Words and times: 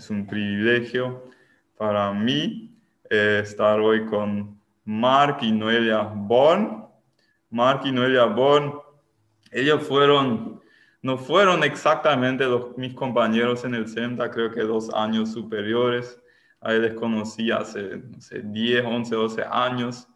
es 0.00 0.08
un 0.08 0.26
privilegio 0.26 1.24
para 1.76 2.10
mí 2.14 2.74
eh, 3.10 3.40
estar 3.42 3.78
hoy 3.80 4.06
con 4.06 4.58
Mark 4.84 5.38
y 5.42 5.52
Noelia 5.52 6.10
Born. 6.14 6.86
Mark 7.50 7.82
y 7.84 7.92
Noelia 7.92 8.24
Born, 8.24 8.72
ellos 9.50 9.86
fueron, 9.86 10.62
no 11.02 11.18
fueron 11.18 11.62
exactamente 11.64 12.46
los, 12.46 12.78
mis 12.78 12.94
compañeros 12.94 13.64
en 13.64 13.74
el 13.74 13.88
CEMTA, 13.88 14.30
creo 14.30 14.50
que 14.50 14.62
dos 14.62 14.90
años 14.94 15.32
superiores. 15.32 16.18
A 16.62 16.72
les 16.72 16.94
conocí 16.94 17.50
hace, 17.50 17.98
no 17.98 18.20
sé, 18.20 18.40
10, 18.42 18.84
11, 18.84 19.14
12 19.14 19.44
años. 19.50 20.08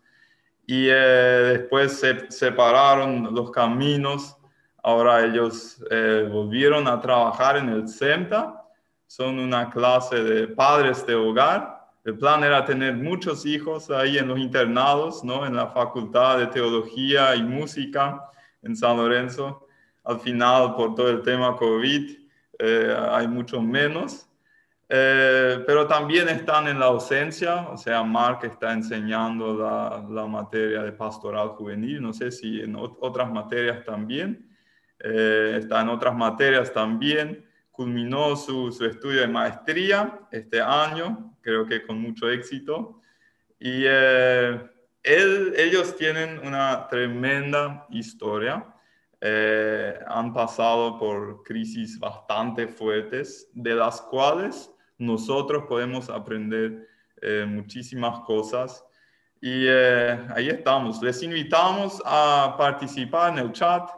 Y 0.67 0.89
eh, 0.89 1.59
después 1.59 1.93
se 1.93 2.31
separaron 2.31 3.35
los 3.35 3.51
caminos. 3.51 4.37
Ahora 4.83 5.25
ellos 5.25 5.83
eh, 5.91 6.27
volvieron 6.31 6.89
a 6.89 7.01
trabajar 7.01 7.59
en 7.59 7.69
el 7.69 7.89
CEMTA. 7.89 8.64
Son 9.07 9.39
una 9.39 9.71
clase 9.71 10.23
de 10.23 10.49
padres 10.49 11.07
de 11.07 11.15
hogar 11.15 11.75
el 12.05 12.19
plan 12.19 12.45
era 12.45 12.67
tener 12.67 12.95
muchos 12.95 13.47
hijos 13.47 13.91
ahí 13.91 14.19
en 14.19 14.29
los 14.29 14.39
internados, 14.39 15.25
¿no? 15.25 15.47
En 15.47 15.57
la 15.57 15.69
Facultad 15.69 16.39
de 16.39 16.49
Teología 16.49 17.35
y 17.35 17.43
Música 17.43 18.23
en 18.61 18.77
San 18.77 18.99
Lorenzo. 18.99 19.67
Al 20.05 20.21
final, 20.21 20.75
por 20.75 20.95
todo 20.95 21.09
el 21.09 21.23
tema 21.23 21.57
COVID, 21.57 22.19
eh, 22.59 22.97
hay 23.11 23.27
mucho 23.27 23.63
menos. 23.63 24.29
Eh, 24.87 25.65
pero 25.67 25.87
también 25.87 26.29
están 26.29 26.69
en 26.69 26.79
la 26.79 26.87
ausencia, 26.87 27.69
o 27.71 27.79
sea, 27.79 28.03
Mark 28.03 28.41
está 28.45 28.75
enseñando 28.75 29.57
la, 29.57 30.05
la 30.11 30.27
materia 30.27 30.83
de 30.83 30.93
pastoral 30.93 31.49
juvenil, 31.49 32.03
no 32.03 32.13
sé 32.13 32.31
si 32.31 32.61
en 32.61 32.77
otras 32.77 33.33
materias 33.33 33.83
también, 33.83 34.47
eh, 34.99 35.57
está 35.59 35.81
en 35.81 35.89
otras 35.89 36.15
materias 36.15 36.71
también 36.71 37.47
culminó 37.75 38.37
su, 38.37 38.69
estudio 38.69 39.23
de 39.23 39.27
maestría 39.27 40.21
este 40.31 40.61
año, 40.61 41.37
creo 41.41 41.67
que 41.67 41.85
con 41.85 42.01
mucho 42.01 42.31
éxito. 42.31 43.01
Y 43.59 43.83
eh, 43.85 44.61
ellos 45.03 45.97
tienen 45.97 46.39
una 46.47 46.87
tremenda 46.89 47.85
historia. 47.91 48.65
Eh, 49.21 49.99
han 50.07 50.33
pasado 50.33 50.99
por 50.99 51.43
crisis 51.43 51.99
bastante 51.99 52.69
fuertes, 52.69 53.51
de 53.53 53.75
las 53.75 54.01
cuales 54.03 54.71
nosotros 54.97 55.65
podemos 55.69 56.09
aprender 56.09 56.89
eh, 57.23 57.45
muchísimas 57.49 58.21
cosas. 58.21 58.85
Y 59.41 59.67
ahí 59.67 60.49
estamos. 60.49 61.03
Les 61.03 61.23
invitamos 61.25 62.01
a 62.07 62.55
participar 62.57 63.33
en 63.33 63.41
el 63.41 63.53
chat 63.53 63.91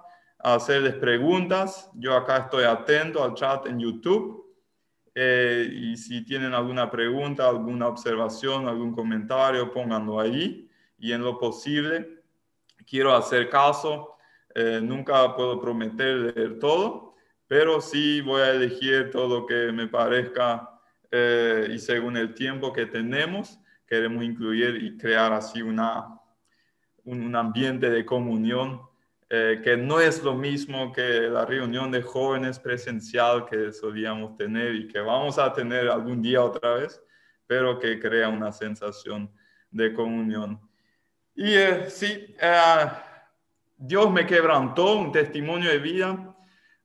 hacerles 0.55 0.94
preguntas. 0.94 1.91
Yo 1.94 2.14
acá 2.14 2.39
estoy 2.39 2.64
atento 2.64 3.25
al 3.25 3.34
chat 3.34 3.66
en 3.66 3.80
YouTube. 3.80 4.47
Eh, 5.12 5.69
y 5.72 5.97
si 5.97 6.25
tienen 6.25 6.55
alguna 6.55 6.91
pregunta, 6.91 7.48
alguna 7.48 7.88
observación, 7.88 8.69
algún 8.69 8.94
comentario, 8.94 9.72
pónganlo 9.72 10.20
ahí. 10.20 10.70
Y 10.98 11.12
en 11.12 11.22
lo 11.22 11.38
posible, 11.38 12.22
quiero 12.88 13.14
hacer 13.14 13.48
caso. 13.48 14.16
Eh, 14.55 14.80
nunca 14.83 15.34
puedo 15.34 15.61
prometer 15.61 16.34
leer 16.36 16.58
todo, 16.58 17.16
pero 17.48 17.81
sí 17.81 18.20
voy 18.20 18.41
a 18.41 18.53
elegir 18.53 19.10
todo 19.10 19.41
lo 19.41 19.47
que 19.47 19.72
me 19.72 19.88
parezca 19.88 20.70
eh, 21.10 21.69
y 21.75 21.78
según 21.78 22.16
el 22.16 22.34
tiempo 22.34 22.72
que 22.72 22.86
tenemos, 22.86 23.58
queremos 23.86 24.25
incluir 24.25 24.83
y 24.83 24.97
crear 24.97 25.33
así 25.33 25.60
una, 25.60 26.19
un 27.05 27.36
ambiente 27.36 27.91
de 27.91 28.06
comunión 28.06 28.81
eh, 29.28 29.60
que 29.64 29.77
no 29.77 29.98
es 29.98 30.22
lo 30.22 30.34
mismo 30.34 30.92
que 30.92 31.22
la 31.22 31.44
reunión 31.44 31.91
de 31.91 32.00
jóvenes 32.00 32.60
presencial 32.60 33.44
que 33.44 33.72
solíamos 33.72 34.36
tener 34.36 34.77
y 34.77 34.86
que 34.86 35.00
vamos 35.00 35.36
a 35.36 35.52
tener 35.52 35.88
algún 35.88 36.22
día 36.22 36.44
otra 36.44 36.74
vez, 36.74 37.02
pero 37.44 37.77
que 37.78 37.98
crea 37.98 38.28
una 38.28 38.52
sensación 38.52 39.28
de 39.69 39.92
comunión. 39.92 40.60
Y 41.34 41.54
eh, 41.54 41.91
sí, 41.91 42.36
eh, 42.41 42.86
Dios 43.76 44.12
me 44.12 44.25
quebrantó 44.25 44.97
un 44.97 45.10
testimonio 45.10 45.70
de 45.70 45.78
vida. 45.78 46.36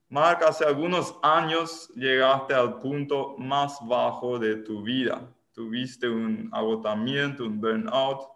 Marc, 0.08 0.42
hace 0.42 0.64
algunos 0.64 1.16
años 1.22 1.88
llegaste 1.94 2.54
al 2.54 2.78
punto 2.80 3.36
más 3.38 3.78
bajo 3.86 4.38
de 4.40 4.56
tu 4.56 4.82
vida. 4.82 5.32
Tuviste 5.52 6.08
un 6.08 6.50
agotamiento, 6.52 7.44
un 7.44 7.60
burnout 7.60 8.32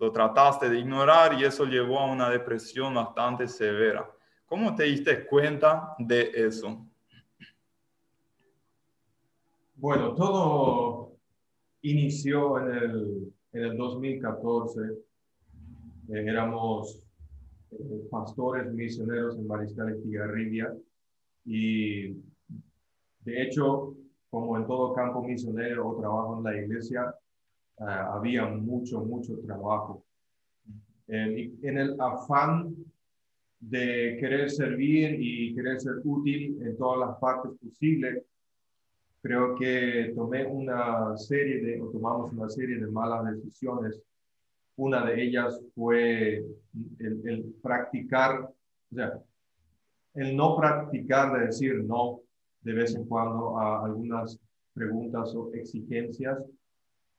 lo 0.00 0.10
trataste 0.10 0.70
de 0.70 0.78
ignorar 0.78 1.38
y 1.38 1.44
eso 1.44 1.66
llevó 1.66 1.98
a 1.98 2.10
una 2.10 2.30
depresión 2.30 2.94
bastante 2.94 3.46
severa. 3.46 4.10
¿Cómo 4.46 4.74
te 4.74 4.84
diste 4.84 5.26
cuenta 5.26 5.94
de 5.98 6.30
eso? 6.34 6.86
Bueno, 9.76 10.14
todo 10.14 11.12
inició 11.82 12.58
en 12.60 12.76
el, 12.76 13.32
en 13.52 13.62
el 13.62 13.76
2014. 13.76 14.80
Eh, 16.08 16.24
éramos 16.26 17.06
eh, 17.70 17.76
pastores 18.10 18.72
misioneros 18.72 19.36
en 19.36 19.46
Mariscal 19.46 19.90
Estigarribia 19.90 20.74
y 21.44 22.08
de 23.20 23.42
hecho, 23.42 23.94
como 24.30 24.56
en 24.56 24.66
todo 24.66 24.94
campo 24.94 25.22
misionero 25.22 25.88
o 25.88 26.00
trabajo 26.00 26.38
en 26.38 26.44
la 26.44 26.56
iglesia, 26.56 27.14
Ah, 27.80 28.12
había 28.14 28.44
mucho, 28.44 29.00
mucho 29.00 29.38
trabajo. 29.38 30.04
en 31.08 31.78
el 31.78 31.96
afán 31.98 32.74
de 33.58 34.16
querer 34.20 34.50
servir 34.50 35.16
y 35.18 35.54
querer 35.54 35.80
ser 35.80 35.94
útil 36.04 36.60
en 36.62 36.76
todas 36.76 37.08
las 37.08 37.18
partes 37.18 37.52
posibles, 37.58 38.22
creo 39.22 39.54
que 39.54 40.12
tomé 40.14 40.44
una 40.44 41.16
serie 41.16 41.62
de, 41.62 41.80
o 41.80 41.90
tomamos 41.90 42.32
una 42.32 42.50
serie 42.50 42.78
de 42.78 42.86
malas 42.86 43.34
decisiones. 43.34 44.00
Una 44.76 45.04
de 45.06 45.22
ellas 45.22 45.60
fue 45.74 46.44
el, 46.98 47.28
el 47.28 47.54
practicar, 47.62 48.42
o 48.42 48.94
sea, 48.94 49.20
el 50.14 50.36
no 50.36 50.56
practicar 50.56 51.32
de 51.32 51.46
decir 51.46 51.82
no 51.84 52.20
de 52.60 52.74
vez 52.74 52.94
en 52.94 53.06
cuando 53.06 53.58
a 53.58 53.86
algunas 53.86 54.38
preguntas 54.74 55.34
o 55.34 55.50
exigencias 55.54 56.38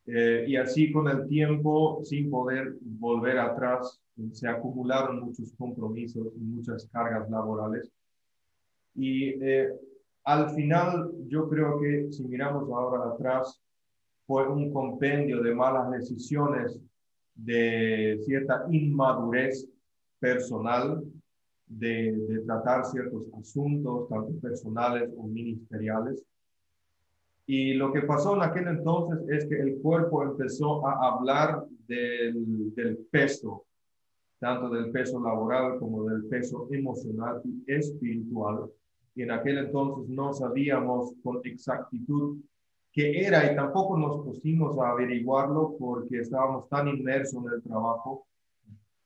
eh, 0.07 0.45
y 0.47 0.55
así 0.55 0.91
con 0.91 1.07
el 1.07 1.27
tiempo, 1.27 2.01
sin 2.03 2.29
poder 2.29 2.75
volver 2.81 3.39
atrás, 3.39 4.01
se 4.31 4.47
acumularon 4.47 5.21
muchos 5.21 5.53
compromisos 5.57 6.27
y 6.35 6.39
muchas 6.39 6.87
cargas 6.91 7.29
laborales. 7.29 7.91
Y 8.95 9.29
eh, 9.43 9.69
al 10.23 10.49
final, 10.51 11.11
yo 11.27 11.47
creo 11.49 11.79
que 11.79 12.11
si 12.11 12.23
miramos 12.23 12.69
ahora 12.69 13.11
atrás, 13.13 13.61
fue 14.25 14.47
un 14.47 14.71
compendio 14.71 15.41
de 15.41 15.53
malas 15.53 15.89
decisiones, 15.91 16.79
de 17.35 18.19
cierta 18.25 18.65
inmadurez 18.69 19.67
personal, 20.19 21.03
de, 21.65 22.11
de 22.11 22.39
tratar 22.41 22.85
ciertos 22.85 23.27
asuntos, 23.39 24.09
tanto 24.09 24.33
personales 24.39 25.09
o 25.17 25.23
ministeriales, 25.23 26.23
y 27.45 27.73
lo 27.73 27.91
que 27.91 28.01
pasó 28.01 28.35
en 28.35 28.43
aquel 28.43 28.67
entonces 28.67 29.19
es 29.29 29.45
que 29.49 29.59
el 29.59 29.81
cuerpo 29.81 30.23
empezó 30.23 30.85
a 30.87 31.09
hablar 31.09 31.65
del, 31.87 32.73
del 32.75 32.97
peso, 33.09 33.65
tanto 34.39 34.69
del 34.69 34.91
peso 34.91 35.19
laboral 35.19 35.79
como 35.79 36.05
del 36.05 36.25
peso 36.25 36.67
emocional 36.71 37.41
y 37.43 37.71
espiritual. 37.71 38.69
Y 39.15 39.23
en 39.23 39.31
aquel 39.31 39.57
entonces 39.57 40.07
no 40.09 40.33
sabíamos 40.33 41.13
con 41.23 41.41
exactitud 41.43 42.37
qué 42.91 43.25
era 43.25 43.51
y 43.51 43.55
tampoco 43.55 43.97
nos 43.97 44.23
pusimos 44.23 44.77
a 44.79 44.91
averiguarlo 44.91 45.75
porque 45.77 46.19
estábamos 46.19 46.69
tan 46.69 46.87
inmersos 46.87 47.43
en 47.45 47.53
el 47.53 47.63
trabajo 47.63 48.27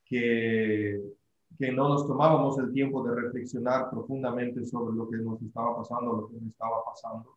que, 0.03 1.02
que 1.57 1.72
no 1.72 1.90
nos 1.90 2.06
tomábamos 2.06 2.59
el 2.59 2.72
tiempo 2.72 3.03
de 3.03 3.16
reflexionar 3.16 3.90
profundamente 3.90 4.63
sobre 4.66 4.96
lo 4.96 5.09
que 5.09 5.17
nos 5.17 5.41
estaba 5.41 5.78
pasando, 5.78 6.13
lo 6.13 6.28
que 6.28 6.35
nos 6.35 6.50
estaba 6.50 6.84
pasando 6.85 7.35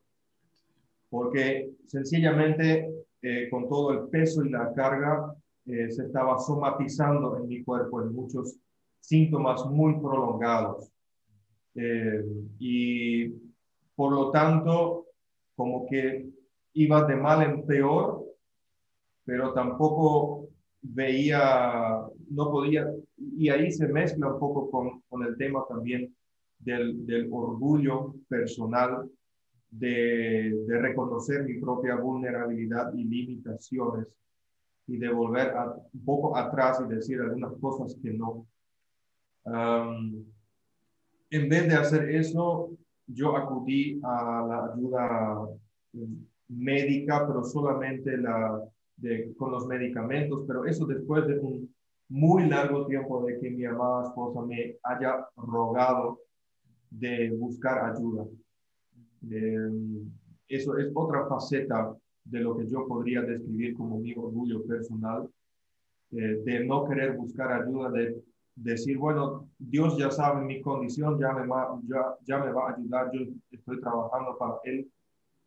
porque 1.10 1.70
sencillamente 1.86 2.88
eh, 3.22 3.48
con 3.50 3.68
todo 3.68 3.92
el 3.92 4.08
peso 4.08 4.44
y 4.44 4.50
la 4.50 4.72
carga 4.74 5.34
eh, 5.66 5.90
se 5.90 6.04
estaba 6.04 6.38
somatizando 6.38 7.36
en 7.36 7.48
mi 7.48 7.64
cuerpo 7.64 8.02
en 8.02 8.14
muchos 8.14 8.56
síntomas 9.00 9.64
muy 9.66 9.94
prolongados. 10.00 10.90
Eh, 11.74 12.24
y 12.58 13.28
por 13.94 14.12
lo 14.12 14.30
tanto, 14.30 15.06
como 15.56 15.86
que 15.86 16.28
iba 16.74 17.04
de 17.04 17.16
mal 17.16 17.42
en 17.42 17.66
peor, 17.66 18.24
pero 19.24 19.52
tampoco 19.52 20.48
veía, 20.80 22.02
no 22.30 22.50
podía, 22.50 22.86
y 23.16 23.48
ahí 23.48 23.70
se 23.72 23.88
mezcla 23.88 24.32
un 24.32 24.38
poco 24.38 24.70
con, 24.70 25.02
con 25.08 25.24
el 25.24 25.36
tema 25.36 25.64
también 25.68 26.14
del, 26.58 27.04
del 27.06 27.28
orgullo 27.32 28.14
personal 28.28 29.10
de, 29.70 30.64
reconocer 30.68 31.44
mi 31.44 31.60
propia 31.60 31.96
vulnerabilidad 31.96 32.92
y 32.94 33.04
limitaciones 33.04 34.06
y 34.86 34.96
de 34.96 35.10
volver 35.10 35.52
un 35.92 36.04
poco 36.04 36.36
atrás 36.36 36.80
y 36.84 36.88
decir 36.88 37.20
algunas 37.20 37.52
cosas 37.60 37.96
que 38.02 38.12
no. 38.12 38.46
en 41.30 41.48
vez 41.48 41.68
de 41.68 41.74
hacer 41.74 42.10
eso, 42.10 42.70
yo 43.06 43.36
acudí 43.36 44.00
a 44.02 44.46
la 44.48 44.72
ayuda 44.72 45.48
médica, 46.48 47.26
pero 47.26 47.44
solamente 47.44 48.16
la, 48.16 48.62
de, 48.96 49.34
con 49.36 49.52
los 49.52 49.66
medicamentos, 49.66 50.44
pero 50.46 50.64
eso 50.64 50.86
después 50.86 51.26
de 51.26 51.38
un 51.38 51.74
muy 52.08 52.48
largo 52.48 52.86
tiempo 52.86 53.24
de 53.24 53.38
que 53.38 53.50
mi 53.50 53.64
amada 53.64 54.08
esposa 54.08 54.40
me 54.42 54.76
haya 54.82 55.26
rogado 55.36 56.20
de 56.90 57.30
buscar 57.30 57.94
ayuda. 57.94 58.24
Eh, 59.30 59.70
eso 60.48 60.76
es 60.78 60.90
otra 60.94 61.26
faceta 61.26 61.94
de 62.24 62.40
lo 62.40 62.56
que 62.56 62.66
yo 62.66 62.86
podría 62.86 63.22
describir 63.22 63.74
como 63.74 63.98
mi 63.98 64.12
orgullo 64.14 64.64
personal, 64.64 65.28
eh, 66.12 66.42
de 66.44 66.64
no 66.64 66.84
querer 66.86 67.16
buscar 67.16 67.52
ayuda, 67.52 67.90
de 67.90 68.22
decir, 68.54 68.98
bueno, 68.98 69.48
Dios 69.58 69.96
ya 69.98 70.10
sabe 70.10 70.44
mi 70.44 70.60
condición, 70.60 71.18
ya 71.18 71.32
me, 71.32 71.46
va, 71.46 71.78
ya, 71.86 72.16
ya 72.26 72.38
me 72.38 72.50
va 72.50 72.70
a 72.70 72.74
ayudar, 72.74 73.10
yo 73.12 73.20
estoy 73.50 73.80
trabajando 73.80 74.36
para 74.36 74.54
Él 74.64 74.90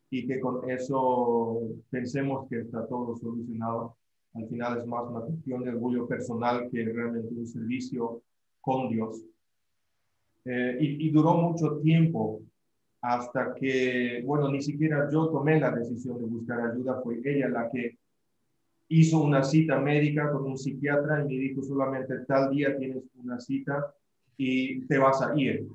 y 0.10 0.28
que 0.28 0.40
con 0.40 0.70
eso 0.70 1.62
pensemos 1.90 2.48
que 2.50 2.60
está 2.60 2.86
todo 2.88 3.16
solucionado. 3.18 3.98
Al 4.34 4.48
final 4.48 4.80
es 4.80 4.86
más 4.86 5.04
una 5.10 5.22
cuestión 5.22 5.64
de 5.64 5.72
orgullo 5.72 6.08
personal 6.08 6.70
que 6.70 6.86
realmente 6.86 7.34
un 7.34 7.48
servicio 7.48 8.22
con 8.62 8.90
Dios. 8.90 9.22
Eh, 10.46 10.78
y, 10.80 11.08
y, 11.08 11.12
duró 11.12 11.36
mucho 11.36 11.78
tiempo 11.78 12.42
hasta 13.02 13.54
que, 13.56 14.22
bueno, 14.26 14.50
ni 14.50 14.62
siquiera 14.62 15.10
yo 15.12 15.28
tomé 15.30 15.60
la 15.60 15.72
decisión 15.72 16.20
de 16.20 16.26
buscar 16.26 16.72
ayuda, 16.72 17.02
fue 17.04 17.20
ella 17.24 17.50
la 17.50 17.70
que 17.70 17.98
hizo 18.90 19.22
una 19.22 19.44
cita 19.44 19.80
médica 19.80 20.32
con 20.32 20.46
un 20.46 20.58
psiquiatra 20.58 21.22
y 21.22 21.24
me 21.24 21.34
dijo 21.36 21.64
solamente 21.64 22.20
tal 22.28 22.52
día 22.52 22.78
tienes 22.78 23.04
una 23.16 23.40
cita 23.40 23.94
y 24.38 24.82
te 24.86 24.98
vas 24.98 25.22
a 25.22 25.34
ir. 25.40 25.68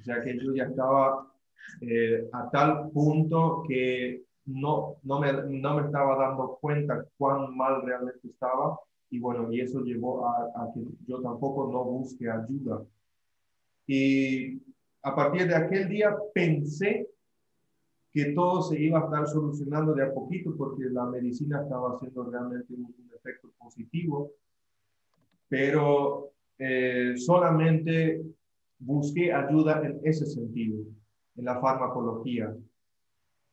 O 0.00 0.02
sea 0.02 0.22
que 0.22 0.36
yo 0.38 0.54
ya 0.54 0.64
estaba 0.64 1.30
eh, 1.80 2.28
a 2.32 2.50
tal 2.50 2.90
punto 2.90 3.62
que 3.68 4.22
no, 4.46 4.96
no, 5.04 5.20
me, 5.20 5.32
no 5.32 5.76
me 5.76 5.86
estaba 5.86 6.16
dando 6.16 6.58
cuenta 6.60 7.04
cuán 7.16 7.56
mal 7.56 7.82
realmente 7.82 8.26
estaba 8.26 8.78
y 9.10 9.20
bueno, 9.20 9.52
y 9.52 9.60
eso 9.60 9.80
llevó 9.80 10.26
a, 10.26 10.46
a 10.56 10.72
que 10.72 10.80
yo 11.06 11.20
tampoco 11.20 11.70
no 11.70 11.84
busque 11.84 12.28
ayuda. 12.28 12.82
Y 13.86 14.62
a 15.02 15.14
partir 15.14 15.48
de 15.48 15.54
aquel 15.54 15.88
día 15.88 16.16
pensé 16.32 17.08
que 18.12 18.32
todo 18.32 18.62
se 18.62 18.80
iba 18.80 19.00
a 19.00 19.04
estar 19.04 19.26
solucionando 19.26 19.94
de 19.94 20.04
a 20.04 20.12
poquito 20.12 20.54
porque 20.56 20.84
la 20.84 21.06
medicina 21.06 21.62
estaba 21.62 21.94
haciendo 21.94 22.24
realmente 22.24 22.72
un, 22.74 22.94
efecto 23.14 23.50
positivo, 23.56 24.32
pero 25.48 26.32
eh, 26.58 27.14
solamente 27.16 28.20
busqué 28.80 29.32
ayuda 29.32 29.80
en 29.86 30.00
ese 30.02 30.26
sentido, 30.26 30.80
en 31.36 31.44
la 31.44 31.60
farmacología. 31.60 32.52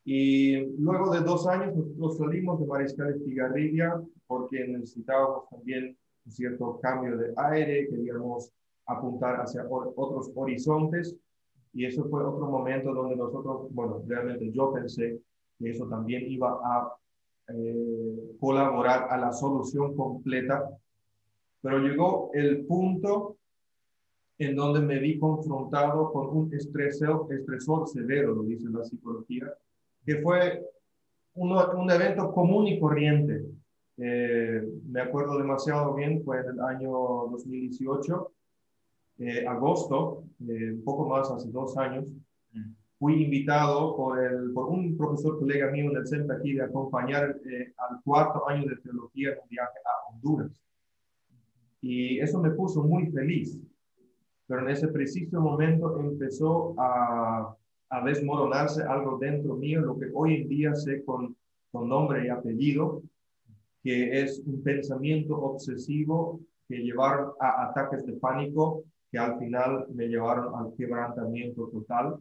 Y 0.04 0.76
luego 0.80 1.14
de 1.14 1.22
dos 1.22 1.46
años 1.46 1.76
nosotros 1.76 2.18
salimos 2.18 2.60
de 2.60 2.66
Mariscal 2.66 3.12
Estigarribia 3.12 4.02
porque 4.26 4.68
necesitábamos 4.68 5.48
también 5.50 5.96
un 6.26 6.32
cierto 6.32 6.80
cambio 6.82 7.16
de 7.16 7.32
aire, 7.38 7.88
queríamos 7.90 8.52
apuntar 8.88 9.40
hacia 9.40 9.68
otros 9.70 10.32
horizontes 10.34 11.16
y 11.74 11.86
eso 11.86 12.08
fue 12.10 12.24
otro 12.24 12.48
momento 12.48 12.94
donde 12.94 13.16
nosotros, 13.16 13.68
bueno, 13.72 14.04
realmente 14.08 14.52
yo 14.52 14.74
pensé 14.74 15.22
que 15.58 15.70
eso 15.70 15.88
también 15.88 16.30
iba 16.32 16.60
a 16.64 16.96
eh, 17.50 18.36
colaborar 18.40 19.08
a 19.10 19.18
la 19.18 19.32
solución 19.32 19.96
completa, 19.96 20.70
pero 21.62 21.80
llegó 21.80 22.32
el 22.34 22.66
punto 22.66 23.38
en 24.38 24.56
donde 24.56 24.80
me 24.80 25.00
vi 25.00 25.20
confrontado 25.20 26.12
con 26.12 26.30
un 26.30 26.54
estresor, 26.54 27.32
estresor 27.34 27.88
severo, 27.88 28.34
lo 28.34 28.44
dice 28.44 28.70
la 28.70 28.86
psicología, 28.86 29.54
que 30.06 30.22
fue 30.22 30.66
un 31.36 31.92
evento 31.92 32.32
común 32.32 32.68
y 32.68 32.80
corriente. 32.80 33.46
Eh, 33.98 34.64
me 34.90 35.02
acuerdo 35.02 35.38
demasiado 35.38 35.94
bien, 35.94 36.24
fue 36.24 36.40
en 36.40 36.52
el 36.52 36.60
año 36.62 36.90
2018 37.32 38.32
eh, 39.20 39.46
agosto, 39.46 40.24
eh, 40.48 40.72
un 40.72 40.84
poco 40.84 41.08
más, 41.10 41.30
hace 41.30 41.50
dos 41.52 41.78
años, 41.78 42.06
mm. 42.54 42.72
fui 42.98 43.24
invitado 43.24 43.96
por, 43.96 44.24
el, 44.24 44.52
por 44.54 44.68
un 44.68 44.98
profesor 44.98 45.38
colega 45.38 45.70
mío 45.72 45.92
en 45.92 45.98
el 45.98 46.08
centro 46.08 46.36
aquí 46.38 46.54
de 46.54 46.64
acompañar 46.64 47.38
eh, 47.46 47.74
al 47.78 48.02
cuarto 48.04 48.48
año 48.48 48.70
de 48.70 48.78
teología 48.78 49.34
en 49.34 49.40
un 49.44 49.50
viaje 49.50 49.78
a 49.86 50.14
Honduras. 50.14 50.52
Y 51.82 52.20
eso 52.20 52.40
me 52.42 52.52
puso 52.52 52.84
muy 52.84 53.08
feliz. 53.12 53.58
Pero 54.48 54.62
en 54.62 54.70
ese 54.70 54.88
preciso 54.88 55.40
momento 55.40 56.00
empezó 56.00 56.74
a, 56.78 57.56
a 57.90 58.06
desmoronarse 58.06 58.84
algo 58.84 59.18
dentro 59.18 59.56
mío, 59.56 59.82
lo 59.82 60.00
que 60.00 60.10
hoy 60.14 60.36
en 60.36 60.48
día 60.48 60.74
sé 60.76 61.04
con, 61.04 61.36
con 61.72 61.90
nombre 61.90 62.26
y 62.26 62.30
apellido, 62.30 63.04
que 63.84 64.22
es 64.22 64.42
un 64.46 64.64
pensamiento 64.64 65.40
obsesivo 65.40 66.40
que 66.68 66.78
llevaron 66.78 67.32
a 67.40 67.70
ataques 67.70 68.06
de 68.06 68.14
pánico 68.14 68.84
que 69.12 69.18
al 69.18 69.40
final 69.40 69.88
me 69.94 70.08
llevaron 70.08 70.54
al 70.56 70.74
quebrantamiento 70.76 71.68
total. 71.70 72.18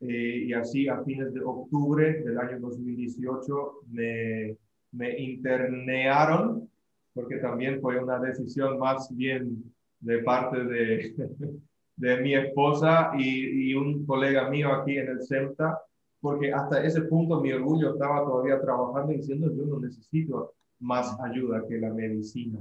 Eh, 0.00 0.44
y 0.46 0.52
así 0.52 0.88
a 0.88 1.02
fines 1.04 1.32
de 1.32 1.40
octubre 1.42 2.22
del 2.22 2.38
año 2.38 2.60
2018 2.60 3.72
me, 3.90 4.56
me 4.92 5.18
internearon, 5.18 6.68
porque 7.14 7.36
también 7.38 7.80
fue 7.80 8.02
una 8.02 8.18
decisión 8.18 8.78
más 8.78 9.08
bien 9.14 9.72
de 10.00 10.18
parte 10.18 10.64
de, 10.64 11.14
de 11.96 12.20
mi 12.20 12.34
esposa 12.34 13.12
y, 13.18 13.70
y, 13.70 13.74
un 13.74 14.04
colega 14.04 14.50
mío 14.50 14.72
aquí 14.72 14.98
en 14.98 15.08
el 15.08 15.22
CEMTA, 15.26 15.80
porque 16.20 16.52
hasta 16.52 16.84
ese 16.84 17.02
punto 17.02 17.40
mi 17.40 17.52
orgullo 17.52 17.94
estaba 17.94 18.22
todavía 18.22 18.60
trabajando 18.60 19.12
y 19.12 19.16
diciendo 19.16 19.50
yo 19.54 19.64
no 19.64 19.80
necesito 19.80 20.52
más 20.80 21.18
ayuda 21.20 21.64
que 21.66 21.78
la 21.78 21.92
medicina 21.92 22.60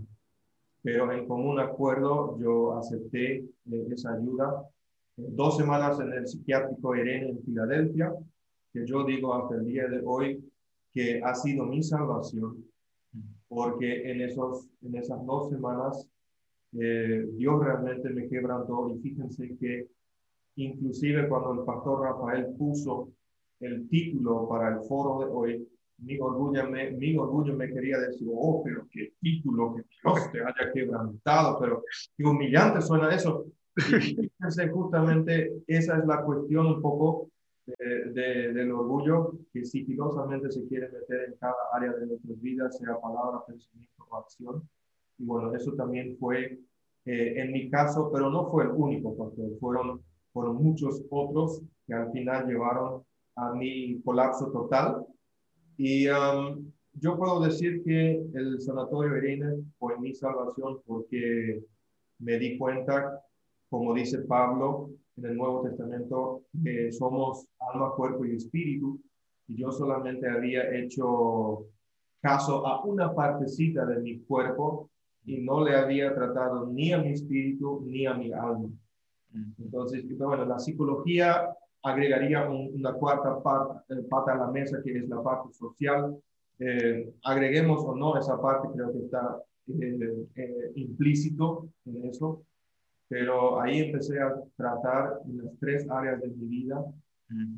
pero 0.85 1.11
en 1.11 1.25
común 1.25 1.59
acuerdo 1.59 2.37
yo 2.37 2.77
acepté 2.77 3.37
eh, 3.37 3.87
esa 3.91 4.13
ayuda. 4.13 4.69
Dos 5.17 5.57
semanas 5.57 5.99
en 5.99 6.13
el 6.13 6.27
psiquiátrico 6.27 6.95
Irene 6.95 7.29
en 7.29 7.43
Filadelfia, 7.43 8.13
que 8.71 8.85
yo 8.85 9.03
digo 9.03 9.33
hasta 9.33 9.55
el 9.55 9.65
día 9.65 9.87
de 9.87 10.03
hoy 10.05 10.47
que 10.93 11.23
ha 11.23 11.33
sido 11.33 11.65
mi 11.65 11.81
salvación, 11.81 12.63
porque 13.47 14.11
en, 14.11 14.21
esos, 14.21 14.67
en 14.83 14.95
esas 14.95 15.25
dos 15.25 15.49
semanas 15.49 16.07
eh, 16.79 17.25
Dios 17.33 17.65
realmente 17.65 18.11
me 18.11 18.27
quebrantó 18.29 18.87
y 18.91 18.99
fíjense 18.99 19.57
que 19.57 19.87
inclusive 20.57 21.27
cuando 21.27 21.53
el 21.53 21.65
pastor 21.65 22.01
Rafael 22.01 22.53
puso 22.59 23.09
el 23.59 23.89
título 23.89 24.47
para 24.47 24.75
el 24.75 24.81
foro 24.83 25.25
de 25.25 25.31
hoy, 25.31 25.67
mi 25.97 26.19
orgullo 26.19 26.69
me, 26.69 26.91
mi 26.91 27.17
orgullo 27.17 27.55
me 27.55 27.67
quería 27.67 27.97
decir, 27.99 28.27
oh, 28.31 28.61
pero 28.63 28.87
qué 28.91 29.13
título, 29.21 29.75
que 29.75 29.83
Dios 29.83 30.31
te 30.31 30.41
haya 30.41 30.71
quebrantado, 30.73 31.59
pero 31.59 31.83
qué 32.17 32.23
humillante 32.23 32.81
suena 32.81 33.13
eso. 33.13 33.45
Y 33.77 33.81
fíjense, 34.29 34.69
justamente 34.69 35.51
esa 35.67 35.97
es 35.97 36.05
la 36.05 36.23
cuestión 36.23 36.67
un 36.67 36.81
poco 36.81 37.29
de, 37.65 38.53
del 38.53 38.71
orgullo 38.71 39.33
que 39.51 39.65
sigilosamente 39.65 40.51
se 40.51 40.67
quiere 40.67 40.89
meter 40.89 41.29
en 41.29 41.37
cada 41.39 41.55
área 41.73 41.93
de 41.93 42.07
nuestras 42.07 42.41
vidas, 42.41 42.77
sea 42.77 42.99
palabra, 42.99 43.43
pensamiento 43.47 44.05
o 44.09 44.17
acción. 44.17 44.69
Y 45.17 45.25
bueno, 45.25 45.55
eso 45.55 45.73
también 45.73 46.17
fue 46.19 46.59
eh, 47.05 47.33
en 47.37 47.51
mi 47.51 47.69
caso, 47.69 48.11
pero 48.11 48.29
no 48.29 48.49
fue 48.49 48.63
el 48.63 48.71
único 48.71 49.15
pastor, 49.15 49.57
fueron, 49.59 50.01
fueron 50.33 50.55
muchos 50.57 51.03
otros 51.09 51.61
que 51.85 51.93
al 51.93 52.11
final 52.11 52.47
llevaron 52.47 53.03
a 53.35 53.53
mi 53.53 54.01
colapso 54.01 54.51
total 54.51 55.05
y 55.77 56.07
um, 56.07 56.71
yo 56.93 57.17
puedo 57.17 57.41
decir 57.41 57.83
que 57.83 58.23
el 58.33 58.59
sanatorio 58.61 59.17
Irene 59.17 59.63
fue 59.77 59.99
mi 59.99 60.13
salvación 60.13 60.79
porque 60.85 61.63
me 62.19 62.39
di 62.39 62.57
cuenta, 62.57 63.21
como 63.69 63.93
dice 63.93 64.19
Pablo 64.19 64.91
en 65.17 65.25
el 65.25 65.37
Nuevo 65.37 65.63
Testamento, 65.63 66.43
que 66.63 66.91
somos 66.91 67.47
alma, 67.59 67.91
cuerpo 67.95 68.25
y 68.25 68.35
espíritu. 68.35 68.99
Y 69.47 69.57
yo 69.57 69.71
solamente 69.71 70.29
había 70.29 70.73
hecho 70.75 71.65
caso 72.21 72.65
a 72.65 72.83
una 72.85 73.13
partecita 73.13 73.85
de 73.85 73.99
mi 73.99 74.19
cuerpo 74.21 74.89
y 75.25 75.41
no 75.41 75.63
le 75.63 75.75
había 75.75 76.13
tratado 76.13 76.67
ni 76.67 76.93
a 76.93 76.99
mi 76.99 77.11
espíritu 77.11 77.83
ni 77.85 78.05
a 78.05 78.13
mi 78.13 78.31
alma. 78.31 78.69
Entonces, 79.59 80.05
bueno, 80.17 80.45
la 80.45 80.59
psicología 80.59 81.49
agregaría 81.85 82.49
una 82.49 82.93
cuarta 82.93 83.41
parte, 83.41 83.93
eh, 83.93 84.01
pata 84.09 84.33
a 84.33 84.37
la 84.37 84.47
mesa, 84.47 84.81
que 84.83 84.97
es 84.97 85.07
la 85.07 85.21
parte 85.21 85.53
social. 85.53 86.17
Eh, 86.57 87.13
agreguemos 87.23 87.83
o 87.83 87.95
no 87.95 88.17
esa 88.17 88.41
parte, 88.41 88.69
creo 88.73 88.91
que 88.91 88.99
está 88.99 89.37
eh, 89.67 90.71
implícito 90.75 91.67
en 91.85 92.05
eso, 92.05 92.43
pero 93.07 93.61
ahí 93.61 93.79
empecé 93.79 94.19
a 94.19 94.35
tratar 94.57 95.21
las 95.27 95.59
tres 95.59 95.87
áreas 95.89 96.19
de 96.21 96.29
mi 96.29 96.47
vida. 96.47 96.83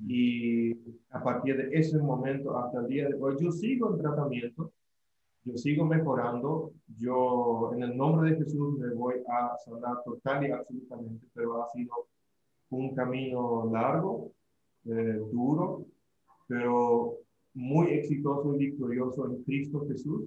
Y 0.08 0.74
a 1.12 1.22
partir 1.22 1.58
de 1.58 1.78
ese 1.78 1.98
momento 1.98 2.58
hasta 2.58 2.80
el 2.80 2.88
día 2.88 3.08
de 3.10 3.16
hoy, 3.16 3.36
yo 3.40 3.52
sigo 3.52 3.92
en 3.92 4.02
tratamiento, 4.02 4.72
yo 5.44 5.58
sigo 5.58 5.86
mejorando, 5.86 6.72
yo 6.98 7.72
en 7.74 7.84
el 7.84 7.96
nombre 7.96 8.32
de 8.32 8.38
Jesús 8.38 8.78
me 8.78 8.94
voy 8.94 9.16
a 9.30 9.58
sanar 9.58 10.04
total 10.04 10.46
y 10.46 10.52
absolutamente, 10.52 11.28
pero 11.34 11.64
ha 11.64 11.70
sido 11.70 11.94
un 12.70 12.96
camino 12.96 13.70
largo, 13.72 14.32
eh, 14.86 15.20
duro, 15.32 15.86
pero 16.48 17.18
muy 17.54 17.88
exitoso 17.88 18.56
y 18.56 18.70
victorioso 18.70 19.26
en 19.26 19.44
Cristo 19.44 19.86
Jesús, 19.88 20.26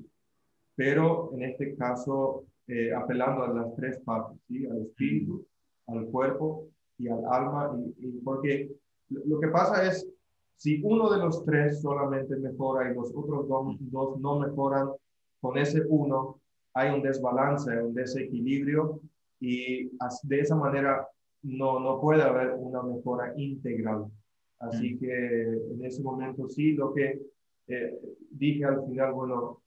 pero 0.74 1.30
en 1.34 1.42
este 1.42 1.76
caso 1.76 2.44
eh, 2.66 2.92
apelando 2.94 3.44
a 3.44 3.52
las 3.52 3.74
tres 3.76 3.98
partes, 4.00 4.38
¿sí? 4.46 4.66
al 4.66 4.82
espíritu, 4.82 5.44
al 5.86 6.06
cuerpo 6.06 6.68
y 6.98 7.08
al 7.08 7.24
alma, 7.24 7.76
y, 7.98 8.18
porque 8.20 8.70
lo 9.08 9.40
que 9.40 9.48
pasa 9.48 9.86
es, 9.86 10.06
si 10.56 10.80
uno 10.82 11.10
de 11.10 11.18
los 11.18 11.44
tres 11.44 11.80
solamente 11.80 12.36
mejora 12.36 12.90
y 12.90 12.94
los 12.94 13.10
otros 13.14 13.48
dos, 13.48 13.76
dos 13.80 14.20
no 14.20 14.38
mejoran, 14.38 14.90
con 15.40 15.56
ese 15.56 15.82
uno 15.88 16.38
hay 16.74 16.94
un 16.94 17.02
desbalance, 17.02 17.70
un 17.82 17.94
desequilibrio, 17.94 19.00
y 19.40 19.90
de 20.24 20.40
esa 20.40 20.54
manera 20.54 21.08
no, 21.42 21.80
no 21.80 22.00
puede 22.00 22.22
haber 22.22 22.54
una 22.54 22.82
mejora 22.82 23.32
integral. 23.36 24.06
Así 24.58 24.98
que 24.98 25.42
en 25.42 25.84
ese 25.84 26.02
momento 26.02 26.48
sí, 26.48 26.72
lo 26.72 26.92
que 26.92 27.20
eh, 27.66 27.98
dije 28.30 28.64
al 28.64 28.84
final, 28.86 29.12
bueno, 29.12 29.62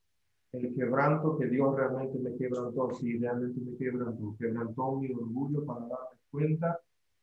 el 0.52 0.74
quebranto 0.76 1.36
que 1.38 1.48
Dios 1.48 1.76
realmente 1.76 2.20
me 2.20 2.36
quebrantó, 2.36 2.92
sí, 2.94 3.18
realmente 3.18 3.60
me 3.60 3.76
quebrantó, 3.76 4.36
quebrantó 4.40 4.96
mi 4.98 5.12
orgullo 5.12 5.66
para 5.66 5.80
darme 5.82 6.20
cuenta 6.30 6.80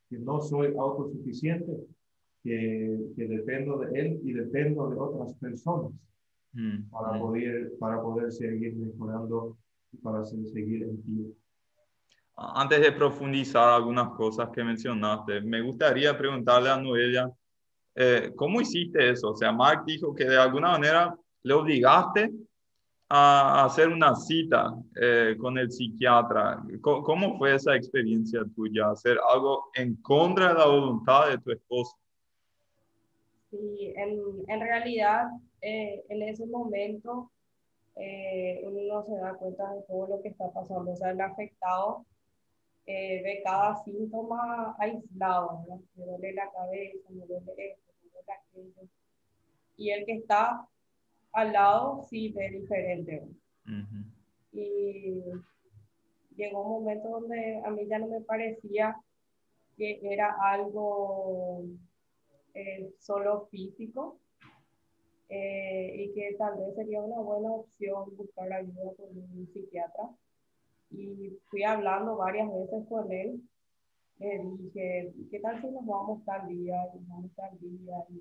que 0.09 0.19
no 0.19 0.40
soy 0.40 0.75
autosuficiente, 0.76 1.87
que, 2.42 2.99
que 3.14 3.28
dependo 3.28 3.78
de 3.78 4.00
Él 4.00 4.21
y 4.25 4.33
dependo 4.33 4.90
de 4.90 4.99
otras 4.99 5.35
personas 5.35 5.92
mm, 6.52 6.90
para, 6.90 7.12
mm. 7.12 7.21
Poder, 7.21 7.73
para 7.78 8.02
poder 8.02 8.33
seguir 8.33 8.75
mejorando 8.75 9.57
y 9.92 9.99
para 9.99 10.25
seguir 10.25 10.83
en 10.83 11.02
ti. 11.02 11.35
Antes 12.42 12.80
de 12.80 12.92
profundizar 12.92 13.68
algunas 13.68 14.11
cosas 14.11 14.49
que 14.50 14.64
mencionaste, 14.64 15.42
me 15.42 15.61
gustaría 15.61 16.16
preguntarle 16.16 16.70
a 16.70 16.76
Noelia, 16.76 17.30
eh, 17.94 18.32
¿cómo 18.35 18.62
hiciste 18.62 19.11
eso? 19.11 19.32
O 19.32 19.37
sea, 19.37 19.52
Mark 19.52 19.85
dijo 19.85 20.14
que 20.14 20.25
de 20.25 20.38
alguna 20.38 20.70
manera 20.70 21.14
le 21.42 21.52
obligaste 21.52 22.30
a 23.11 23.64
hacer 23.64 23.88
una 23.88 24.14
cita 24.14 24.73
eh, 24.99 25.37
con 25.38 25.59
el 25.59 25.70
psiquiatra. 25.70 26.62
¿Cómo, 26.80 27.37
fue 27.37 27.56
esa 27.56 27.76
experiencia 27.76 28.40
tuya? 28.54 28.90
Hacer 28.90 29.18
algo 29.30 29.70
en 29.75 29.97
contra 29.97 30.49
de 30.49 30.54
la 30.54 30.66
voluntad 30.66 31.28
de 31.28 31.38
tu 31.38 31.50
esposo. 31.50 31.99
Sí, 33.50 33.92
en, 33.97 34.18
en 34.47 34.61
realidad 34.61 35.26
eh, 35.61 36.04
en 36.09 36.23
ese 36.23 36.47
momento 36.47 37.30
eh, 37.97 38.62
uno 38.64 38.80
no 38.94 39.04
se 39.04 39.14
da 39.16 39.35
cuenta 39.35 39.75
de 39.75 39.82
todo 39.82 40.06
lo 40.06 40.23
que 40.23 40.28
está 40.28 40.50
pasando. 40.52 40.92
O 40.92 40.97
sea, 40.97 41.11
el 41.11 41.20
afectado 41.20 42.06
ve 42.87 43.40
cada 43.44 43.76
síntoma 43.84 44.75
aislado. 44.78 45.64
Me 45.94 46.04
duele 46.04 46.32
la 46.32 46.50
cabeza, 46.50 47.08
me 47.10 47.26
duele 47.26 47.72
esto, 47.72 47.92
me 48.02 48.10
duele 48.10 48.32
aquello. 48.32 48.88
Y 49.76 49.90
el 49.90 50.04
que 50.04 50.14
está 50.14 50.66
al 51.32 51.52
lado 51.52 52.06
sí 52.08 52.32
ve 52.32 52.50
diferente. 52.50 53.26
Y 54.52 55.22
llegó 56.37 56.62
un 56.62 56.82
momento 56.82 57.08
donde 57.08 57.62
a 57.64 57.70
mí 57.70 57.87
ya 57.87 57.99
no 57.99 58.08
me 58.08 58.20
parecía 58.20 58.96
que 59.76 60.00
era 60.02 60.37
algo 60.40 61.62
eh, 62.54 62.92
solo 62.99 63.46
físico 63.50 64.18
eh, 65.28 65.94
y 65.96 66.12
que 66.12 66.34
tal 66.37 66.58
vez 66.58 66.75
sería 66.75 67.00
una 67.00 67.20
buena 67.20 67.52
opción 67.52 68.16
buscar 68.16 68.52
ayuda 68.52 68.92
con 68.96 69.16
un 69.16 69.49
psiquiatra. 69.52 70.10
Y 70.90 71.38
fui 71.49 71.62
hablando 71.62 72.16
varias 72.16 72.49
veces 72.52 72.87
con 72.88 73.11
él. 73.12 73.40
Le 74.18 74.38
dije, 74.59 75.14
¿qué 75.30 75.40
tal 75.40 75.61
si 75.61 75.68
nos 75.68 75.87
vamos 75.87 76.25
tal 76.25 76.47
día? 76.49 76.76
Nos 76.94 77.09
vamos 77.09 77.30
tal 77.37 77.59
día. 77.59 78.04
Y 78.11 78.20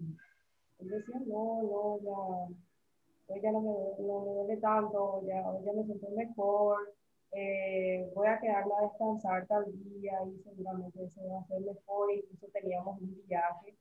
él 0.79 0.89
decía, 0.89 1.19
no, 1.25 1.61
no, 1.63 1.99
ya 2.01 2.55
hoy 3.29 3.41
ya 3.41 3.51
no 3.51 3.61
me, 3.61 4.05
no 4.05 4.25
me 4.25 4.33
duele 4.33 4.57
tanto, 4.57 5.21
ya, 5.25 5.47
hoy 5.49 5.63
ya 5.63 5.73
me 5.73 5.83
siento 5.83 6.09
mejor, 6.09 6.93
eh, 7.31 8.11
voy 8.15 8.27
a 8.27 8.39
quedarme 8.39 8.71
a 8.79 8.87
descansar 8.87 9.45
tal 9.45 9.65
día 9.83 10.13
y 10.25 10.41
seguramente 10.43 11.03
eso 11.03 11.21
va 11.29 11.41
a 11.41 11.47
ser 11.47 11.61
mejor. 11.61 12.11
Incluso 12.11 12.47
teníamos 12.51 12.99
un 12.99 13.21
viaje, 13.27 13.75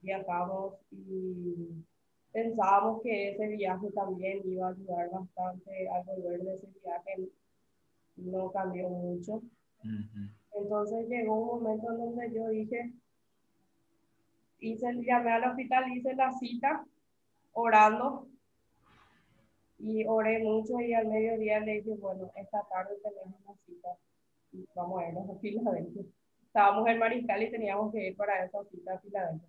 viajamos 0.00 0.74
y 0.90 1.84
pensábamos 2.32 3.02
que 3.02 3.32
ese 3.32 3.48
viaje 3.48 3.90
también 3.90 4.40
iba 4.44 4.68
a 4.68 4.70
ayudar 4.70 5.10
bastante 5.10 5.88
al 5.90 6.04
volver 6.04 6.42
de 6.42 6.54
ese 6.54 6.66
viaje. 6.82 7.28
No 8.18 8.50
cambió 8.50 8.88
mucho. 8.88 9.42
Entonces 10.52 11.08
llegó 11.08 11.36
un 11.36 11.62
momento 11.62 11.92
en 11.92 11.98
donde 11.98 12.34
yo 12.34 12.48
dije, 12.48 12.92
hice, 14.60 14.94
llamé 15.04 15.32
al 15.32 15.44
hospital, 15.44 15.92
hice 15.92 16.14
la 16.14 16.32
cita 16.32 16.84
orando 17.52 18.26
y 19.78 20.04
oré 20.06 20.40
mucho 20.40 20.80
y 20.80 20.92
al 20.94 21.06
mediodía 21.06 21.60
le 21.60 21.74
dije, 21.74 21.94
bueno, 22.00 22.30
esta 22.34 22.62
tarde 22.68 22.96
tenemos 23.02 23.40
una 23.44 23.56
cita 23.64 23.88
y 24.52 24.66
vamos 24.74 25.00
a 25.00 25.08
irnos 25.08 25.30
a 25.30 25.38
Filadelfia. 25.38 26.02
Estábamos 26.46 26.88
en 26.88 26.98
Mariscal 26.98 27.42
y 27.42 27.50
teníamos 27.50 27.92
que 27.92 28.08
ir 28.08 28.16
para 28.16 28.44
esa 28.44 28.64
cita 28.64 28.94
a 28.94 28.98
Filadelfia. 28.98 29.48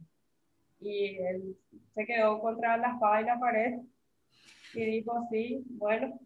Y 0.81 1.17
él 1.17 1.57
se 1.95 2.05
quedó 2.05 2.39
contra 2.39 2.77
la 2.77 2.93
espada 2.93 3.21
y 3.21 3.25
la 3.25 3.39
pared 3.39 3.79
y 4.73 4.85
dijo, 4.85 5.27
sí, 5.31 5.65
bueno, 5.71 6.19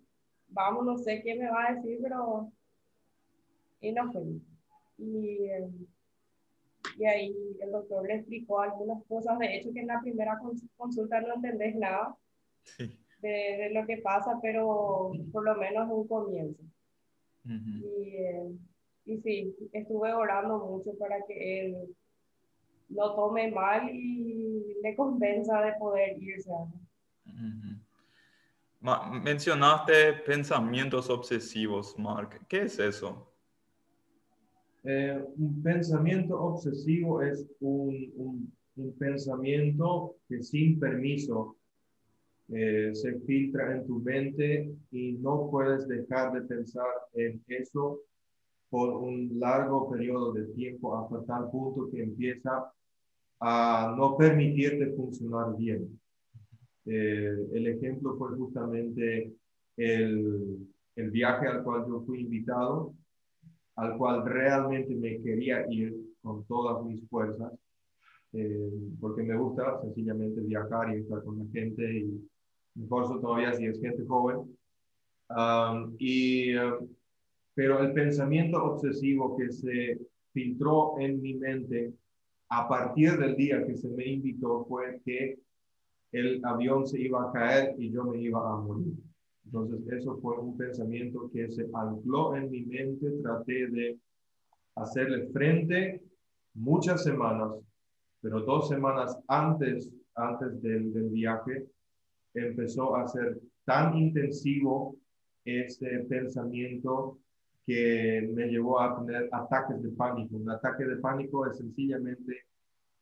vamos, 0.54 0.86
no 0.86 0.98
sé 0.98 1.22
quién 1.22 1.40
me 1.40 1.50
va 1.50 1.68
a 1.68 1.74
decir, 1.74 2.00
pero... 2.02 2.52
Y 3.82 3.92
nos 3.92 4.14
fuimos. 4.14 4.42
Y, 4.98 5.50
y 6.98 7.06
ahí 7.06 7.36
el 7.60 7.72
doctor 7.72 8.08
le 8.08 8.16
explicó 8.16 8.62
algunas 8.62 9.04
cosas, 9.06 9.38
de 9.40 9.58
hecho 9.58 9.74
que 9.74 9.82
en 9.82 9.88
la 9.88 10.00
primera 10.02 10.40
consulta 10.78 11.20
no 11.20 11.36
entendés 11.36 11.76
nada. 11.76 12.16
Sí 12.64 12.98
de, 13.24 13.70
lo 13.74 13.86
que 13.86 13.98
pasa, 13.98 14.38
pero 14.42 15.12
por 15.32 15.44
lo 15.44 15.56
menos 15.56 15.90
un 15.90 16.08
comienzo. 16.08 16.62
y, 17.46 18.16
eh, 18.16 18.52
y 19.06 19.18
sí, 19.18 19.56
estuve 19.72 20.14
orando 20.14 20.60
mucho 20.60 20.98
para 20.98 21.18
que 21.26 21.62
él 21.62 21.96
lo 22.90 23.16
tome 23.16 23.52
mal 23.52 23.90
y 23.90 24.78
le 24.82 24.96
convenza 24.96 25.62
de 25.62 25.74
poder 25.74 26.22
irse. 26.22 26.52
Mencionaste 28.84 30.12
pensamientos 30.26 31.10
obsesivos, 31.10 31.98
Mark. 31.98 32.46
¿Qué 32.50 32.64
es 32.64 32.78
eso? 32.80 33.32
Eh, 34.84 35.24
un 35.38 35.64
pensamiento 35.64 36.38
obsesivo 36.38 37.22
es 37.22 37.48
un, 37.62 38.52
pensamiento 39.00 40.18
que 40.28 40.44
sin 40.44 40.80
permiso 40.80 41.56
eh, 42.50 42.90
se 42.94 43.20
filtra 43.22 43.78
en 43.78 43.88
tu 43.88 44.00
mente 44.00 44.76
y 44.92 45.14
no 45.14 45.48
puedes 45.50 45.88
dejar 45.88 46.34
de 46.34 46.42
pensar 46.42 46.90
en 47.14 47.42
eso 47.48 48.02
por 48.70 48.98
un 48.98 49.40
largo 49.40 49.90
periodo 49.90 50.34
de 50.34 50.46
tiempo 50.56 50.98
hasta 50.98 51.24
tal 51.26 51.50
punto 51.52 51.90
que 51.90 52.04
empieza 52.04 52.70
a 53.40 53.96
no 53.98 54.18
permitirte 54.18 54.92
funcionar 54.94 55.56
bien. 55.56 55.98
Eh, 56.86 57.48
el 57.54 57.68
ejemplo 57.68 58.16
fue 58.18 58.36
justamente 58.36 59.32
el, 59.78 60.68
el, 60.96 61.12
viaje 61.12 61.48
al 61.48 61.64
cual 61.64 61.86
yo 61.88 62.02
fui 62.02 62.22
invitado, 62.22 62.94
al 63.76 63.98
cual 63.98 64.26
realmente 64.26 64.94
me 64.96 65.22
quería 65.22 65.66
ir 65.72 65.96
con 66.22 66.44
todas 66.46 66.86
mis 66.86 67.08
fuerzas, 67.10 67.54
eh, 68.34 68.72
porque 69.00 69.24
me 69.24 69.38
gusta 69.38 69.82
sencillamente 69.82 70.42
viajar 70.42 70.94
y 70.94 71.00
estar 71.02 71.24
con 71.24 71.40
la 71.40 71.46
gente 71.52 72.00
y 72.00 72.30
mejor 72.76 73.22
todavía 73.22 73.54
si 73.54 73.66
es 73.66 73.80
gente 73.80 74.06
joven. 74.06 74.58
y, 76.00 76.54
pero 77.56 77.80
el 77.80 77.94
pensamiento 77.94 78.64
obsesivo 78.64 79.38
que 79.38 79.52
se 79.52 80.00
filtró 80.34 81.00
en 81.00 81.22
mi 81.22 81.36
mente 81.36 81.94
a 82.50 82.68
partir 82.68 83.18
del 83.18 83.36
día 83.36 83.66
que 83.66 83.78
se 83.78 83.90
me 83.90 84.06
invitó 84.06 84.66
fue 84.66 85.00
que 85.06 85.40
el 86.14 86.44
avión 86.46 86.88
se 86.88 87.02
iba 87.02 87.28
a 87.28 87.32
caer 87.34 87.76
y 87.78 87.92
yo 87.92 88.06
me 88.06 88.22
iba 88.22 88.40
a 88.40 88.58
morir. 88.58 88.94
Entonces, 89.46 89.82
eso 89.92 90.18
fue 90.22 90.38
un 90.38 90.56
pensamiento 90.58 91.30
que 91.34 91.50
se 91.50 91.68
ancló 91.74 92.36
en 92.36 92.50
mi 92.50 92.62
mente. 92.62 93.12
Traté 93.22 93.68
de 93.68 94.00
hacerle 94.76 95.28
frente 95.28 96.02
muchas 96.54 97.04
semanas, 97.04 97.52
pero 98.22 98.42
dos 98.42 98.70
semanas 98.70 99.18
antes, 99.28 99.92
antes 100.16 100.62
del, 100.62 100.94
del 100.94 101.10
viaje, 101.10 101.66
empezó 102.34 102.96
a 102.96 103.08
ser 103.08 103.40
tan 103.66 103.98
intensivo 103.98 104.96
ese 105.46 106.06
pensamiento 106.10 107.20
que 107.66 108.30
me 108.34 108.48
llevó 108.48 108.80
a 108.80 108.98
tener 108.98 109.30
ataques 109.32 109.82
de 109.82 109.90
pánico. 109.90 110.36
Un 110.36 110.50
ataque 110.50 110.86
de 110.86 110.98
pánico 110.98 111.48
es 111.48 111.58
sencillamente 111.58 112.46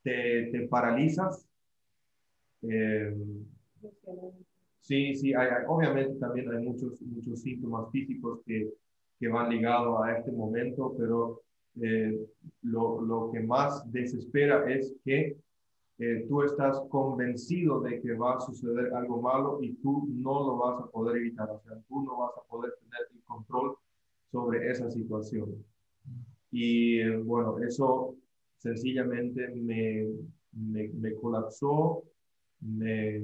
te, 0.04 0.50
te 0.52 0.68
paralizas. 0.68 1.48
Eh, 2.64 3.16
sí, 4.80 5.16
sí, 5.16 5.34
obviamente 5.68 6.16
también 6.20 6.52
hay 6.52 6.64
muchos, 6.64 7.02
muchos 7.02 7.42
síntomas 7.42 7.90
físicos 7.92 8.40
que, 8.46 8.72
que 9.20 9.28
van 9.28 9.50
ligados 9.50 10.04
a 10.04 10.18
este 10.18 10.32
momento, 10.32 10.94
pero 10.98 11.42
eh, 11.82 12.28
lo, 12.64 13.02
lo, 13.02 13.32
que 13.32 13.40
más 13.40 13.90
desespera 13.92 14.70
es 14.72 14.94
que 15.06 15.38
eh, 16.00 16.26
tú 16.28 16.42
estás 16.42 16.82
convencido 16.90 17.80
de 17.82 18.02
que 18.02 18.14
va 18.14 18.36
a 18.36 18.40
suceder 18.40 18.94
algo 18.94 19.22
malo 19.22 19.60
y 19.62 19.74
tú 19.76 20.08
no 20.10 20.48
lo 20.48 20.58
vas 20.58 20.84
a 20.84 20.88
poder 20.88 21.18
evitar, 21.18 21.50
o 21.50 21.62
sea, 21.62 21.78
tú 21.88 22.02
no 22.04 22.18
vas 22.18 22.32
a 22.38 22.50
poder 22.50 22.74
tener 22.82 23.08
el 23.14 23.22
control 23.24 23.78
sobre 24.32 24.72
esa 24.72 24.90
situación. 24.90 25.64
Y 26.52 27.08
bueno, 27.18 27.58
eso 27.60 28.16
sencillamente 28.58 29.48
me, 29.50 30.08
me, 30.54 31.16
colapsó, 31.16 32.04
me, 32.62 33.20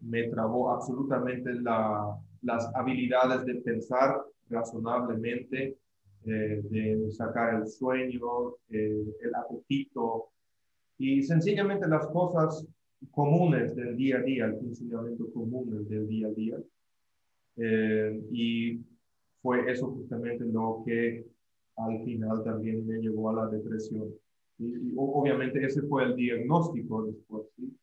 me 0.00 0.28
trabó 0.28 0.70
absolutamente 0.70 1.52
la, 1.54 2.16
las 2.42 2.70
habilidades 2.74 3.44
de 3.44 3.56
pensar 3.56 4.22
razonablemente, 4.48 5.76
eh, 6.24 6.62
de 6.70 7.10
sacar 7.10 7.62
el 7.62 7.66
sueño, 7.68 8.54
el 8.68 9.34
apetito, 9.34 10.28
y 10.98 11.22
sencillamente 11.22 11.88
las 11.88 12.06
cosas 12.08 12.66
comunes 13.10 13.74
del 13.76 13.96
día 13.96 14.18
a 14.18 14.22
día, 14.22 14.46
el 14.46 14.58
funcionamiento 14.58 15.30
común 15.32 15.86
del 15.88 16.08
día 16.08 16.28
a 16.28 16.30
día. 16.30 16.58
Eh, 17.56 18.20
y 18.32 18.80
fue 19.42 19.70
eso 19.70 19.90
justamente 19.90 20.44
lo 20.44 20.82
que 20.84 21.26
al 21.76 22.04
final 22.04 22.42
también 22.44 22.86
me 22.86 22.98
llevó 22.98 23.30
a 23.30 23.44
la 23.44 23.46
depresión. 23.48 24.08
Y, 24.58 24.94
obviamente 24.96 25.64
ese 25.64 25.82
fue 25.82 26.04
el 26.04 26.16
diagnóstico 26.16 27.04
después, 27.04 27.46
¿sí? 27.56 27.76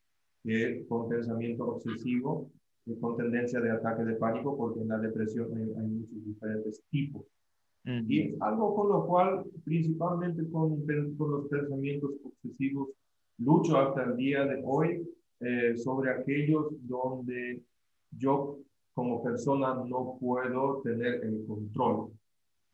Con 0.87 1.09
pensamiento 1.09 1.65
obsesivo, 1.65 2.51
y 2.85 2.99
con 2.99 3.15
tendencia 3.15 3.61
de 3.61 3.71
ataque 3.71 4.03
de 4.03 4.15
pánico, 4.15 4.57
porque 4.57 4.81
en 4.81 4.89
la 4.89 4.97
depresión 4.97 5.47
hay, 5.55 5.87
muchos 5.87 6.25
diferentes 6.25 6.83
tipos. 6.89 7.23
Y 7.85 8.21
es 8.21 8.41
algo 8.41 8.75
con 8.75 8.89
lo 8.89 9.05
cual, 9.05 9.43
principalmente 9.65 10.49
con, 10.49 10.85
con 11.17 11.31
los 11.31 11.47
pensamientos 11.49 12.11
obsesivos, 12.23 12.89
lucho 13.39 13.77
hasta 13.77 14.03
el 14.03 14.15
día 14.15 14.45
de 14.45 14.61
hoy 14.63 15.05
eh, 15.41 15.75
sobre 15.75 16.11
aquellos 16.11 16.67
donde 16.87 17.61
yo 18.11 18.59
como 18.93 19.21
persona 19.21 19.83
no 19.85 20.17
puedo 20.19 20.81
tener 20.81 21.25
el 21.25 21.45
control. 21.45 22.11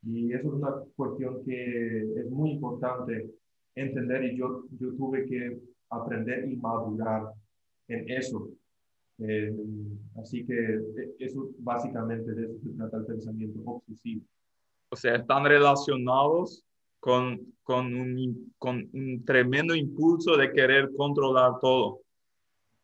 Y 0.04 0.32
eso 0.32 0.50
es 0.50 0.54
una 0.54 0.76
cuestión 0.96 1.44
que 1.44 2.20
es 2.20 2.30
muy 2.30 2.52
importante 2.52 3.32
entender 3.74 4.26
y 4.26 4.38
yo, 4.38 4.66
yo 4.80 4.94
tuve 4.96 5.26
que 5.26 5.60
aprender 5.90 6.52
y 6.52 6.56
madurar 6.58 7.34
en 7.90 8.10
eso. 8.10 8.50
Eh, 9.20 9.54
así 10.22 10.46
que 10.46 10.56
eh, 10.56 11.16
eso 11.20 11.50
básicamente 11.60 12.32
de 12.32 12.46
eso 12.46 12.58
se 12.64 12.70
trata 12.70 12.98
el 12.98 13.06
pensamiento 13.06 13.60
obsesivo. 13.66 14.24
O 14.92 14.96
sea, 14.96 15.16
están 15.16 15.44
relacionados 15.44 16.64
con, 17.00 17.54
con, 17.64 17.94
un, 17.94 18.54
con 18.58 18.90
un 18.94 19.24
tremendo 19.26 19.76
impulso 19.76 20.38
de 20.38 20.52
querer 20.52 20.90
controlar 20.96 21.60
todo. 21.60 22.00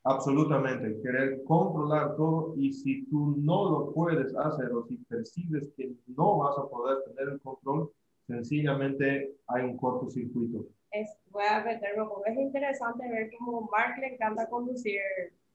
Absolutamente, 0.03 1.01
querer 1.01 1.43
controlar 1.45 2.15
todo 2.15 2.53
y 2.57 2.71
si 2.71 3.05
tú 3.05 3.35
no 3.39 3.71
lo 3.71 3.93
puedes 3.93 4.35
hacer 4.35 4.71
o 4.71 4.85
si 4.85 4.97
percibes 4.97 5.71
que 5.75 5.95
no 6.15 6.37
vas 6.37 6.55
a 6.59 6.69
poder 6.69 6.97
tener 7.07 7.33
el 7.33 7.41
control, 7.41 7.89
sencillamente 8.27 9.35
hay 9.47 9.63
un 9.63 9.77
cortocircuito. 9.77 10.67
Es, 10.95 11.17
voy 11.29 11.43
a 11.49 11.63
meterme 11.63 12.05
porque 12.05 12.31
es 12.31 12.37
interesante 12.37 13.09
ver 13.09 13.29
cómo 13.37 13.69
Mark 13.71 13.97
le 13.99 14.13
encanta 14.13 14.47
conducir 14.47 14.99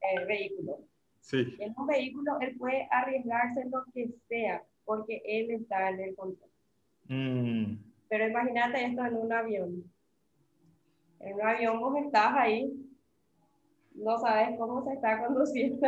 el 0.00 0.26
vehículo. 0.26 0.80
Sí. 1.20 1.56
En 1.59 1.75
un 1.76 1.87
vehículo 1.87 2.38
él 2.40 2.56
puede 2.59 2.87
arriesgarse 2.90 3.64
lo 3.66 3.85
que 3.92 4.11
sea 4.28 4.62
porque 4.85 5.23
él 5.25 5.50
está 5.50 5.90
en 5.90 6.00
el 6.00 6.14
control. 6.14 6.50
Mm. 7.09 7.76
Pero 8.09 8.28
imagínate 8.28 8.85
esto 8.85 9.04
en 9.04 9.16
un 9.16 9.32
avión. 9.32 9.85
En 11.20 11.35
un 11.35 11.42
avión 11.42 11.80
vos 11.80 11.97
estás 12.04 12.32
ahí, 12.37 12.73
no 13.94 14.18
sabes 14.18 14.59
cómo 14.59 14.85
se 14.85 14.94
está 14.94 15.18
conduciendo. 15.26 15.87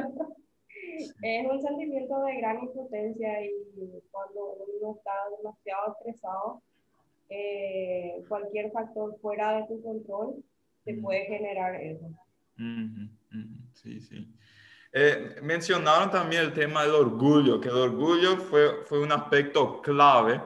es 1.22 1.46
un 1.50 1.62
sentimiento 1.62 2.22
de 2.24 2.36
gran 2.36 2.62
impotencia 2.62 3.44
y 3.44 3.50
cuando 4.10 4.54
uno 4.54 4.96
está 4.96 5.12
demasiado 5.36 5.96
estresado, 5.98 6.62
eh, 7.34 8.22
cualquier 8.28 8.70
factor 8.72 9.16
fuera 9.20 9.56
de 9.56 9.66
tu 9.68 9.82
control 9.82 10.44
te 10.84 10.94
puede 10.94 11.24
generar 11.24 11.74
eso. 11.80 12.06
Sí, 13.72 14.00
sí. 14.00 14.34
Eh, 14.92 15.36
mencionaron 15.42 16.10
también 16.10 16.42
el 16.42 16.52
tema 16.52 16.82
del 16.82 16.94
orgullo, 16.94 17.60
que 17.60 17.68
el 17.68 17.76
orgullo 17.76 18.36
fue, 18.36 18.84
fue 18.84 19.00
un 19.00 19.10
aspecto 19.10 19.80
clave 19.80 20.40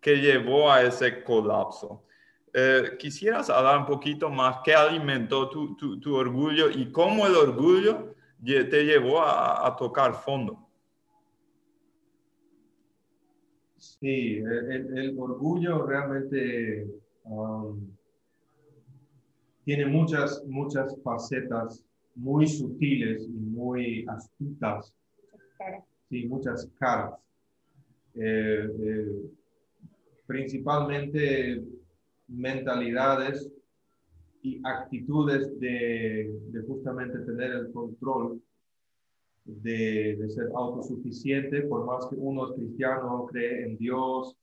que 0.00 0.16
llevó 0.16 0.70
a 0.70 0.82
ese 0.82 1.22
colapso. 1.22 2.04
Eh, 2.52 2.96
quisieras 2.98 3.50
hablar 3.50 3.78
un 3.78 3.86
poquito 3.86 4.30
más 4.30 4.58
qué 4.64 4.74
alimentó 4.74 5.48
tu, 5.48 5.76
tu, 5.76 6.14
orgullo 6.14 6.70
y 6.70 6.92
cómo 6.92 7.26
el 7.26 7.34
orgullo 7.34 8.14
te 8.44 8.84
llevó 8.84 9.22
a, 9.22 9.74
tocar 9.76 10.14
fondo. 10.14 10.63
Sí, 14.04 14.36
el, 14.36 15.16
orgullo 15.18 15.86
realmente 15.86 16.86
um, 17.22 17.90
tiene 19.64 19.86
muchas, 19.86 20.44
muchas 20.46 20.94
facetas 21.02 21.82
muy 22.14 22.46
sutiles 22.46 23.26
y 23.26 23.32
muy 23.32 24.04
astutas. 24.06 24.94
Sí, 26.10 26.26
muchas 26.26 26.70
caras. 26.78 27.18
Eh, 28.14 28.68
eh, 28.78 29.30
principalmente 30.26 31.64
mentalidades 32.28 33.50
y 34.42 34.60
actitudes 34.64 35.58
de, 35.60 36.30
justamente 36.66 37.20
tener 37.20 37.52
el 37.52 37.72
control 37.72 38.38
de, 39.44 40.28
ser 40.28 40.48
autosuficiente, 40.54 41.62
por 41.62 41.84
más 41.84 42.06
que 42.06 42.16
uno 42.16 42.46
es 42.46 42.52
cristiano, 42.56 43.26
cree 43.26 43.66
en 43.66 43.76
Dios, 43.76 44.36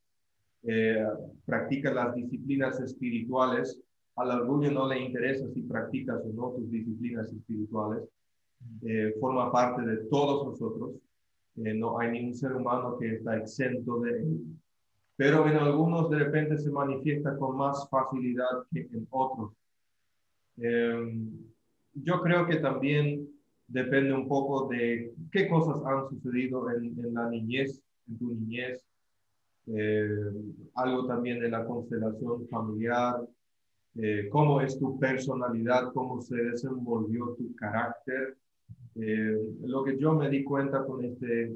eh, 0.63 1.05
practica 1.45 1.93
las 1.93 2.15
disciplinas 2.15 2.79
espirituales, 2.79 3.79
al 4.15 4.41
orgullo 4.41 4.71
no 4.71 4.87
le 4.87 4.99
interesa 4.99 5.47
si 5.49 5.61
practicas 5.61 6.21
o 6.23 6.33
no 6.33 6.51
tus 6.51 6.69
disciplinas 6.69 7.31
espirituales, 7.31 8.03
eh, 8.83 9.15
forma 9.19 9.51
parte 9.51 9.81
de 9.83 9.97
todos 10.09 10.45
nosotros, 10.45 10.91
eh, 11.57 11.73
no 11.73 11.99
hay 11.99 12.11
ningún 12.11 12.35
ser 12.35 12.53
humano 12.53 12.97
que 12.97 13.15
está 13.15 13.37
exento 13.37 13.99
de 13.99 14.25
pero 15.21 15.47
en 15.47 15.55
algunos 15.55 16.09
de 16.09 16.17
repente 16.17 16.57
se 16.57 16.71
manifiesta 16.71 17.37
con 17.37 17.55
más 17.55 17.87
facilidad 17.91 18.65
que 18.73 18.79
en 18.79 19.07
otros. 19.11 19.51
Em, 20.57 21.29
yo 21.93 22.21
creo 22.21 22.47
que 22.47 22.55
también 22.55 23.29
depende 23.71 24.13
un 24.13 24.27
poco 24.27 24.67
de 24.67 25.13
qué 25.31 25.47
cosas 25.47 25.81
han 25.85 26.09
sucedido 26.09 26.69
en, 26.69 27.13
la 27.13 27.29
niñez, 27.29 27.81
en 28.07 28.17
tu 28.17 28.33
niñez, 28.35 28.83
em, 29.67 30.53
algo 30.75 31.07
también 31.07 31.39
de 31.39 31.49
la 31.49 31.65
constelación 31.65 32.47
familiar, 32.49 33.21
eh, 33.95 34.27
cómo 34.29 34.61
es 34.61 34.77
tu 34.77 34.99
personalidad, 34.99 35.91
cómo 35.93 36.21
se 36.21 36.35
desenvolvió 36.35 37.35
tu 37.37 37.55
carácter. 37.55 38.37
Eh, 38.95 39.37
lo 39.63 39.83
que 39.83 39.97
yo 39.97 40.13
me 40.13 40.29
di 40.29 40.43
cuenta 40.43 40.83
con 40.85 41.03
este 41.05 41.53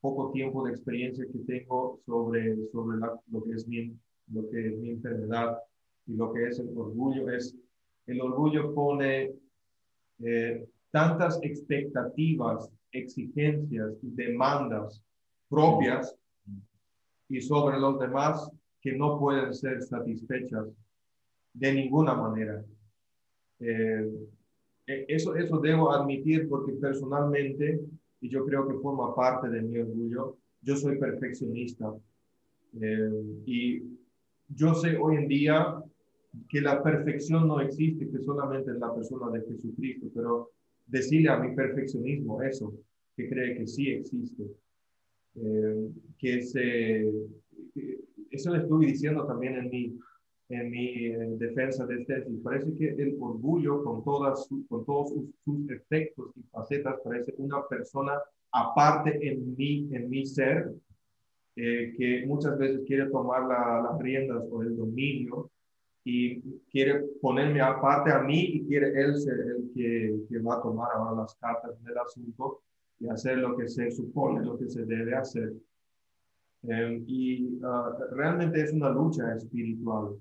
poco 0.00 0.30
tiempo 0.30 0.64
de 0.64 0.72
experiencia 0.72 1.24
que 1.32 1.38
tengo 1.40 2.00
sobre, 2.06 2.68
sobre 2.70 2.98
lo, 2.98 3.42
que 3.42 3.52
es 3.52 3.66
mi, 3.66 3.92
lo 4.32 4.48
que 4.50 4.68
es 4.68 4.78
mi 4.78 4.90
enfermedad 4.90 5.58
y 6.06 6.14
lo 6.14 6.32
que 6.32 6.46
es 6.46 6.60
el 6.60 6.68
orgullo, 6.76 7.28
es 7.30 7.56
el 8.06 8.20
orgullo 8.20 8.72
pone 8.72 9.32
eh, 10.22 10.64
tantas 10.96 11.38
expectativas, 11.42 12.70
exigencias 12.90 13.92
y 14.02 14.08
demandas 14.12 15.04
propias 15.46 16.16
y 17.28 17.38
sobre 17.42 17.78
los 17.78 17.98
demás 17.98 18.50
que 18.80 18.92
no 18.92 19.18
pueden 19.20 19.52
ser 19.52 19.82
satisfechas 19.82 20.68
de 21.52 21.74
ninguna 21.74 22.14
manera. 22.14 22.64
Eh, 23.60 24.10
e, 24.86 25.04
eso, 25.08 25.36
eso 25.36 25.58
debo 25.58 25.92
admitir 25.92 26.48
porque 26.48 26.72
personalmente 26.72 27.78
y 28.22 28.30
yo 28.30 28.46
creo 28.46 28.66
que 28.66 28.78
forma 28.78 29.14
parte 29.14 29.50
de 29.50 29.60
mi 29.60 29.76
orgullo. 29.76 30.38
Yo 30.62 30.76
soy 30.76 30.98
perfeccionista 30.98 31.92
eh, 32.80 33.42
y 33.44 33.82
yo 34.48 34.72
sé 34.72 34.96
hoy 34.96 35.16
en 35.16 35.28
día 35.28 35.76
que 36.48 36.62
la 36.62 36.82
perfección 36.82 37.46
no 37.46 37.60
existe, 37.60 38.08
que 38.08 38.18
solamente 38.22 38.70
en 38.70 38.80
la 38.80 38.94
persona 38.94 39.30
de 39.30 39.42
Jesucristo, 39.46 40.06
pero 40.14 40.55
decirle 40.86 41.28
a 41.28 41.38
mi 41.38 41.54
perfeccionismo 41.54 42.42
eso, 42.42 42.72
que 43.16 43.28
cree 43.28 43.56
que 43.56 43.66
sí 43.66 43.90
existe, 43.90 44.44
eh, 45.36 45.88
que 46.18 46.42
se, 46.42 47.12
eso 48.30 48.52
le 48.52 48.62
estuve 48.62 48.86
diciendo 48.86 49.26
también 49.26 49.56
en 49.56 49.70
mi, 49.70 49.98
en 50.48 50.70
mi 50.70 51.08
defensa 51.36 51.86
de 51.86 52.04
tesis. 52.04 52.40
Parece 52.42 52.74
que 52.76 52.88
el 52.90 53.16
orgullo, 53.20 53.82
con, 53.82 54.04
todas 54.04 54.48
con 54.68 54.84
todos 54.84 55.12
sus, 55.44 55.70
efectos 55.70 56.30
y 56.36 56.42
facetas, 56.44 57.00
parece 57.02 57.34
una 57.38 57.66
persona 57.68 58.12
aparte 58.52 59.18
en 59.28 59.56
mí, 59.56 59.88
en 59.92 60.08
mi 60.08 60.24
ser, 60.24 60.72
eh, 61.56 61.94
que 61.96 62.26
muchas 62.26 62.58
veces 62.58 62.82
quiere 62.86 63.06
tomar 63.10 63.46
las 63.46 63.98
riendas 64.00 64.44
o 64.50 64.62
el 64.62 64.76
dominio 64.76 65.50
y 66.08 66.40
quiere 66.70 67.00
ponerme 67.20 67.60
aparte 67.60 68.12
a 68.12 68.20
mí 68.20 68.38
y 68.38 68.64
quiere 68.64 68.92
él 69.02 69.16
ser 69.16 69.40
el 69.40 69.72
que, 69.74 70.20
que 70.28 70.38
va 70.38 70.54
a 70.54 70.62
tomar 70.62 70.88
ahora 70.94 71.22
las 71.22 71.34
cartas 71.34 71.82
del 71.82 71.98
asunto 71.98 72.60
y 73.00 73.08
hacer 73.08 73.38
lo 73.38 73.56
que 73.56 73.66
se 73.68 73.90
supone, 73.90 74.44
lo 74.44 74.56
que 74.56 74.68
se 74.70 74.84
debe 74.84 75.16
hacer. 75.16 75.52
Em, 76.62 77.02
y 77.08 77.58
ah, 77.64 77.92
realmente 78.12 78.62
es 78.62 78.72
una 78.72 78.90
lucha 78.90 79.34
espiritual. 79.34 80.14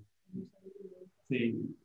Sí. 1.30 1.76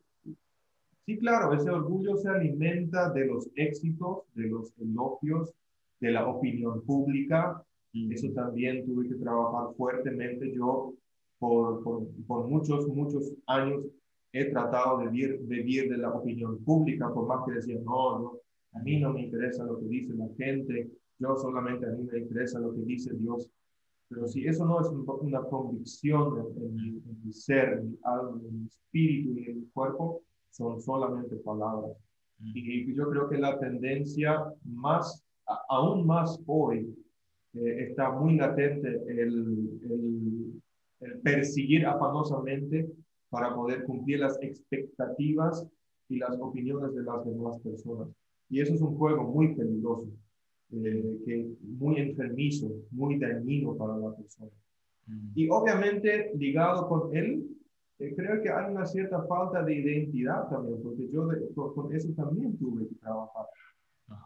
sí, 1.05 1.17
claro, 1.19 1.53
ese 1.53 1.69
orgullo 1.69 2.17
se 2.17 2.29
alimenta 2.29 3.11
de 3.11 3.27
los 3.27 3.51
éxitos, 3.55 4.23
de 4.33 4.47
los 4.47 4.73
elogios, 4.79 5.53
de 5.99 6.09
la 6.09 6.27
opinión 6.27 6.81
pública. 6.81 7.63
y 7.93 8.11
Eso 8.11 8.29
también 8.33 8.83
tuve 8.83 9.07
que 9.09 9.15
trabajar 9.15 9.75
fuertemente. 9.75 10.51
Yo 10.55 10.95
por, 11.41 11.83
por, 11.83 12.07
por 12.27 12.47
muchos, 12.47 12.87
muchos 12.87 13.33
años 13.47 13.83
he 14.31 14.45
tratado 14.51 14.99
de 14.99 15.07
vivir, 15.07 15.39
vivir 15.41 15.89
de 15.89 15.97
la 15.97 16.13
opinión 16.13 16.63
pública, 16.63 17.11
por 17.11 17.27
más 17.27 17.43
que 17.47 17.53
decían, 17.53 17.83
no, 17.83 18.19
no, 18.19 18.33
a 18.73 18.79
mí 18.83 18.99
no 18.99 19.11
me 19.11 19.23
interesa 19.23 19.65
lo 19.65 19.79
que 19.79 19.87
dice 19.87 20.13
la 20.13 20.27
gente, 20.37 20.91
yo 21.17 21.35
solamente 21.37 21.87
a 21.87 21.89
mí 21.93 22.03
me 22.03 22.19
interesa 22.19 22.59
lo 22.59 22.71
que 22.75 22.81
dice 22.81 23.11
Dios. 23.15 23.49
Pero 24.07 24.27
si 24.27 24.45
eso 24.45 24.65
no 24.65 24.81
es 24.81 24.87
una 24.89 25.41
convicción 25.45 26.53
en, 26.57 26.75
mi, 27.23 27.33
ser, 27.33 27.79
en 27.79 27.89
mi 27.89 27.97
alma, 28.03 28.39
en 28.47 28.61
mi 28.61 28.67
espíritu 28.67 29.33
y 29.35 29.45
en 29.49 29.61
mi 29.61 29.65
cuerpo, 29.73 30.21
son 30.51 30.79
solamente 30.79 31.37
palabras. 31.37 31.97
Mm. 32.37 32.51
Y, 32.53 32.95
yo 32.95 33.09
creo 33.09 33.29
que 33.29 33.39
la 33.39 33.57
tendencia 33.57 34.43
más, 34.63 35.23
aún 35.69 36.05
más 36.05 36.39
hoy, 36.45 36.95
eh, 37.55 37.87
está 37.89 38.11
muy 38.11 38.37
latente 38.37 38.89
el, 39.07 39.79
el, 39.89 40.61
el, 41.01 41.19
perseguir 41.19 41.85
afanosamente 41.85 42.89
para 43.29 43.53
poder 43.55 43.83
cumplir 43.83 44.19
las 44.19 44.41
expectativas 44.41 45.67
y 46.09 46.17
las 46.17 46.37
opiniones 46.39 46.93
de 46.93 47.03
las 47.03 47.25
demás 47.25 47.59
personas. 47.59 48.09
Y 48.49 48.59
eso 48.59 48.73
es 48.73 48.81
un 48.81 48.97
juego 48.97 49.23
muy 49.23 49.55
peligroso. 49.55 50.07
Eh, 50.73 51.19
que 51.25 51.51
muy 51.63 51.97
enfermizo, 51.97 52.71
muy 52.91 53.19
dañino 53.19 53.75
para 53.75 53.97
la 53.97 54.15
persona. 54.15 54.51
Mm. 55.05 55.31
Y 55.35 55.49
obviamente 55.49 56.31
ligado 56.35 56.87
con 56.87 57.13
él, 57.13 57.45
eh, 57.99 58.13
creo 58.15 58.41
que 58.41 58.49
hay 58.49 58.71
una 58.71 58.85
cierta 58.85 59.21
falta 59.23 59.63
de 59.63 59.75
identidad 59.75 60.47
también, 60.49 60.81
porque 60.81 61.09
yo 61.09 61.27
con, 61.55 61.93
eso 61.93 62.13
también 62.15 62.57
tuve 62.57 62.87
que 62.87 62.95
trabajar. 62.95 63.47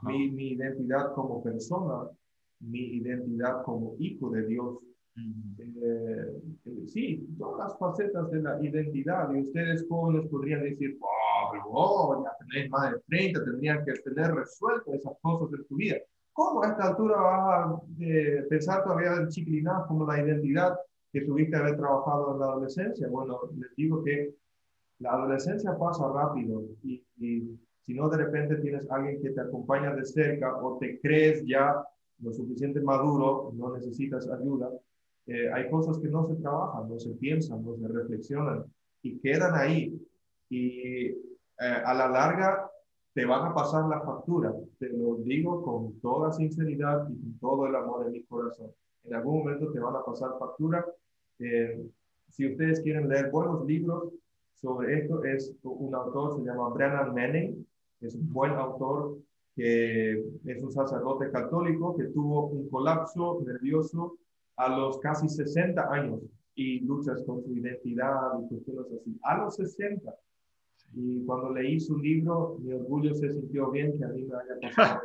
Mi, 0.04 0.30
mi, 0.32 0.50
identidad 0.50 1.14
como 1.14 1.44
persona, 1.44 2.10
mi 2.60 2.98
identidad 2.98 3.64
como 3.64 3.96
hijo 3.98 4.30
de 4.30 4.46
Dios. 4.46 4.78
Mm. 5.16 5.56
Eh, 5.58 6.42
sí, 6.88 7.28
todas 7.38 7.70
las 7.70 7.80
facetas 7.80 8.30
de 8.32 8.42
la 8.42 8.62
identidad. 8.64 9.32
Y 9.34 9.42
ustedes 9.42 9.86
jóvenes 9.88 10.30
podrían 10.30 10.64
decir, 10.64 10.98
oh, 11.02 11.52
oh 11.72 12.24
ya 12.24 12.32
tenéis 12.40 12.70
más 12.70 12.92
de 12.92 13.00
30, 13.08 13.44
tendrían 13.44 13.86
que 13.86 13.94
tener 13.94 14.34
resuelto 14.34 14.94
esas 14.94 15.14
cosas 15.22 15.58
en 15.58 15.66
tu 15.68 15.76
vida. 15.76 15.98
¿Cómo 16.34 16.64
a 16.64 16.68
esta 16.68 16.90
altura 16.90 17.16
vas 17.16 17.40
a 17.40 17.82
eh, 18.02 18.46
pensar 18.50 18.84
todavía 18.84 19.16
en 19.16 19.30
chiquilinas 19.30 19.86
como 19.88 20.06
la 20.06 20.22
identidad 20.22 20.78
que 21.12 21.22
tuviste 21.22 21.56
haber 21.56 21.78
trabajado 21.78 22.34
en 22.34 22.40
la 22.40 22.46
adolescencia? 22.48 23.08
Bueno, 23.08 23.40
les 23.56 23.74
digo 23.76 24.04
que 24.04 24.36
la 25.00 25.14
adolescencia 25.14 25.78
pasa 25.78 26.12
rápido 26.12 26.64
y, 26.84 27.02
si 27.86 27.94
no 27.94 28.10
de 28.10 28.18
repente 28.18 28.56
tienes 28.58 28.90
alguien 28.90 29.22
que 29.22 29.30
te 29.30 29.42
acompaña 29.42 29.94
de 29.94 30.04
cerca 30.06 30.58
o 30.58 30.78
te 30.80 31.00
crees 31.00 31.46
ya 31.46 31.86
lo 32.20 32.34
suficiente 32.34 32.82
maduro, 32.82 33.52
no 33.54 33.74
necesitas 33.76 34.28
ayuda, 34.28 34.72
eh, 35.28 35.52
hay 35.52 35.70
cosas 35.70 35.98
que 36.00 36.08
no 36.08 36.28
se 36.28 36.36
trabajan, 36.36 36.88
no 36.88 37.00
se 37.00 37.12
piensan, 37.12 37.66
no 37.66 37.76
se 37.76 37.88
reflexionan 37.88 38.64
y 39.02 39.20
quedan 39.20 39.56
ahí. 39.56 40.00
Y 40.50 41.08
eh, 41.08 41.18
a 41.58 41.94
la 41.94 42.08
larga 42.08 42.70
te 43.14 43.26
van 43.26 43.48
a 43.48 43.54
pasar 43.54 43.86
la 43.86 44.02
factura. 44.02 44.54
Te 44.78 44.90
lo 44.90 45.16
digo 45.16 45.64
con 45.64 46.00
toda 46.00 46.32
sinceridad 46.32 47.10
y 47.10 47.20
con 47.20 47.40
todo 47.40 47.68
el 47.68 47.76
amor 47.76 48.06
de 48.06 48.12
mi 48.12 48.24
corazón. 48.24 48.72
En 49.04 49.16
algún 49.16 49.40
momento 49.40 49.72
te 49.72 49.80
van 49.80 49.96
a 49.96 50.04
pasar 50.04 50.38
factura. 50.38 50.86
Eh, 51.40 51.84
si 52.30 52.52
ustedes 52.52 52.82
quieren 52.82 53.08
leer 53.08 53.32
buenos 53.32 53.66
libros 53.66 54.12
sobre 54.54 55.00
esto, 55.00 55.24
es 55.24 55.56
un 55.64 55.94
autor, 55.96 56.38
se 56.38 56.44
llama 56.44 56.70
Brennan 56.70 57.14
Manning, 57.14 57.66
es 58.02 58.16
un 58.16 58.32
buen 58.32 58.52
autor 58.54 59.18
que 59.56 60.12
es 60.46 60.62
un 60.62 60.72
sacerdote 60.72 61.32
católico 61.32 61.96
que 61.96 62.06
tuvo 62.06 62.48
un 62.48 62.70
colapso 62.70 63.42
nervioso 63.46 64.18
a 64.58 64.70
los 64.70 65.00
casi 65.00 65.28
60 65.28 65.92
años 65.92 66.22
y 66.56 66.80
luchas 66.82 67.22
con 67.24 67.44
su 67.44 67.54
identidad 67.54 68.40
y 68.42 68.48
cuestiones 68.48 68.86
así. 69.02 69.20
A 69.24 69.38
los 69.38 69.56
60 69.56 70.16
y 70.94 71.26
cuando 71.26 71.52
leí 71.52 71.80
su 71.80 71.98
libro, 71.98 72.58
mi 72.60 72.74
orgullo 72.74 73.14
se 73.14 73.32
sintió 73.32 73.70
bien 73.72 73.98
que 73.98 74.06
a 74.06 74.08
mí 74.08 74.24
me 74.24 74.36
haya 74.36 74.60
pasado 74.62 75.02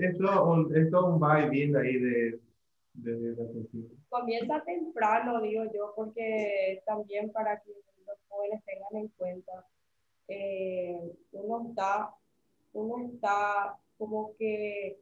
esto, 0.00 0.74
esto 0.74 1.06
un 1.06 1.22
va 1.22 1.44
y 1.44 1.50
viene 1.50 1.78
ahí 1.78 1.98
de, 1.98 2.40
de, 2.94 3.36
Comienza 4.08 4.62
temprano, 4.64 5.40
digo 5.40 5.64
yo, 5.72 5.92
porque 5.94 6.82
también 6.86 7.30
para 7.30 7.60
que 7.60 7.70
los 8.06 8.18
jóvenes 8.28 8.64
tengan 8.64 8.96
en 8.96 9.08
cuenta, 9.16 9.66
eh, 10.28 11.12
uno, 11.32 11.68
está, 11.68 12.10
uno 12.72 13.10
está 13.12 13.76
como 13.96 14.34
que 14.36 14.98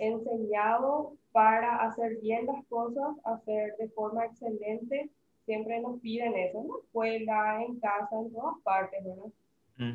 enseñado 0.00 1.14
para 1.32 1.76
hacer 1.84 2.18
bien 2.20 2.46
las 2.46 2.64
cosas, 2.66 3.16
hacer 3.24 3.76
de 3.76 3.88
forma 3.90 4.24
excelente 4.26 5.10
siempre 5.44 5.80
nos 5.80 6.00
piden 6.00 6.34
eso 6.36 6.60
en 6.60 6.68
la 6.68 6.74
escuela, 6.82 7.64
en 7.64 7.80
casa, 7.80 8.20
en 8.20 8.32
todas 8.32 8.56
partes, 8.62 9.04
¿verdad? 9.04 9.32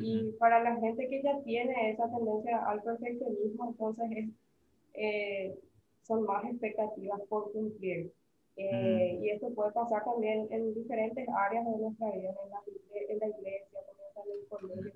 Y 0.02 0.32
para 0.40 0.64
la 0.64 0.74
gente 0.80 1.08
que 1.08 1.22
ya 1.22 1.40
tiene 1.44 1.92
esa 1.92 2.10
tendencia 2.10 2.58
al 2.66 2.82
perfeccionismo, 2.82 3.68
entonces 3.68 4.30
eh, 4.94 5.56
son 6.02 6.24
más 6.24 6.44
expectativas 6.44 7.20
por 7.28 7.52
cumplir. 7.52 8.12
Eh, 8.56 9.18
y 9.22 9.30
esto 9.30 9.48
puede 9.54 9.70
pasar 9.70 10.04
también 10.04 10.48
en 10.50 10.74
diferentes 10.74 11.28
áreas 11.28 11.64
de 11.64 11.78
nuestra 11.78 12.10
vida, 12.10 12.34
en 12.44 12.50
la, 12.50 12.60
en 13.08 13.18
la 13.20 13.26
iglesia, 13.28 13.80
en 14.24 14.32
el 14.32 14.48
colegio, 14.48 14.92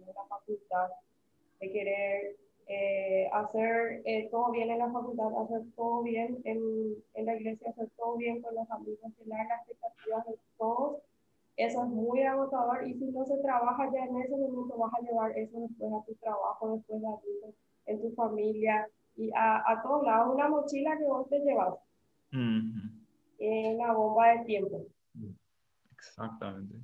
en 0.00 0.14
la 0.14 0.24
facultad, 0.28 0.88
de 1.60 1.70
querer 1.70 2.36
eh, 2.68 3.28
hacer 3.32 4.02
eh, 4.04 4.28
todo 4.30 4.50
bien 4.50 4.70
en 4.70 4.78
la 4.78 4.90
facultad, 4.90 5.26
hacer 5.42 5.62
todo 5.76 6.02
bien 6.02 6.40
en, 6.44 6.94
en, 7.14 7.26
la 7.26 7.36
iglesia, 7.36 7.70
hacer 7.70 7.88
todo 7.96 8.16
bien 8.16 8.40
con 8.40 8.54
los 8.54 8.70
amigos, 8.70 9.12
llenar 9.18 9.46
las 9.46 9.68
expectativas 9.68 10.26
de 10.26 10.34
todos, 10.58 11.02
eso 11.56 11.82
es 11.84 11.88
muy 11.90 12.22
agotador 12.22 12.86
y 12.86 12.94
si 12.94 13.04
no 13.06 13.24
se 13.24 13.36
trabaja 13.38 13.90
ya 13.92 14.04
en 14.04 14.16
ese 14.22 14.36
momento 14.36 14.76
vas 14.78 14.92
a 14.94 15.02
llevar 15.02 15.36
eso 15.36 15.60
después 15.60 15.92
a 15.92 16.06
tu 16.06 16.14
trabajo, 16.14 16.76
después 16.76 17.02
a 17.04 17.20
tu, 17.20 17.54
en 17.86 18.00
tu 18.00 18.14
familia 18.14 18.88
y 19.16 19.30
a, 19.34 19.62
a 19.70 19.82
todos 19.82 20.04
lados, 20.04 20.34
una 20.34 20.48
mochila 20.48 20.96
que 20.96 21.04
vos 21.04 21.28
te 21.28 21.40
llevas 21.40 21.74
en 22.32 23.78
la 23.78 23.92
bomba 23.92 24.28
de 24.28 24.44
tiempo. 24.44 24.86
Exactamente. 25.92 26.76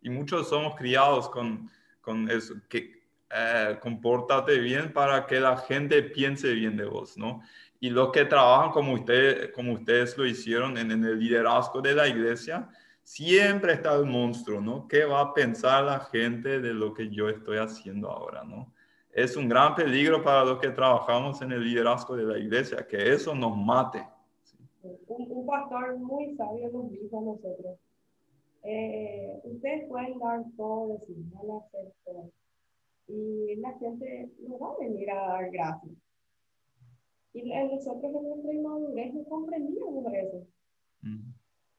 Y 0.00 0.10
muchos 0.10 0.48
somos 0.48 0.74
criados 0.76 1.28
con, 1.28 1.68
con 2.00 2.30
eso, 2.30 2.54
que 2.68 2.95
eh, 3.28 3.76
compórtate 3.80 4.58
bien 4.58 4.92
para 4.92 5.26
que 5.26 5.40
la 5.40 5.56
gente 5.56 6.02
piense 6.02 6.52
bien 6.52 6.76
de 6.76 6.84
vos, 6.84 7.18
¿no? 7.18 7.42
Y 7.80 7.90
los 7.90 8.12
que 8.12 8.24
trabajan 8.24 8.70
como, 8.70 8.94
usted, 8.94 9.52
como 9.52 9.72
ustedes 9.72 10.16
lo 10.16 10.24
hicieron 10.24 10.78
en, 10.78 10.92
el 10.92 11.18
liderazgo 11.18 11.80
de 11.82 11.94
la 11.94 12.06
iglesia, 12.06 12.68
siempre 13.02 13.72
está 13.72 13.94
el 13.96 14.06
monstruo, 14.06 14.60
¿no? 14.60 14.86
¿Qué 14.86 15.04
va 15.04 15.20
a 15.20 15.34
pensar 15.34 15.84
la 15.84 16.00
gente 16.00 16.60
de 16.60 16.72
lo 16.72 16.94
que 16.94 17.08
yo 17.10 17.28
estoy 17.28 17.58
haciendo 17.58 18.10
ahora, 18.10 18.44
¿no? 18.44 18.72
Es 19.10 19.36
un 19.36 19.48
gran 19.48 19.74
peligro 19.74 20.22
para 20.22 20.44
los 20.44 20.58
que 20.60 20.70
trabajamos 20.70 21.42
en 21.42 21.50
el 21.50 21.64
liderazgo 21.64 22.16
de 22.16 22.24
la 22.24 22.38
iglesia, 22.38 22.86
que 22.86 23.12
eso 23.12 23.34
nos 23.34 23.56
mate. 23.56 24.06
Un, 24.82 25.46
pastor 25.46 25.98
muy 25.98 26.36
sabio 26.36 26.70
nos 26.72 26.90
dijo 26.90 27.18
a 27.18 27.22
nosotros, 27.22 27.78
eh, 28.62 29.40
ustedes 29.42 29.88
pueden 29.88 30.18
dar 30.18 30.42
todo 30.56 30.88
de 30.88 31.06
sí, 31.06 31.14
van 31.32 31.50
a 31.50 31.66
hacer 31.66 31.92
todo 32.04 32.30
y 33.08 33.56
la 33.56 33.72
gente 33.78 34.30
no 34.40 34.58
va 34.58 34.72
a 34.72 34.78
venir 34.78 35.10
a 35.10 35.26
dar 35.28 35.50
gracias. 35.50 35.96
Y 37.32 37.42
nosotros 37.42 38.14
en 38.14 38.28
nuestra 38.28 38.54
inmadurez 38.54 39.14
no 39.14 39.24
comprendíamos 39.24 40.12
eso. 40.14 40.46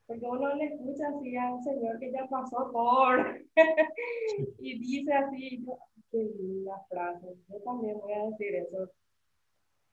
Porque 0.06 0.26
uno 0.26 0.56
le 0.56 0.66
escucha 0.66 1.08
así 1.10 1.36
al 1.36 1.62
Señor 1.64 2.00
que 2.00 2.12
ya 2.12 2.28
pasó 2.30 2.72
por 2.72 3.42
y 4.60 4.80
dice 4.80 5.14
así, 5.14 5.66
qué 6.12 6.18
linda 6.18 6.86
frase. 6.90 7.36
Yo 7.50 7.60
también 7.62 8.00
voy 8.00 8.14
a 8.14 8.30
decir 8.30 8.56
eso 8.56 8.90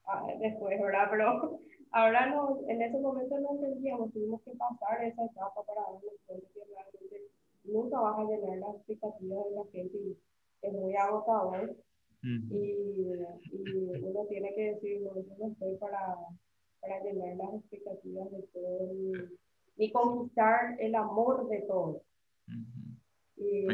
ah, 0.06 0.26
después, 0.38 0.80
¿verdad? 0.80 1.08
Pero 1.10 1.60
ahora 1.90 2.26
no, 2.26 2.60
en 2.68 2.82
ese 2.82 2.98
momento 2.98 3.38
no 3.40 3.54
entendíamos, 3.54 4.12
tuvimos 4.12 4.42
que 4.42 4.52
pasar 4.52 5.02
esa 5.02 5.24
etapa 5.24 5.62
para 5.64 5.80
darnos 5.80 6.02
cuenta 6.26 6.46
que 6.52 6.60
realmente 6.64 7.32
nunca 7.64 8.00
vas 8.00 8.18
a 8.18 8.24
llenar 8.24 8.58
las 8.58 8.76
expectativas 8.76 9.44
de 9.46 9.50
la 9.50 9.64
gente 9.72 9.98
y 9.98 10.16
es 10.66 10.72
muy 10.72 10.96
agotador 10.96 11.76
y, 12.22 12.28
y, 12.28 14.02
uno 14.02 14.26
tiene 14.28 14.54
que 14.54 14.74
decir, 14.74 15.02
no, 15.02 15.14
yo 15.14 15.36
no 15.38 15.52
estoy 15.52 15.76
para, 15.76 16.16
para 16.80 17.02
llenar 17.02 17.36
las 17.36 17.54
expectativas 17.60 18.30
de 18.30 18.42
todo 18.52 18.90
el, 18.90 19.38
ni 19.76 19.92
conquistar 19.92 20.76
el 20.80 20.94
amor 20.94 21.48
de 21.48 21.60
todos. 21.68 22.02
Y 23.36 23.66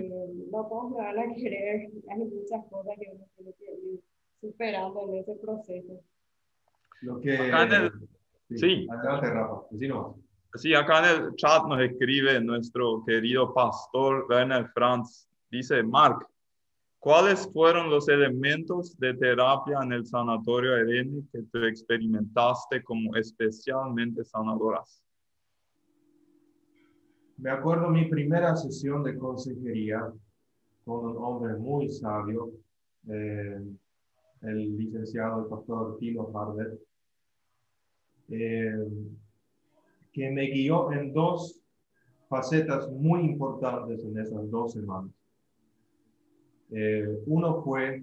no 0.50 0.66
todos 0.66 0.90
me 0.92 0.96
van 0.96 1.18
a 1.18 1.34
querer, 1.34 1.90
hay 2.08 2.18
muchas 2.18 2.64
cosas 2.70 2.94
que 2.98 3.10
uno 3.12 3.24
tiene 3.36 3.52
que 3.54 3.72
ir 3.72 4.00
superando 4.40 5.08
en 5.08 5.14
ese 5.16 5.34
proceso. 5.36 6.00
Lo 7.02 7.20
que... 7.20 7.36
sí. 8.56 8.88
Adelante, 8.90 9.30
Rafa. 9.30 9.62
Sí, 10.56 10.74
acá 10.74 10.98
en 10.98 11.22
el 11.22 11.36
chat 11.36 11.64
nos 11.66 11.80
escribe 11.80 12.40
nuestro 12.40 13.04
querido 13.04 13.54
pastor 13.54 14.26
Werner 14.28 14.68
Franz. 14.74 15.28
Dice, 15.48 15.82
Mark, 15.82 16.26
¿cuáles 17.00 17.50
fueron 17.52 17.90
los 17.90 18.08
elementos 18.08 18.96
de 18.98 19.14
terapia 19.14 19.78
en 19.82 19.92
el 19.92 20.06
sanatorio 20.06 20.78
Irene 20.78 21.22
que 21.32 21.42
tú 21.42 21.64
experimentaste 21.64 22.82
como 22.84 23.16
especialmente 23.16 24.22
sanadoras? 24.24 25.02
Me 27.38 27.50
acuerdo 27.50 27.88
mi 27.88 28.04
primera 28.04 28.54
sesión 28.54 29.02
de 29.02 29.16
consejería 29.16 30.12
con 30.84 31.06
un 31.06 31.16
hombre 31.16 31.54
muy 31.54 31.88
sabio, 31.90 32.52
eh, 33.08 33.58
el 34.42 34.76
licenciado, 34.76 35.42
el 35.42 35.48
pastor 35.48 35.96
Tino 35.98 36.30
Harder. 36.34 36.78
Eh, 38.28 38.88
que 40.12 40.30
me 40.30 40.46
guió 40.46 40.92
en 40.92 41.12
dos 41.12 41.60
facetas 42.28 42.90
muy 42.90 43.22
importantes 43.22 44.04
en 44.04 44.18
esas 44.18 44.50
dos 44.50 44.72
semanas. 44.72 45.19
Eh, 46.72 47.22
uno 47.26 47.62
fue 47.62 48.02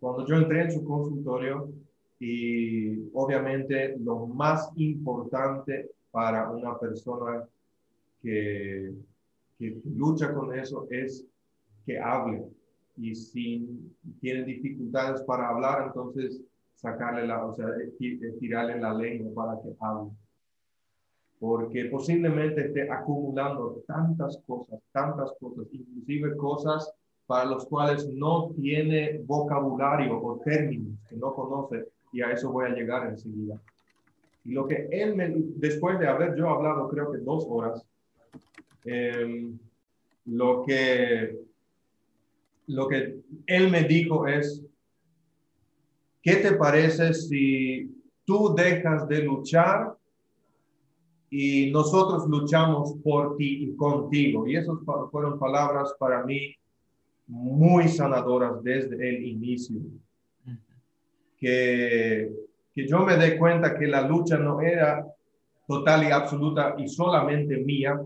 cuando 0.00 0.26
yo 0.26 0.36
entré 0.36 0.62
en 0.62 0.72
su 0.72 0.84
consultorio 0.84 1.72
y 2.18 3.08
obviamente 3.12 3.96
lo 3.98 4.26
más 4.26 4.70
importante 4.76 5.90
para 6.10 6.50
una 6.50 6.78
persona 6.78 7.46
que, 8.22 8.92
que 9.58 9.80
lucha 9.84 10.32
con 10.34 10.58
eso 10.58 10.86
es 10.90 11.26
que 11.84 11.98
hable 11.98 12.46
y 12.96 13.14
si 13.14 13.94
tiene 14.20 14.44
dificultades 14.44 15.22
para 15.22 15.48
hablar, 15.48 15.88
entonces 15.88 16.40
sacarle 16.74 17.26
la, 17.26 17.44
o 17.44 17.54
sea, 17.54 17.66
tirarle 18.40 18.80
la 18.80 18.94
lengua 18.94 19.32
para 19.34 19.62
que 19.62 19.76
hable. 19.80 20.10
Porque 21.38 21.86
posiblemente 21.86 22.66
esté 22.66 22.90
acumulando 22.90 23.82
tantas 23.86 24.38
cosas, 24.46 24.80
tantas 24.92 25.32
cosas, 25.38 25.66
inclusive 25.70 26.36
cosas 26.36 26.90
para 27.26 27.44
los 27.44 27.66
cuales 27.66 28.08
no 28.08 28.50
tiene 28.54 29.20
vocabulario 29.24 30.18
o 30.22 30.40
términos 30.40 30.98
que 31.08 31.16
no 31.16 31.34
conoce, 31.34 31.88
y 32.12 32.22
a 32.22 32.30
eso 32.30 32.50
voy 32.50 32.66
a 32.66 32.74
llegar 32.74 33.08
enseguida. 33.08 33.60
Y 34.44 34.52
lo 34.52 34.66
que 34.66 34.88
él 34.90 35.16
me, 35.16 35.34
después 35.56 35.98
de 35.98 36.08
haber 36.08 36.36
yo 36.36 36.48
hablado 36.48 36.88
creo 36.88 37.10
que 37.12 37.18
dos 37.18 37.44
horas, 37.48 37.84
em, 38.84 39.58
lo 40.24 40.64
que 40.64 41.44
lo 42.68 42.88
que 42.88 43.20
él 43.46 43.70
me 43.70 43.84
dijo 43.84 44.26
es, 44.26 44.66
¿Qué 46.26 46.34
te 46.34 46.54
parece 46.54 47.14
si 47.14 48.02
tú 48.24 48.52
dejas 48.52 49.06
de 49.06 49.22
luchar 49.22 49.95
y 51.30 51.70
nosotros 51.70 52.28
luchamos 52.28 52.94
por 53.02 53.36
ti 53.36 53.64
y 53.64 53.76
contigo? 53.76 54.46
Y 54.46 54.56
esas 54.56 54.76
fueron 55.10 55.38
palabras 55.38 55.94
para 55.98 56.24
mí 56.24 56.54
muy 57.26 57.88
sanadoras 57.88 58.62
desde 58.62 59.08
el 59.08 59.24
inicio. 59.24 59.80
Que, 61.38 62.32
que 62.74 62.88
yo 62.88 63.00
me 63.00 63.16
dé 63.16 63.36
cuenta 63.36 63.78
que 63.78 63.86
la 63.86 64.06
lucha 64.06 64.38
no 64.38 64.60
era 64.60 65.06
total 65.66 66.04
y 66.04 66.10
absoluta 66.10 66.74
y 66.78 66.88
solamente 66.88 67.58
mía 67.58 68.00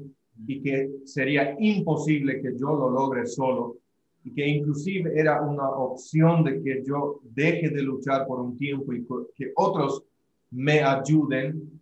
y 0.46 0.62
que 0.62 0.90
sería 1.04 1.54
imposible 1.58 2.40
que 2.40 2.56
yo 2.58 2.74
lo 2.74 2.90
logre 2.90 3.26
solo, 3.26 3.76
y 4.24 4.32
que 4.32 4.46
inclusive 4.46 5.18
era 5.18 5.40
una 5.40 5.68
opción 5.68 6.44
de 6.44 6.62
que 6.62 6.82
yo 6.86 7.20
deje 7.22 7.70
de 7.70 7.82
luchar 7.82 8.26
por 8.26 8.40
un 8.40 8.56
tiempo 8.56 8.92
y 8.92 9.06
que 9.34 9.52
otros 9.56 10.02
me 10.50 10.82
ayuden. 10.82 11.79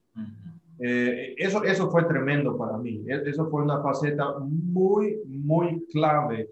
Eh, 0.81 1.35
eso, 1.37 1.65
eso 1.65 1.91
fue 1.91 2.05
tremendo 2.05 2.57
para 2.57 2.79
mí. 2.79 3.05
E, 3.07 3.29
eso 3.29 3.49
fue 3.49 3.63
una 3.63 3.83
faceta 3.83 4.39
muy, 4.39 5.21
muy 5.27 5.85
clave 5.93 6.49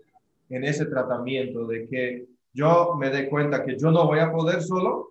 en 0.49 0.65
ese 0.65 0.87
tratamiento, 0.87 1.67
de 1.67 1.87
que 1.89 2.27
yo 2.53 2.97
me 2.99 3.11
dé 3.11 3.29
cuenta 3.29 3.65
que 3.65 3.77
yo 3.79 3.91
no 3.91 4.07
voy 4.07 4.19
a 4.19 4.33
poder 4.33 4.63
solo 4.63 5.11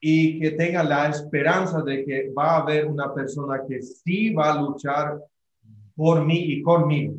y 0.00 0.40
que 0.40 0.52
tenga 0.52 0.82
la 0.82 1.08
esperanza 1.08 1.80
de 1.82 2.04
que 2.04 2.30
va 2.30 2.56
a 2.56 2.62
haber 2.62 2.86
una 2.86 3.14
persona 3.14 3.62
que 3.68 3.80
sí 3.80 4.34
va 4.34 4.52
a 4.52 4.60
luchar 4.60 5.18
por 5.94 6.24
mí 6.24 6.38
y 6.38 6.62
conmigo. 6.62 7.14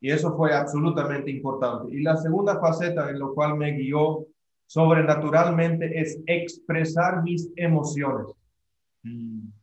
Y 0.00 0.10
eso 0.10 0.36
fue 0.36 0.52
absolutamente 0.52 1.30
importante. 1.30 1.94
Y 1.94 2.02
la 2.02 2.16
segunda 2.16 2.58
faceta 2.60 3.08
en 3.08 3.18
lo 3.18 3.34
cual 3.34 3.56
me 3.56 3.72
guió 3.72 4.26
sobrenaturalmente 4.66 5.98
es 5.98 6.20
expresar 6.26 7.22
mis 7.22 7.50
emociones. 7.56 8.26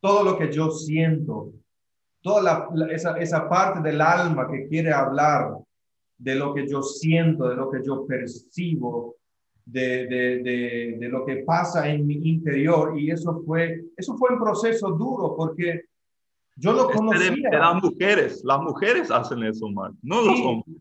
Todo 0.01 0.23
lo 0.23 0.37
que 0.37 0.51
yo 0.51 0.69
siento, 0.71 1.53
toda 2.21 2.69
esa, 2.91 3.17
esa 3.17 3.47
parte 3.47 3.81
del 3.81 4.01
alma 4.01 4.47
que 4.49 4.67
quiere 4.67 4.91
hablar 4.91 5.57
de 6.17 6.35
lo 6.35 6.53
que 6.53 6.67
yo 6.67 6.81
siento, 6.83 7.47
de 7.47 7.55
lo 7.55 7.71
que 7.71 7.79
yo 7.83 8.05
percibo, 8.05 9.15
de, 9.65 10.07
de, 10.07 10.43
de, 10.43 10.97
de, 10.99 11.09
lo 11.09 11.25
que 11.25 11.37
pasa 11.37 11.87
en 11.87 12.05
mi 12.05 12.15
interior. 12.15 12.99
Y 12.99 13.11
eso 13.11 13.41
fue, 13.45 13.85
eso 13.95 14.17
fue 14.17 14.33
un 14.33 14.39
proceso 14.39 14.89
duro 14.91 15.35
porque 15.37 15.85
yo 16.55 16.73
lo 16.73 16.89
conocía. 16.89 17.31
las 17.51 17.81
mujeres, 17.81 18.41
las 18.43 18.59
mujeres 18.59 19.09
hacen 19.09 19.43
eso, 19.43 19.69
mal, 19.69 19.93
no 20.01 20.21
los 20.21 20.39
hombres. 20.41 20.75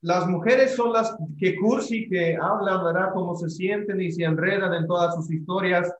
Las 0.00 0.28
mujeres 0.28 0.76
son 0.76 0.92
las 0.92 1.14
que 1.38 1.56
cursi, 1.56 2.08
que 2.08 2.36
hablan, 2.36 2.84
¿verdad? 2.84 3.10
Cómo 3.12 3.34
se 3.34 3.50
sienten 3.50 4.00
y 4.00 4.12
se 4.12 4.22
enredan 4.22 4.72
en 4.72 4.86
todas 4.86 5.14
sus 5.16 5.30
historias, 5.30 5.92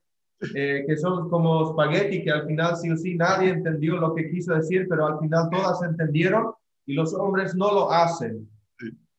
eh, 0.55 0.85
que 0.87 0.97
son 0.97 1.29
como 1.29 1.71
espagueti, 1.71 2.23
que 2.23 2.31
al 2.31 2.47
final 2.47 2.77
sí 2.77 2.91
o 2.91 2.97
sí 2.97 3.17
nadie 3.17 3.51
entendió 3.51 3.97
lo 3.97 4.15
que 4.15 4.31
quiso 4.31 4.55
decir, 4.55 4.87
pero 4.89 5.07
al 5.07 5.19
final 5.19 5.49
todas 5.51 5.83
entendieron 5.83 6.53
y 6.87 6.95
los 6.95 7.13
hombres 7.15 7.55
no 7.55 7.73
lo 7.73 7.91
hacen. 7.91 8.49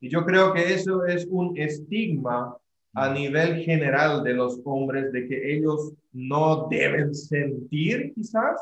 Y 0.00 0.08
yo 0.08 0.24
creo 0.24 0.52
que 0.54 0.72
eso 0.72 1.04
es 1.04 1.26
un 1.30 1.56
estigma 1.58 2.56
a 2.94 3.12
nivel 3.12 3.56
general 3.56 4.24
de 4.24 4.34
los 4.34 4.60
hombres, 4.64 5.12
de 5.12 5.28
que 5.28 5.56
ellos 5.56 5.92
no 6.12 6.66
deben 6.70 7.14
sentir 7.14 8.12
quizás. 8.14 8.60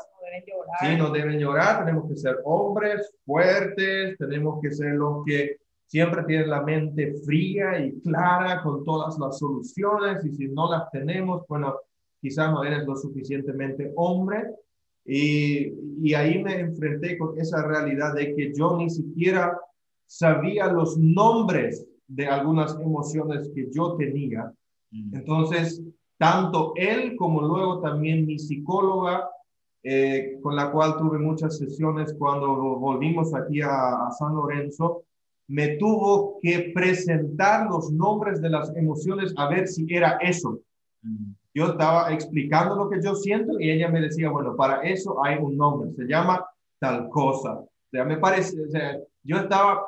Sí, 0.81 0.95
no 0.97 1.09
deben 1.09 1.39
llorar, 1.39 1.85
tenemos 1.85 2.07
que 2.07 2.15
ser 2.15 2.37
hombres 2.43 3.11
fuertes, 3.25 4.17
tenemos 4.17 4.61
que 4.61 4.71
ser 4.71 4.93
los 4.93 5.25
que 5.25 5.57
siempre 5.87 6.23
tienen 6.25 6.51
la 6.51 6.61
mente 6.61 7.15
fría 7.25 7.79
y 7.79 7.99
clara 8.01 8.61
con 8.61 8.83
todas 8.83 9.17
las 9.17 9.39
soluciones 9.39 10.23
y 10.23 10.31
si 10.33 10.47
no 10.47 10.69
las 10.69 10.91
tenemos, 10.91 11.47
bueno, 11.47 11.75
quizás 12.21 12.51
no 12.51 12.63
eres 12.63 12.85
lo 12.85 12.95
suficientemente 12.95 13.91
hombre. 13.95 14.43
Y, 15.05 15.73
y 16.01 16.13
ahí 16.13 16.43
me 16.43 16.59
enfrenté 16.59 17.17
con 17.17 17.39
esa 17.39 17.65
realidad 17.65 18.13
de 18.13 18.35
que 18.35 18.53
yo 18.53 18.77
ni 18.77 18.89
siquiera 18.89 19.57
sabía 20.05 20.67
los 20.67 20.97
nombres 20.97 21.87
de 22.07 22.27
algunas 22.27 22.75
emociones 22.79 23.49
que 23.53 23.69
yo 23.71 23.95
tenía. 23.95 24.51
Mm. 24.91 25.15
Entonces, 25.15 25.81
tanto 26.17 26.73
él 26.75 27.15
como 27.15 27.41
luego 27.41 27.79
también 27.79 28.25
mi 28.25 28.37
psicóloga 28.37 29.29
eh, 29.81 30.37
con 30.41 30.57
la 30.57 30.71
cual 30.71 30.97
tuve 30.97 31.17
muchas 31.19 31.57
sesiones 31.57 32.13
cuando 32.19 32.53
volvimos 32.79 33.33
aquí 33.33 33.61
a, 33.61 34.09
San 34.17 34.35
Lorenzo, 34.35 35.03
me 35.47 35.77
tuvo 35.77 36.37
que 36.41 36.71
presentar 36.75 37.69
los 37.69 37.89
nombres 37.91 38.41
de 38.41 38.49
las 38.49 38.75
emociones 38.75 39.33
a 39.37 39.47
ver 39.47 39.67
si 39.67 39.85
era 39.89 40.17
eso. 40.21 40.59
Mm. 41.01 41.31
Yo 41.53 41.71
estaba 41.71 42.13
explicando 42.13 42.75
lo 42.75 42.89
que 42.89 43.01
yo 43.01 43.15
siento 43.15 43.59
y 43.59 43.71
ella 43.71 43.89
me 43.89 44.01
decía, 44.01 44.29
bueno, 44.29 44.55
para 44.55 44.81
eso 44.81 45.23
hay 45.23 45.37
un 45.37 45.57
nombre, 45.57 45.91
se 45.93 46.05
llama 46.05 46.45
tal 46.79 47.09
cosa. 47.09 47.53
O 47.53 47.69
sea, 47.91 48.05
me 48.05 48.17
parece, 48.17 48.61
o 48.61 48.69
sea, 48.69 48.97
yo 49.23 49.37
estaba, 49.37 49.83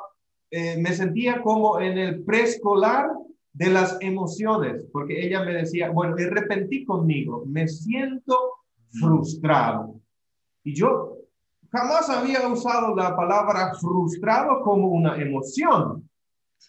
eh, 0.50 0.76
me 0.78 0.92
sentía 0.92 1.40
como 1.40 1.80
en 1.80 1.98
el 1.98 2.24
preescolar 2.24 3.10
de 3.52 3.70
las 3.70 3.98
emociones, 4.00 4.84
porque 4.92 5.24
ella 5.24 5.44
me 5.44 5.54
decía, 5.54 5.90
bueno, 5.90 6.16
y 6.18 6.24
repentí 6.24 6.84
conmigo, 6.84 7.44
me 7.46 7.68
siento 7.68 8.36
frustrado. 8.90 10.00
Y 10.64 10.74
yo 10.74 11.16
jamás 11.70 12.08
había 12.10 12.46
usado 12.48 12.94
la 12.94 13.14
palabra 13.16 13.72
frustrado 13.74 14.60
como 14.62 14.88
una 14.88 15.20
emoción. 15.20 16.08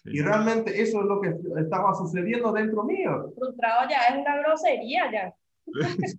Y 0.04 0.20
realmente 0.20 0.80
eso 0.80 1.00
es 1.00 1.06
lo 1.06 1.20
que 1.20 1.34
estaba 1.60 1.94
sucediendo 1.94 2.52
dentro 2.52 2.84
mío. 2.84 3.32
Frustrado 3.36 3.88
ya 3.88 4.14
es 4.14 4.20
una 4.20 4.38
grosería 4.38 5.10
ya. 5.12 5.34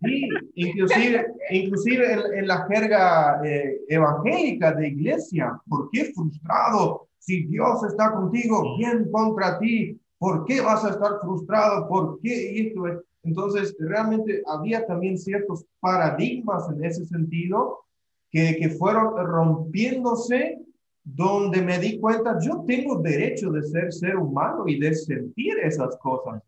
Sí, 0.01 0.27
inclusive, 0.55 1.27
inclusive 1.51 2.13
en, 2.39 2.47
la 2.47 2.65
jerga 2.67 3.41
eh, 3.45 3.79
evangélica 3.87 4.73
de 4.73 4.87
iglesia, 4.87 5.59
¿por 5.67 5.89
qué 5.91 6.11
frustrado? 6.13 7.07
Si 7.19 7.45
Dios 7.45 7.83
está 7.83 8.11
contigo, 8.11 8.75
¿quién 8.77 9.09
contra 9.11 9.59
ti? 9.59 9.99
¿Por 10.17 10.45
qué 10.45 10.61
vas 10.61 10.83
a 10.83 10.91
estar 10.91 11.19
frustrado? 11.21 11.87
¿Por 11.87 12.19
qué? 12.21 12.53
Y 12.53 12.67
esto 12.67 12.87
es, 12.87 12.99
Entonces, 13.23 13.75
realmente 13.79 14.41
había 14.47 14.85
también 14.85 15.17
ciertos 15.17 15.65
paradigmas 15.79 16.67
en 16.69 16.83
ese 16.83 17.05
sentido 17.05 17.85
que, 18.31 18.57
que 18.57 18.69
fueron 18.69 19.15
rompiéndose 19.25 20.64
donde 21.05 21.61
me 21.61 21.77
di 21.77 21.99
cuenta, 21.99 22.37
yo 22.41 22.63
tengo 22.67 22.97
derecho 22.97 23.51
de 23.51 23.61
ser 23.61 23.93
ser 23.93 24.17
humano 24.17 24.63
y 24.67 24.79
de 24.79 24.93
sentir 24.95 25.59
esas 25.59 25.95
cosas. 25.97 26.41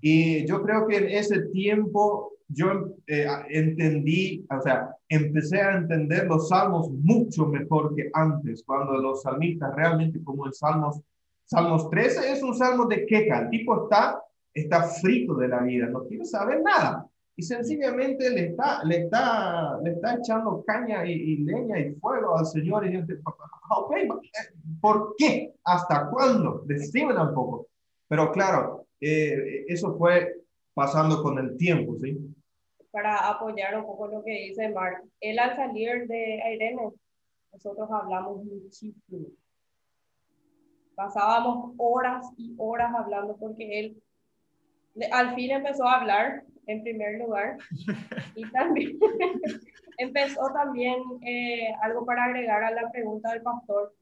Y 0.00 0.46
yo 0.46 0.62
creo 0.62 0.86
que 0.86 0.96
en 0.96 1.08
ese 1.10 1.42
tiempo 1.48 2.32
yo 2.48 2.94
eh, 3.06 3.26
entendí, 3.50 4.46
o 4.50 4.60
sea, 4.62 4.96
empecé 5.08 5.60
a 5.60 5.76
entender 5.76 6.26
los 6.26 6.48
salmos 6.48 6.90
mucho 6.90 7.46
mejor 7.46 7.94
que 7.94 8.10
antes, 8.12 8.62
cuando 8.64 8.96
los 8.98 9.22
salmistas 9.22 9.74
realmente 9.74 10.22
como 10.24 10.46
el 10.46 10.54
Salmos, 10.54 11.00
Salmos 11.44 11.90
13 11.90 12.32
es 12.32 12.42
un 12.42 12.54
salmo 12.54 12.86
de 12.86 13.04
queja, 13.04 13.40
el 13.42 13.50
tipo 13.50 13.84
está, 13.84 14.18
está 14.52 14.84
frito 14.84 15.34
de 15.34 15.48
la 15.48 15.62
vida, 15.62 15.86
no 15.86 16.04
quiere 16.06 16.24
saber 16.24 16.62
nada. 16.62 17.06
Y 17.36 17.42
sencillamente 17.42 18.30
le 18.30 18.46
está, 18.50 18.84
le 18.84 19.04
está, 19.04 19.78
le 19.82 19.90
está 19.90 20.14
echando 20.14 20.62
caña 20.64 21.04
y, 21.04 21.38
leña 21.38 21.80
y 21.80 21.94
fuego 21.94 22.38
al 22.38 22.46
Señor. 22.46 22.86
Y 22.86 22.92
yo 22.92 23.00
ok, 23.70 23.92
¿por 24.80 25.14
qué? 25.18 25.54
¿Hasta 25.64 26.08
cuándo? 26.10 26.62
Decime 26.64 27.20
un 27.20 27.34
poco. 27.34 27.66
Pero 28.06 28.30
claro, 28.30 28.86
eh, 29.00 29.64
eso 29.66 29.96
fue 29.98 30.44
pasando 30.74 31.22
con 31.22 31.38
el 31.38 31.56
tiempo, 31.56 31.96
¿sí? 31.98 32.16
Para 32.92 33.28
apoyar 33.28 33.76
un 33.78 33.84
poco 33.84 34.06
lo 34.06 34.22
que 34.22 34.30
dice 34.30 34.68
Mark, 34.68 35.02
él 35.20 35.38
al 35.40 35.56
salir 35.56 36.06
de 36.06 36.40
Irene, 36.54 36.90
nosotros 37.52 37.88
hablamos 37.90 38.44
muchísimo. 38.44 39.26
Pasábamos 40.94 41.74
horas 41.78 42.24
y 42.36 42.54
horas 42.58 42.94
hablando 42.96 43.36
porque 43.36 43.80
él 43.80 44.02
al 45.10 45.34
fin 45.34 45.50
empezó 45.50 45.84
a 45.84 46.00
hablar 46.00 46.44
en 46.66 46.82
primer 46.82 47.18
lugar 47.18 47.58
y 48.34 48.50
también 48.50 48.98
empezó 49.98 50.52
también 50.52 51.02
eh, 51.22 51.72
algo 51.82 52.04
para 52.04 52.24
agregar 52.24 52.62
a 52.64 52.70
la 52.70 52.90
pregunta 52.90 53.32
del 53.32 53.42
pastor 53.42 53.94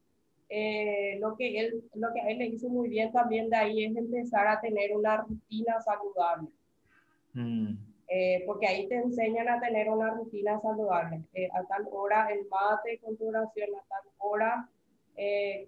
eh, 0.49 1.17
lo, 1.19 1.35
que 1.35 1.59
él, 1.59 1.83
lo 1.95 2.13
que 2.13 2.21
a 2.21 2.29
él 2.29 2.37
le 2.37 2.45
hizo 2.45 2.69
muy 2.69 2.87
bien 2.87 3.11
también 3.11 3.49
de 3.49 3.55
ahí 3.55 3.85
es 3.85 3.95
empezar 3.95 4.47
a 4.47 4.61
tener 4.61 4.95
una 4.95 5.17
rutina 5.17 5.81
saludable. 5.81 6.49
Mm. 7.33 7.75
Eh, 8.07 8.43
porque 8.45 8.67
ahí 8.67 8.87
te 8.87 8.97
enseñan 8.97 9.49
a 9.49 9.59
tener 9.59 9.89
una 9.89 10.11
rutina 10.11 10.59
saludable. 10.61 11.23
A 11.53 11.63
tal 11.63 11.87
hora 11.91 12.27
el 12.31 12.45
mate 12.49 12.99
con 12.99 13.17
tu 13.17 13.29
oración, 13.29 13.69
a 13.75 13.87
tal 13.87 14.11
hora 14.19 14.69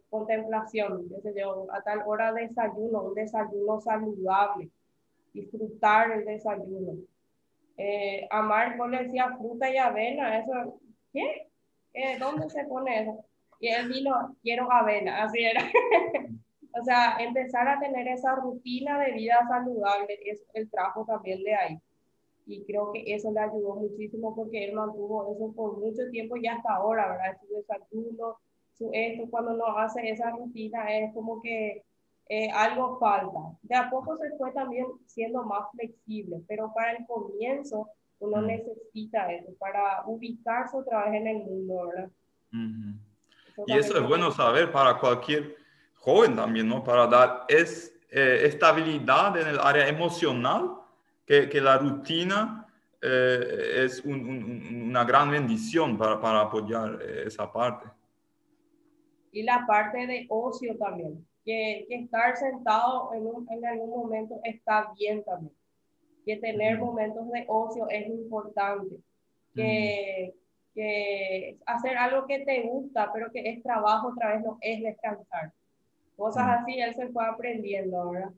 contemplación, 0.09 1.07
a 1.71 1.81
tal 1.81 2.03
hora 2.05 2.31
desayuno, 2.33 3.05
un 3.05 3.15
desayuno 3.15 3.81
saludable, 3.81 4.69
disfrutar 5.35 6.11
el 6.11 6.25
desayuno. 6.25 6.93
a 8.31 8.41
Marco 8.41 8.87
le 8.87 9.03
decía 9.03 9.35
fruta 9.37 9.69
y 9.69 9.77
avena, 9.77 10.39
eso, 10.39 10.79
¿qué? 11.13 11.47
¿Dónde 12.19 12.49
se 12.49 12.63
pone 12.65 13.03
eso? 13.03 13.25
y 13.59 13.67
él 13.67 13.89
vino, 13.89 14.35
quiero 14.41 14.71
avena, 14.71 15.23
así 15.23 15.43
era. 15.43 15.61
o 16.79 16.83
sea, 16.83 17.17
empezar 17.19 17.67
a 17.67 17.79
tener 17.79 18.07
esa 18.07 18.35
rutina 18.35 18.99
de 18.99 19.13
vida 19.13 19.45
saludable 19.47 20.19
es 20.25 20.43
el 20.53 20.69
trabajo 20.69 21.05
también 21.05 21.43
de 21.43 21.55
ahí. 21.55 21.79
Y 22.45 22.63
creo 22.65 22.91
que 22.91 23.03
eso 23.07 23.31
le 23.31 23.39
ayudó 23.39 23.75
muchísimo 23.75 24.35
porque 24.35 24.65
él 24.65 24.75
mantuvo 24.75 25.33
eso 25.33 25.51
por 25.53 25.79
mucho 25.79 26.09
tiempo 26.11 26.37
y 26.37 26.47
hasta 26.47 26.75
ahora, 26.75 27.09
¿verdad? 27.09 27.39
Su 27.41 27.55
desayuno, 27.55 28.37
su 28.77 28.89
esto, 28.93 29.27
cuando 29.31 29.53
no 29.53 29.77
hace 29.77 30.07
esa 30.09 30.29
rutina 30.31 30.95
es 30.95 31.13
como 31.13 31.41
que 31.41 31.83
eh, 32.27 32.49
algo 32.51 32.97
falta. 32.99 33.39
De 33.61 33.75
a 33.75 33.89
poco 33.89 34.17
se 34.17 34.35
fue 34.37 34.51
también 34.51 34.87
siendo 35.05 35.43
más 35.43 35.69
flexible, 35.71 36.41
pero 36.47 36.71
para 36.73 36.93
el 36.93 37.05
comienzo 37.05 37.89
uno 38.19 38.41
necesita 38.41 39.31
eso, 39.31 39.51
para 39.59 40.03
ubicarse 40.05 40.77
otra 40.77 41.05
vez 41.05 41.21
en 41.21 41.27
el 41.27 41.37
mundo, 41.37 41.87
¿verdad? 41.87 42.09
Y 43.67 43.73
eso 43.73 43.97
es 43.97 44.07
bueno 44.07 44.31
saber 44.31 44.71
para 44.71 44.97
cualquier 44.97 45.55
joven 45.95 46.35
también, 46.35 46.67
¿no? 46.67 46.83
Para 46.83 47.07
dar 47.07 47.45
es, 47.47 47.93
eh, 48.09 48.41
estabilidad 48.45 49.37
en 49.37 49.47
el 49.47 49.59
área 49.59 49.87
emocional, 49.87 50.77
que, 51.25 51.49
que 51.49 51.59
la 51.59 51.77
rutina 51.77 52.65
eh, 53.01 53.83
es 53.85 54.03
una 54.05 55.03
gran 55.03 55.31
bendición 55.31 55.97
para, 55.97 56.19
para 56.19 56.41
apoyar 56.41 56.99
eh, 57.01 57.23
esa 57.27 57.51
parte. 57.51 57.87
Y 59.31 59.43
la 59.43 59.65
parte 59.67 60.07
de 60.07 60.25
ocio 60.29 60.77
también, 60.77 61.25
que, 61.45 61.85
que 61.87 61.95
estar 61.95 62.35
sentado 62.35 63.13
en, 63.13 63.27
en, 63.49 63.65
algún 63.65 63.91
momento 63.91 64.39
está 64.43 64.91
bien 64.97 65.23
también, 65.23 65.53
que 66.25 66.37
tener 66.37 66.79
momentos 66.79 67.31
de 67.31 67.45
ocio 67.47 67.87
es 67.89 68.07
importante, 68.07 68.97
que 69.53 70.33
que 70.75 71.57
hacer 71.65 71.97
algo 71.97 72.27
que 72.27 72.39
te 72.39 72.63
gusta, 72.63 73.09
pero 73.13 73.31
que 73.31 73.49
es 73.49 73.63
trabajo 73.63 74.09
otra 74.09 74.33
vez, 74.33 74.43
no 74.43 74.57
es 74.61 74.83
descansar. 74.83 75.53
Cosas 76.17 76.45
mm. 76.45 76.49
así, 76.49 76.79
él 76.79 76.95
se 76.95 77.07
fue 77.07 77.25
aprendiendo, 77.25 78.11
¿verdad? 78.11 78.31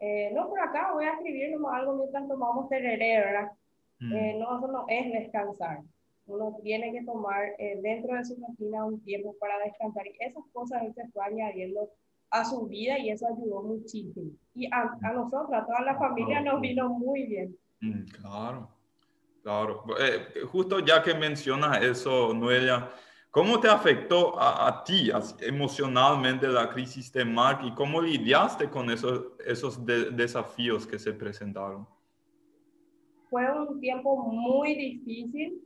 Eh, 0.00 0.30
no, 0.34 0.48
por 0.48 0.60
acá 0.60 0.92
voy 0.92 1.06
a 1.06 1.12
escribir 1.12 1.56
algo 1.72 1.94
mientras 1.94 2.28
tomamos 2.28 2.68
tereré, 2.68 3.20
¿verdad? 3.20 3.52
Mm. 4.00 4.12
Eh, 4.14 4.36
no, 4.38 4.58
eso 4.58 4.66
no 4.66 4.84
es 4.88 5.12
descansar. 5.12 5.78
Uno 6.26 6.58
tiene 6.62 6.92
que 6.92 7.04
tomar 7.04 7.54
eh, 7.58 7.78
dentro 7.80 8.16
de 8.16 8.24
su 8.24 8.34
rutina 8.34 8.84
un 8.84 9.00
tiempo 9.04 9.36
para 9.38 9.58
descansar. 9.60 10.06
Y 10.08 10.16
esas 10.18 10.42
cosas 10.52 10.82
él 10.82 10.92
se 10.92 11.06
fue 11.10 11.24
añadiendo 11.24 11.88
a 12.30 12.44
su 12.44 12.66
vida 12.66 12.98
y 12.98 13.10
eso 13.10 13.26
ayudó 13.26 13.62
muchísimo. 13.62 14.30
Y 14.54 14.66
a, 14.72 14.90
a 15.02 15.12
nosotros, 15.12 15.52
a 15.52 15.64
toda 15.64 15.80
la 15.82 15.98
familia, 15.98 16.40
nos 16.40 16.60
vino 16.60 16.88
muy 16.88 17.26
bien. 17.26 17.56
Mm, 17.80 18.04
claro. 18.20 18.76
Claro, 19.46 19.84
eh, 20.00 20.40
justo 20.50 20.80
ya 20.80 21.00
que 21.00 21.14
mencionas 21.14 21.80
eso, 21.80 22.34
Noelia, 22.34 22.90
¿cómo 23.30 23.60
te 23.60 23.68
afectó 23.68 24.34
a, 24.36 24.82
ti 24.82 25.08
emocionalmente 25.40 26.48
la 26.48 26.68
crisis 26.68 27.12
de 27.12 27.24
Mark 27.24 27.60
y 27.62 27.72
cómo 27.72 28.02
lidiaste 28.02 28.68
con 28.68 28.90
esos, 28.90 29.38
esos 29.46 29.86
desafíos 29.86 30.84
que 30.84 30.98
se 30.98 31.12
presentaron? 31.12 31.86
Fue 33.30 33.48
un 33.56 33.78
tiempo 33.78 34.16
muy 34.16 34.74
difícil, 34.74 35.62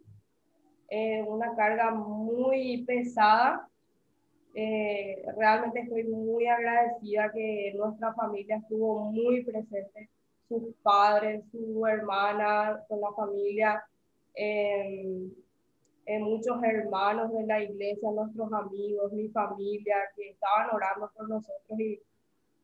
eh, 0.90 1.24
una 1.26 1.56
carga 1.56 1.90
muy 1.90 2.84
pesada. 2.86 3.66
Eh, 4.54 5.22
realmente 5.36 5.80
estoy 5.80 6.04
muy 6.04 6.46
agradecida 6.46 7.30
que 7.32 7.72
nuestra 7.76 8.12
familia 8.14 8.56
estuvo 8.56 9.10
muy 9.10 9.44
presente 9.44 10.10
sus 10.48 10.74
padres, 10.82 11.44
su 11.52 11.86
hermana, 11.86 12.82
con 12.88 13.00
la 13.00 13.12
familia, 13.12 13.84
em, 14.34 15.30
eh, 16.06 16.18
muchos 16.18 16.60
hermanos 16.64 17.32
de 17.32 17.46
la 17.46 17.62
iglesia, 17.62 18.10
nuestros 18.10 18.52
amigos, 18.52 19.12
mi 19.12 19.28
familia, 19.28 19.96
que 20.16 20.30
estaban 20.30 20.74
orando 20.74 21.10
por 21.16 21.28
nosotros, 21.28 21.78
y, 21.78 22.00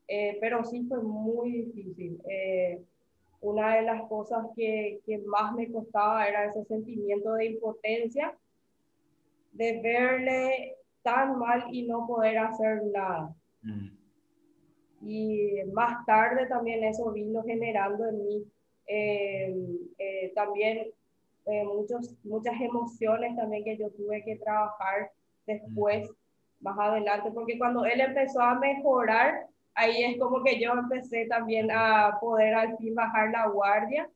eh, 0.09 0.37
pero 0.41 0.65
sí 0.65 0.85
fue 0.89 1.01
muy 1.01 1.53
difícil. 1.53 2.21
Eh, 2.29 2.83
una 3.41 3.77
de 3.77 3.83
las 3.83 4.03
cosas 4.09 4.47
que, 4.57 5.01
que, 5.07 5.19
más 5.19 5.55
me 5.55 5.71
costaba 5.71 6.27
era 6.27 6.47
ese 6.47 6.65
sentimiento 6.65 7.35
de 7.35 7.47
impotencia, 7.47 8.35
de 9.53 9.81
verle 9.81 10.77
tan 11.07 11.39
mal 11.39 11.65
y 11.71 11.87
no 11.87 12.05
poder 12.05 12.37
hacer 12.39 12.83
nada. 12.93 13.33
Mm. 13.63 13.89
Y 15.03 15.63
más 15.73 16.05
tarde 16.05 16.47
también 16.47 16.83
eso 16.83 17.13
vino 17.13 17.45
generando 17.45 18.09
en 18.09 18.25
mí 18.25 18.45
eh, 18.89 19.55
eh, 19.99 20.33
también 20.35 20.89
eh, 21.47 21.65
muchos, 21.65 22.13
muchas 22.25 22.61
emociones 22.61 23.37
también 23.37 23.63
que 23.63 23.77
yo 23.77 23.89
tuve 23.91 24.25
que 24.25 24.37
trabajar 24.37 25.13
después, 25.47 26.11
más 26.61 26.77
adelante, 26.77 27.31
porque 27.33 27.57
cuando 27.57 27.85
él 27.85 28.01
empezó 28.01 28.41
a 28.41 28.59
mejorar, 28.59 29.47
ahí 29.75 30.03
es 30.03 30.19
como 30.19 30.43
que 30.43 30.61
yo 30.61 30.73
empecé 30.73 31.27
también 31.27 31.71
a 31.71 32.19
poder 32.21 32.55
al 32.55 32.77
fin 32.79 32.97
bajar 32.97 33.31
la 33.31 33.47
guardia 33.49 34.11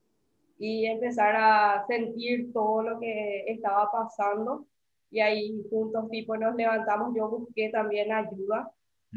y 0.59 0.87
empezar 0.87 1.37
a 1.37 1.85
sentir 1.87 2.53
todo 2.53 2.83
lo 2.83 2.99
que 2.99 3.45
estaba 3.47 3.91
pasando. 3.93 4.65
Y 5.11 5.21
ahí 5.21 5.63
juntos 5.71 6.09
tipo 6.11 6.37
nos 6.37 6.55
levantamos, 6.55 7.15
yo 7.17 7.29
busqué 7.29 7.71
también 7.71 8.13
ayuda 8.13 8.73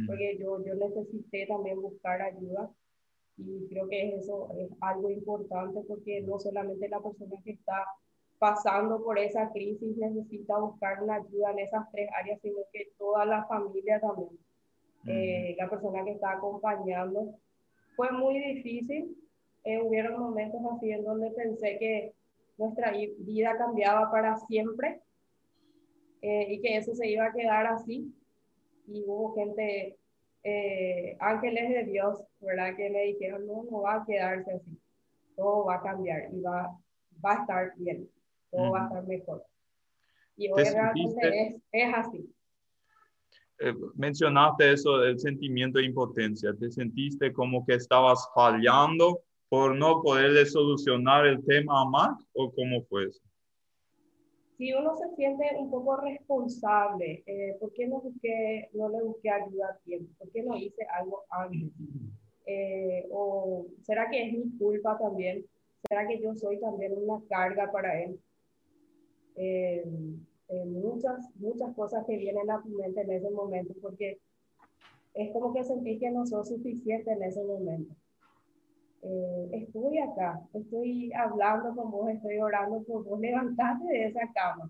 porque 0.08 0.38
yo, 0.39 0.64
yo 0.66 0.74
necesité 0.76 1.46
también 1.46 1.80
buscar 1.80 2.20
ayuda 2.22 2.72
y 3.38 3.68
creo 3.68 3.88
que 3.88 4.16
eso 4.16 4.50
es 4.58 4.70
algo 4.82 5.10
importante 5.10 5.82
porque 5.88 6.22
no 6.22 6.39
solamente 6.39 6.89
la 6.89 7.00
persona 7.00 7.36
que 7.44 7.52
está 7.52 7.86
pasando 8.39 9.04
por 9.04 9.18
esa 9.18 9.52
crisis 9.52 9.96
necesita 9.98 10.58
buscar 10.58 11.02
una 11.02 11.16
ayuda 11.16 11.52
en 11.52 11.60
esas 11.60 11.89
tres 11.91 12.10
áreas, 12.20 12.41
sino 12.41 12.58
que 12.72 12.91
toda 12.98 13.26
la 13.26 13.46
familia 13.46 14.02
también, 14.02 14.38
eh, 15.08 15.56
la 15.58 15.70
persona 15.70 16.04
que 16.04 16.12
está 16.12 16.34
acompañando. 16.34 17.36
Fue 17.96 18.12
muy 18.12 18.39
difícil, 18.39 19.16
eh, 19.64 19.82
hubieron 19.82 20.20
momentos 20.20 20.60
así 20.76 20.91
en 20.91 21.04
donde 21.04 21.32
pensé 21.32 21.78
que 21.80 22.14
nuestra 22.58 22.91
vida 22.91 23.58
cambiaba 23.58 24.12
para 24.12 24.36
siempre 24.38 25.03
eh, 26.24 26.53
y 26.53 26.61
que 26.61 26.78
eso 26.78 26.95
se 26.95 27.07
iba 27.09 27.26
a 27.26 27.34
quedar 27.34 27.67
así, 27.67 28.11
y 28.88 29.03
hubo 29.05 29.36
gente, 29.36 29.97
eh, 30.43 31.17
ángeles 31.19 31.69
de 31.69 31.84
Dios, 31.84 32.17
¿verdad? 32.39 32.76
Que 32.78 32.89
me 32.89 33.03
dijeron, 33.03 33.45
no, 33.45 33.63
no 33.69 33.82
va 33.82 33.95
a 33.95 34.05
quedarse 34.05 34.53
así. 34.53 34.80
todo 35.36 35.65
va 35.65 35.76
a 35.76 35.82
cambiar 35.82 36.34
y 36.34 36.39
va, 36.39 36.78
va 37.24 37.34
a 37.34 37.41
estar 37.41 37.74
bien, 37.78 38.09
todo 38.49 38.71
va 38.71 38.84
a 38.84 38.88
estar 38.88 39.05
mejor. 39.05 39.43
Y 40.38 40.49
hoy 40.49 40.63
realmente 40.63 41.41
es, 41.41 41.61
es 41.71 41.93
así. 41.93 42.34
Eh, 43.59 43.74
mencionaste 43.95 44.71
eso 44.71 44.97
del 44.99 45.19
sentimiento 45.19 45.80
de 45.80 45.86
impotencia. 45.86 46.53
¿Te 46.57 46.71
sentiste 46.71 47.34
como 47.34 47.65
que 47.65 47.76
estabas 47.76 48.30
fallando 48.34 49.21
por 49.49 49.76
no 49.76 50.01
poder 50.01 50.45
solucionar 50.47 51.26
el 51.26 51.43
tema 51.45 51.82
a 51.82 51.86
Mark 51.86 52.17
o 52.34 52.51
cómo 52.51 52.82
fue 52.86 53.07
eso? 53.09 53.21
Sí, 54.58 54.72
uno 54.74 54.95
se 54.95 55.16
siente 55.16 55.45
un 55.58 55.72
poco 55.72 55.97
responsable. 55.97 57.24
Eh, 57.26 57.58
¿Por 57.60 57.74
qué 57.74 57.88
no, 57.88 58.01
busqué, 58.01 58.70
no 58.74 58.89
le 58.89 59.01
busqué 59.01 59.30
ayuda 59.30 59.70
a 59.70 59.78
tiempo? 59.80 60.12
¿Por 60.20 60.32
qué 60.32 60.43
no 60.43 60.56
hice 60.56 60.86
algo 60.93 61.24
antes? 61.30 61.72
Eh, 62.45 63.08
¿O 63.12 63.66
será 63.82 64.10
que 64.10 64.28
es 64.28 64.34
mi 64.34 64.58
culpa 64.58 64.97
también? 64.97 65.45
¿Será 65.88 66.08
que 66.08 66.22
yo 66.22 66.36
soy 66.36 66.60
también 66.60 66.93
una 66.95 67.22
carga 67.28 67.72
para 67.72 68.01
él? 68.04 68.20
Eh, 69.36 69.84
eh, 70.49 70.66
muchas, 70.66 71.34
muchas 71.36 71.74
cosas 71.76 72.06
que 72.06 72.18
vienen 72.18 72.49
a 72.51 72.62
tu 72.62 72.70
mente 72.70 73.01
en 73.01 73.12
ese 73.12 73.30
momento, 73.32 73.74
porque 73.82 74.20
es 75.14 75.32
como 75.32 75.54
que 75.54 75.64
sentí 75.64 75.97
que 75.97 76.12
no 76.12 76.26
soy 76.26 76.45
suficiente 76.45 77.12
en 77.12 77.24
ese 77.24 77.43
momento. 77.43 77.95
Eh, 79.06 79.49
estoy 79.51 79.99
acá, 79.99 80.41
estoy 80.54 81.12
hablando 81.14 81.76
con 81.76 81.91
vos, 81.91 82.10
estoy 82.10 82.38
orando 82.39 82.82
por 82.84 83.04
vos, 83.04 83.20
levantate 83.20 83.86
de 83.86 84.06
esa 84.06 84.32
cama. 84.34 84.70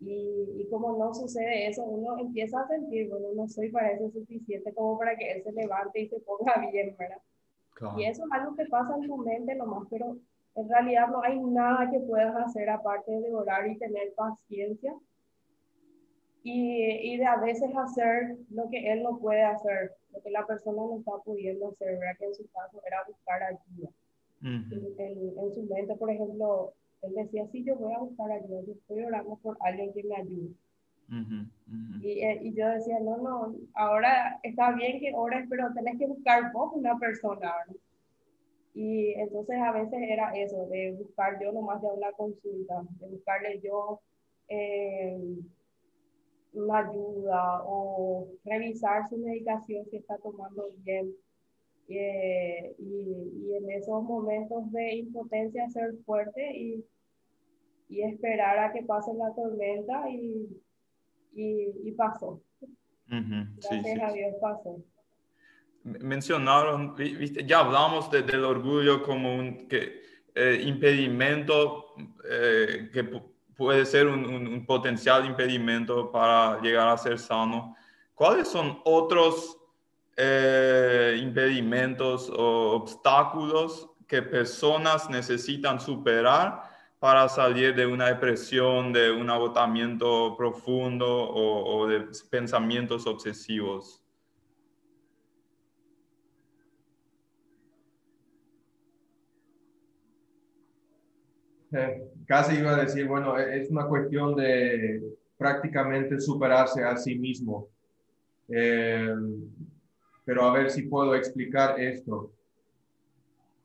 Y, 0.00 0.48
y, 0.56 0.66
como 0.70 0.96
no 0.96 1.12
sucede 1.12 1.68
eso, 1.68 1.84
uno 1.84 2.18
empieza 2.18 2.60
a 2.60 2.68
sentir, 2.68 3.10
bueno, 3.10 3.28
no 3.36 3.46
soy 3.48 3.70
para 3.70 3.92
eso 3.92 4.10
suficiente 4.10 4.72
como 4.72 4.98
para 4.98 5.14
que 5.14 5.30
él 5.30 5.42
se 5.44 5.52
levante 5.52 6.00
y 6.00 6.08
se 6.08 6.20
ponga 6.20 6.54
bien, 6.72 6.96
¿verdad? 6.98 7.18
Y 7.96 8.04
eso 8.04 8.24
es 8.24 8.32
algo 8.32 8.56
que 8.56 8.66
pasa 8.66 8.94
en 8.96 9.06
tu 9.06 9.16
mente 9.18 9.54
nomás, 9.54 9.86
pero 9.90 10.16
en 10.54 10.68
realidad 10.68 11.08
no 11.08 11.22
hay 11.22 11.38
nada 11.38 11.90
que 11.90 12.00
puedas 12.00 12.34
hacer 12.36 12.68
aparte 12.68 13.10
de 13.10 13.32
orar 13.32 13.66
y 13.68 13.78
tener 13.78 14.12
paciencia 14.14 14.94
y, 16.42 17.12
y, 17.12 17.16
de 17.18 17.26
a 17.26 17.36
veces 17.36 17.70
hacer 17.76 18.36
lo 18.50 18.68
que 18.70 18.92
él 18.92 19.02
no 19.02 19.18
puede 19.18 19.42
hacer, 19.42 19.92
lo 20.12 20.22
que 20.22 20.30
la 20.30 20.46
persona 20.46 20.76
no 20.82 20.98
está 20.98 21.12
pudiendo 21.24 21.68
hacer, 21.68 21.98
¿verdad? 21.98 22.16
Que 22.18 22.26
en 22.26 22.34
su 22.34 22.50
caso 22.50 22.80
era 22.86 23.04
buscar 23.06 23.42
ayuda. 23.42 23.90
en, 24.42 25.38
en, 25.38 25.54
su 25.54 25.62
mente, 25.62 25.94
por 25.96 26.10
ejemplo, 26.10 26.72
él 27.02 27.14
decía, 27.14 27.46
sí, 27.52 27.64
yo 27.64 27.76
voy 27.76 27.92
a 27.92 27.98
buscar 27.98 28.30
ayuda, 28.30 28.62
yo 28.66 28.72
estoy 28.72 29.04
orando 29.04 29.36
por 29.42 29.56
alguien 29.60 29.92
que 29.92 30.04
me 30.04 30.16
ayude. 30.16 30.54
Y, 32.02 32.20
eh, 32.20 32.38
y, 32.42 32.54
yo 32.54 32.68
decía, 32.68 33.00
no, 33.00 33.16
no, 33.18 33.54
ahora 33.74 34.38
está 34.42 34.72
bien 34.72 35.00
que 35.00 35.12
ores, 35.14 35.44
pero 35.50 35.72
tenés 35.74 35.98
que 35.98 36.06
buscar 36.06 36.52
vos 36.52 36.72
una 36.74 36.96
persona, 36.98 37.52
¿verdad? 37.66 37.80
Y 38.74 39.12
entonces 39.14 39.56
a 39.60 39.72
veces 39.72 39.98
era 40.00 40.30
eso, 40.36 40.66
de 40.66 40.92
buscar 40.92 41.42
yo 41.42 41.52
nomás 41.52 41.82
ya 41.82 41.92
una 41.92 42.12
consulta, 42.12 42.82
de 43.00 43.08
buscarle 43.08 43.60
yo 43.60 44.00
eh, 44.48 45.18
una 46.52 46.78
ayuda 46.78 47.62
o 47.64 48.28
revisar 48.44 49.08
su 49.08 49.18
medicación 49.18 49.84
si 49.90 49.96
está 49.96 50.18
tomando 50.18 50.70
bien. 50.84 51.14
Eh, 51.88 52.76
y, 52.78 53.48
y, 53.48 53.54
en 53.56 53.70
esos 53.72 54.02
momentos 54.04 54.70
de 54.70 54.94
impotencia 54.94 55.68
ser 55.70 55.92
fuerte 56.06 56.56
y, 56.56 56.84
y 57.88 58.02
esperar 58.02 58.58
a 58.58 58.72
que 58.72 58.84
pase 58.84 59.12
la 59.14 59.34
tormenta 59.34 60.08
y, 60.08 60.48
y, 61.34 61.90
pasó. 61.92 62.40
Gracias 63.06 64.02
a 64.02 64.12
Dios 64.12 64.36
pasó 64.40 64.80
mencionaron, 65.84 66.94
ya 67.46 67.60
hablamos 67.60 68.10
del 68.10 68.44
orgullo 68.44 69.02
como 69.02 69.34
un 69.34 69.68
que, 69.68 70.02
eh, 70.34 70.62
impedimento 70.64 71.94
eh, 72.30 72.90
que 72.92 73.04
puede 73.60 73.84
ser 73.84 74.06
un, 74.06 74.64
potencial 74.64 75.26
impedimento 75.26 76.10
para 76.10 76.58
llegar 76.62 76.88
a 76.88 76.96
ser 76.96 77.18
sano. 77.18 77.76
¿Cuáles 78.14 78.48
son 78.48 78.80
otros 78.86 79.58
eh, 80.16 81.18
impedimentos 81.20 82.30
o 82.30 82.70
obstáculos 82.70 83.86
que 84.08 84.22
personas 84.22 85.10
necesitan 85.10 85.78
superar 85.78 86.62
para 86.98 87.28
salir 87.28 87.74
de 87.74 87.84
una 87.84 88.06
depresión, 88.06 88.94
de 88.94 89.10
un 89.10 89.28
agotamiento 89.28 90.34
profundo 90.38 91.06
o 91.06 91.86
de 91.86 92.06
pensamientos 92.30 93.06
obsesivos? 93.06 94.00
Casi 102.26 102.58
iba 102.58 102.74
a 102.74 102.84
decir, 102.84 103.06
bueno, 103.06 103.38
e, 103.38 103.60
es 103.60 103.70
una 103.70 103.86
cuestión 103.86 104.34
de 104.34 105.02
prácticamente 105.36 106.20
superarse 106.20 106.84
a 106.84 106.96
sí 106.96 107.18
mismo. 107.18 107.68
Eh, 108.48 109.14
pero 110.24 110.44
a 110.44 110.52
ver 110.52 110.70
si 110.70 110.82
puedo 110.82 111.14
explicar 111.14 111.80
esto. 111.80 112.32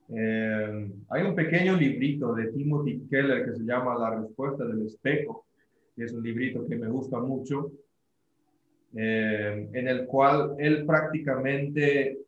Eh, 0.10 0.90
hay 1.10 1.24
un 1.24 1.36
pequeño 1.36 1.76
librito 1.76 2.34
de 2.34 2.52
Timothy 2.52 3.08
Keller 3.10 3.46
que 3.46 3.58
se 3.58 3.64
llama 3.64 3.98
La 3.98 4.22
respuesta 4.22 4.64
del 4.66 4.86
espejo, 4.86 5.46
que 5.96 6.06
es 6.06 6.14
un 6.14 6.24
librito 6.24 6.66
que 6.68 6.76
me 6.76 6.88
gusta 6.88 7.20
mucho, 7.20 7.72
eh, 8.96 9.68
en 9.74 9.88
el 9.88 10.06
cual 10.06 10.56
él 10.60 10.86
prácticamente 10.86 12.20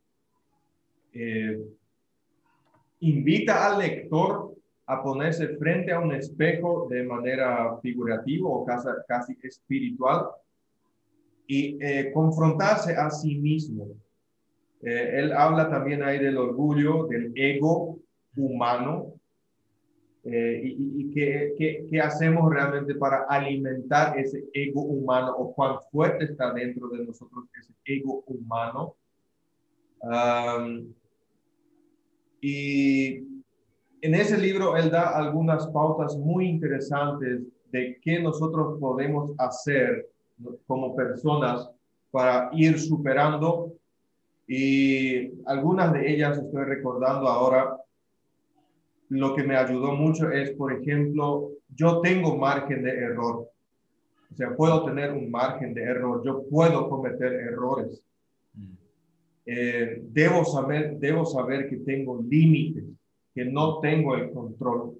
invita 2.99 3.71
al 3.71 3.79
lector 3.79 4.56
a 4.87 5.03
ponerse 5.03 5.49
frente 5.57 5.91
a 5.91 5.99
un 5.99 6.13
espejo 6.13 6.87
de 6.89 7.03
manera 7.03 7.77
figurativa 7.81 8.47
o 8.47 8.65
casi, 8.65 8.87
casi 9.07 9.37
espiritual 9.43 10.27
y 11.45 11.77
eh, 11.81 12.11
confrontarse 12.13 12.95
a 12.95 13.09
sí 13.09 13.37
mismo. 13.37 13.89
Eh, 14.81 15.19
él 15.19 15.33
habla 15.33 15.69
también 15.69 16.03
ahí 16.03 16.19
del 16.19 16.37
orgullo, 16.37 17.05
del 17.07 17.33
ego 17.35 17.99
humano 18.37 19.13
eh, 20.23 20.61
y, 20.63 21.01
y 21.01 21.09
qué, 21.13 21.85
qué, 21.89 21.99
hacemos 21.99 22.49
realmente 22.53 22.95
para 22.95 23.23
alimentar 23.23 24.17
ese 24.17 24.45
ego 24.53 24.83
humano 24.83 25.35
o 25.37 25.53
cuán 25.53 25.79
fuerte 25.91 26.25
está 26.25 26.53
dentro 26.53 26.87
de 26.89 27.05
nosotros 27.05 27.45
ese 27.59 27.73
ego 27.85 28.23
humano. 28.25 28.95
y 32.39 33.36
en 34.01 34.15
ese 34.15 34.37
libro 34.37 34.77
él 34.77 34.89
da 34.91 35.17
algunas 35.17 35.67
pautas 35.67 36.15
muy 36.17 36.47
interesantes 36.47 37.41
de 37.71 37.97
qué 38.01 38.19
nosotros 38.19 38.77
podemos 38.79 39.31
hacer 39.37 40.07
como 40.65 40.95
personas 40.95 41.69
para 42.11 42.49
ir 42.53 42.79
superando 42.79 43.73
y 44.47 45.43
algunas 45.45 45.91
de 45.93 46.13
ellas 46.13 46.37
estoy 46.37 46.63
recordando 46.63 47.27
ahora. 47.27 47.77
Lo 49.09 49.35
que 49.35 49.43
me 49.43 49.55
ayudó 49.55 49.93
mucho 49.93 50.29
es, 50.31 50.51
por 50.51 50.71
ejemplo, 50.73 51.51
yo 51.75 52.01
tengo 52.01 52.37
margen 52.37 52.83
de 52.83 52.91
error. 52.91 53.49
O 54.31 54.35
sea, 54.35 54.55
puedo 54.55 54.85
tener 54.85 55.11
un 55.13 55.31
margen 55.31 55.73
de 55.73 55.83
error, 55.83 56.21
yo 56.25 56.43
puedo 56.49 56.89
cometer 56.89 57.33
errores. 57.33 58.01
Mm. 58.53 58.73
Eh, 59.45 60.01
debo, 60.03 60.43
saber, 60.43 60.97
debo 60.97 61.25
saber 61.25 61.69
que 61.69 61.77
tengo 61.77 62.21
límites 62.21 62.96
que 63.37 63.45
no 63.45 63.79
tengo 63.81 64.15
el 64.15 64.31
control, 64.31 64.97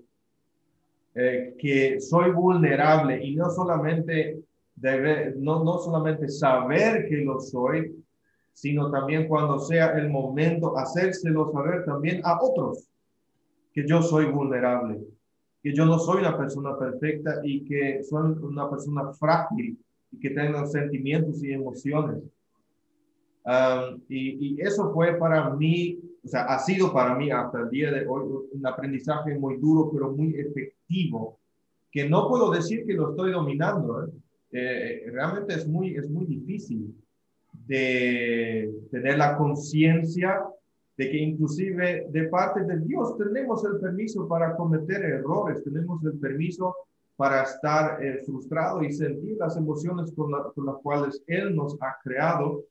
eh, 1.15 1.55
que 1.57 1.99
soy 1.99 2.29
vulnerable 2.29 3.19
y 3.25 3.35
no 3.35 3.49
solamente 3.49 4.43
debe, 4.75 5.33
no, 5.38 5.63
no 5.63 5.79
solamente 5.79 6.29
saber 6.29 7.07
que 7.09 7.17
lo 7.17 7.39
soy, 7.39 7.95
sino 8.53 8.91
también 8.91 9.27
cuando 9.27 9.57
sea 9.57 9.97
el 9.97 10.11
momento 10.11 10.77
hacérselo 10.77 11.51
saber 11.51 11.83
también 11.85 12.21
a 12.23 12.38
otros 12.39 12.88
que 13.73 13.88
yo 13.88 14.03
soy 14.03 14.25
vulnerable, 14.25 14.99
que 15.63 15.73
yo 15.73 15.88
no 15.88 15.97
soy 15.97 16.19
una 16.19 16.38
persona 16.38 16.77
perfecta 16.77 17.41
y 17.43 17.65
que 17.65 18.03
soy 18.03 18.33
una 18.39 18.69
persona 18.69 19.11
frágil 19.13 19.79
y 20.11 20.19
que 20.19 20.29
tengo 20.29 20.63
sentimientos 20.67 21.43
y 21.43 21.53
emociones. 21.53 22.21
y, 24.07 24.59
y, 24.59 24.61
eso 24.61 24.93
fue 24.93 25.15
para 25.15 25.49
mí 25.55 25.99
o 26.28 26.30
sea, 26.30 26.43
ha 26.43 26.59
sido 26.59 26.91
para 26.91 27.15
mí 27.15 27.32
hasta 27.32 27.61
el 27.61 27.69
día 27.69 27.89
de 27.89 28.05
hoy 28.05 28.28
un 28.51 28.67
aprendizaje 28.67 29.34
muy 29.39 29.55
duro, 29.59 29.89
pero 29.93 30.11
muy 30.11 30.36
efectivo, 30.38 31.39
que 31.89 32.09
no 32.09 32.28
puedo 32.28 32.51
decir 32.51 32.86
que 32.86 32.95
lo 32.95 33.11
estoy 33.11 33.32
dominando. 33.32 34.03
¿eh? 34.03 34.11
Eh, 34.51 35.09
realmente 35.09 35.53
es 35.53 35.65
muy, 35.65 35.95
es 35.95 36.09
muy 36.09 36.25
difícil 36.25 36.93
de 37.65 38.69
tener 38.91 39.17
la 39.17 39.38
conciencia 39.38 40.43
de 40.97 41.09
que 41.09 41.17
inclusive 41.17 42.07
de 42.09 42.23
parte 42.28 42.65
de 42.65 42.78
Dios 42.82 43.17
tenemos 43.17 43.63
el 43.63 43.80
permiso 43.80 44.28
para 44.28 44.53
cometer 44.57 45.01
errores, 45.05 45.63
tenemos 45.63 46.03
el 46.03 46.19
permiso 46.19 46.75
para 47.15 47.43
estar 47.43 48.03
eh, 48.03 48.17
frustrado 48.25 48.84
y 48.84 48.91
sentir 48.91 49.38
las 49.38 49.55
emociones 49.55 50.11
con, 50.13 50.30
con 50.53 50.65
las 50.65 50.75
cuales 50.84 51.23
Él 51.25 51.55
nos 51.55 51.78
ha 51.82 51.95
creado 52.03 52.65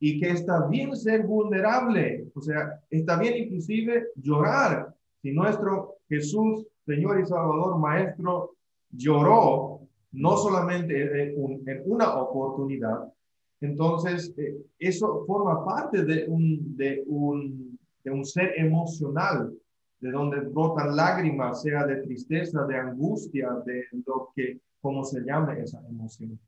y 0.00 0.20
que 0.20 0.30
está 0.30 0.66
bien 0.68 0.96
ser 0.96 1.26
vulnerable, 1.26 2.26
o 2.34 2.40
sea, 2.40 2.80
está 2.90 3.18
bien 3.18 3.36
inclusive 3.36 4.08
llorar 4.16 4.94
si 5.20 5.32
nuestro 5.32 5.96
Jesús, 6.08 6.66
Señor 6.86 7.20
y 7.20 7.26
Salvador, 7.26 7.78
Maestro, 7.78 8.54
lloró 8.90 9.80
no 10.12 10.36
solamente 10.36 11.32
en, 11.32 11.82
una 11.84 12.14
oportunidad, 12.16 13.12
entonces 13.60 14.32
eh, 14.38 14.56
eso 14.78 15.24
forma 15.26 15.64
parte 15.64 16.04
de 16.04 16.26
un, 16.28 16.76
de, 16.76 17.02
un, 17.06 17.78
de 18.04 18.10
un 18.10 18.24
ser 18.24 18.54
emocional, 18.56 19.52
de 20.00 20.10
donde 20.12 20.40
brotan 20.40 20.94
lágrimas, 20.94 21.62
sea 21.62 21.84
de 21.84 21.96
tristeza, 22.02 22.64
de 22.66 22.76
angustia, 22.76 23.50
de 23.66 23.84
lo 24.06 24.30
que, 24.34 24.60
como 24.80 25.04
se 25.04 25.20
llame 25.24 25.60
esa 25.60 25.84
emoción. 25.88 26.38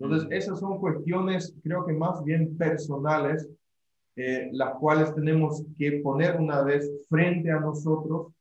Entonces, 0.00 0.28
esas 0.30 0.58
son 0.58 0.78
cuestiones, 0.78 1.54
creo 1.62 1.84
que 1.84 1.92
más 1.92 2.24
bien 2.24 2.56
personales, 2.56 3.48
eh, 4.16 4.48
las 4.52 4.74
cuales 4.76 5.14
tenemos 5.14 5.62
que 5.78 6.00
poner 6.02 6.40
una 6.40 6.62
vez 6.62 6.90
frente 7.08 7.50
a 7.50 7.60
nosotros 7.60 8.32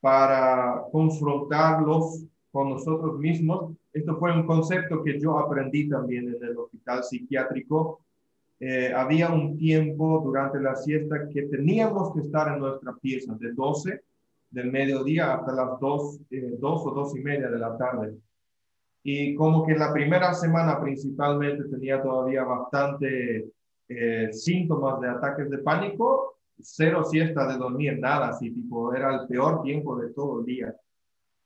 para 0.00 0.84
confrontarlos 0.92 2.24
con 2.52 2.70
nosotros 2.70 3.18
mismos. 3.18 3.72
Esto 3.92 4.16
fue 4.16 4.32
un 4.32 4.46
concepto 4.46 5.02
que 5.02 5.20
yo 5.20 5.38
aprendí 5.38 5.88
también 5.88 6.28
en 6.28 6.42
el 6.42 6.56
hospital 6.56 7.02
psiquiátrico. 7.02 8.00
Eh, 8.60 8.92
había 8.94 9.30
un 9.30 9.58
tiempo 9.58 10.22
durante 10.24 10.60
la 10.60 10.76
siesta 10.76 11.28
que 11.28 11.42
teníamos 11.42 12.14
que 12.14 12.20
estar 12.20 12.54
en 12.54 12.60
nuestra 12.60 12.94
pieza 12.94 13.34
de 13.34 13.52
12 13.52 14.02
del 14.50 14.70
mediodía 14.70 15.34
hasta 15.34 15.52
las 15.52 15.80
2, 15.80 16.20
eh, 16.30 16.56
2 16.58 16.82
o 16.86 16.90
2 16.92 17.16
y 17.16 17.20
media 17.20 17.50
de 17.50 17.58
la 17.58 17.76
tarde. 17.76 18.16
Y 19.08 19.36
como 19.36 19.64
que 19.64 19.76
la 19.76 19.92
primera 19.92 20.34
semana 20.34 20.80
principalmente 20.80 21.62
tenía 21.68 22.02
todavía 22.02 22.42
bastante 22.42 23.52
eh, 23.88 24.32
síntomas 24.32 25.00
de 25.00 25.08
ataques 25.08 25.48
de 25.48 25.58
pánico, 25.58 26.38
cero 26.60 27.04
siesta 27.04 27.46
de 27.46 27.56
dormir, 27.56 28.00
nada 28.00 28.30
así, 28.30 28.50
tipo, 28.50 28.92
era 28.92 29.14
el 29.14 29.28
peor 29.28 29.62
tiempo 29.62 29.94
de 29.94 30.12
todo 30.12 30.40
el 30.40 30.46
día. 30.46 30.74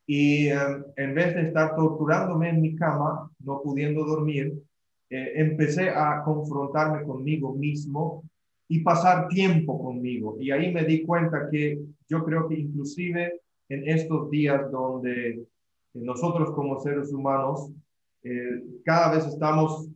Y 0.07 0.49
em, 0.49 0.85
en 0.97 1.15
vez 1.15 1.35
de 1.35 1.49
estar 1.49 1.77
torturándome 1.77 2.49
en 2.49 2.63
mi 2.63 2.77
cama, 2.77 3.31
no 3.41 3.61
pudiendo 3.61 4.07
dormir, 4.07 4.55
eh, 5.11 5.33
empecé 5.35 5.91
a 5.91 6.23
confrontarme 6.25 7.03
conmigo 7.03 7.53
mismo 7.53 8.25
y 8.69 8.81
pasar 8.81 9.29
tiempo 9.29 9.79
conmigo. 9.79 10.39
Y 10.41 10.51
ahí 10.51 10.73
me 10.73 10.85
di 10.85 11.05
cuenta 11.05 11.51
que 11.51 11.79
yo 12.09 12.25
creo 12.25 12.49
que 12.49 12.55
inclusive 12.55 13.43
en 13.69 13.87
estos 13.87 14.31
días 14.31 14.71
donde 14.71 15.45
nosotros 15.95 16.53
como 16.53 16.81
seres 16.81 17.13
humanos 17.13 17.71
eh, 18.23 18.63
cada 18.85 19.15
vez 19.15 19.27
estamos 19.27 19.89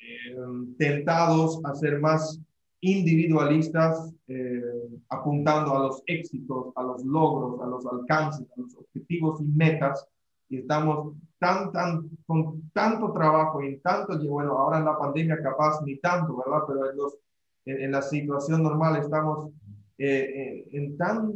eh, 0.00 0.36
tentados 0.78 1.60
a 1.64 1.74
ser 1.74 2.00
más 2.00 2.40
individualistas, 2.80 4.12
eh, 4.28 4.62
apuntando 5.08 5.74
a 5.74 5.80
los 5.80 6.02
éxitos, 6.06 6.72
a 6.76 6.82
los 6.82 7.04
logros, 7.04 7.60
a 7.60 7.66
los 7.66 7.86
alcances, 7.86 8.46
a 8.56 8.60
los 8.60 8.74
objetivos 8.76 9.40
y 9.40 9.44
metas, 9.44 10.06
y 10.48 10.58
estamos 10.58 11.14
tan, 11.38 11.72
tan, 11.72 12.08
con 12.26 12.70
tanto 12.72 13.12
trabajo 13.12 13.62
y 13.62 13.78
tanto, 13.78 14.18
bueno, 14.28 14.52
ahora 14.52 14.78
en 14.78 14.84
la 14.84 14.98
pandemia 14.98 15.42
capaz 15.42 15.80
ni 15.84 15.98
tanto, 15.98 16.36
¿verdad? 16.36 16.62
Pero 16.66 16.90
en, 16.90 16.96
los, 16.96 17.18
en, 17.66 17.92
la 17.92 18.02
situación 18.02 18.62
normal 18.62 18.96
estamos 18.96 19.50
en 19.98 20.96
tan 20.96 21.32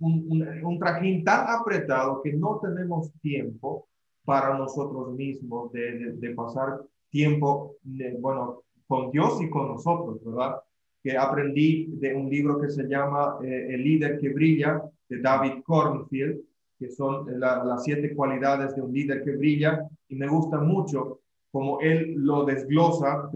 un, 0.00 0.78
trajín 0.78 1.24
tan 1.24 1.46
apretado 1.48 2.22
que 2.22 2.32
no 2.32 2.60
tenemos 2.62 3.12
tiempo 3.20 3.88
para 4.24 4.56
nosotros 4.58 5.14
mismos 5.14 5.72
de, 5.72 6.32
pasar 6.36 6.82
tiempo, 7.10 7.76
bueno, 8.20 8.62
con 8.86 9.10
Dios 9.10 9.40
y 9.40 9.48
con 9.48 9.68
nosotros, 9.68 10.22
¿verdad? 10.24 10.56
Que 11.02 11.16
aprendí 11.16 11.86
de 11.86 12.14
un 12.14 12.28
libro 12.28 12.60
que 12.60 12.68
se 12.68 12.84
llama 12.84 13.38
eh, 13.42 13.68
El 13.70 13.84
líder 13.84 14.18
que 14.18 14.30
brilla, 14.30 14.82
de 15.08 15.20
David 15.20 15.62
Cornfield, 15.64 16.40
que 16.78 16.90
son 16.90 17.26
las 17.40 17.84
siete 17.84 18.14
cualidades 18.14 18.74
de 18.74 18.82
un 18.82 18.92
líder 18.92 19.24
que 19.24 19.36
brilla, 19.36 19.88
y 20.08 20.16
me 20.16 20.28
gusta 20.28 20.58
mucho 20.58 21.20
como 21.50 21.80
él 21.80 22.14
lo 22.16 22.44
desglosa. 22.44 23.30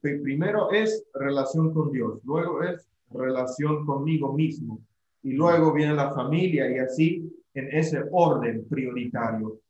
Primero 0.00 0.70
es 0.72 1.04
relación 1.14 1.72
con 1.72 1.92
Dios, 1.92 2.20
luego 2.24 2.62
es 2.62 2.88
relación 3.10 3.86
conmigo 3.86 4.32
mismo, 4.32 4.80
y 5.22 5.32
luego 5.32 5.72
viene 5.72 5.94
la 5.94 6.12
familia 6.12 6.70
y 6.70 6.78
así 6.78 7.30
en 7.54 7.68
ese 7.72 8.02
orden 8.10 8.66
prioritario. 8.68 9.60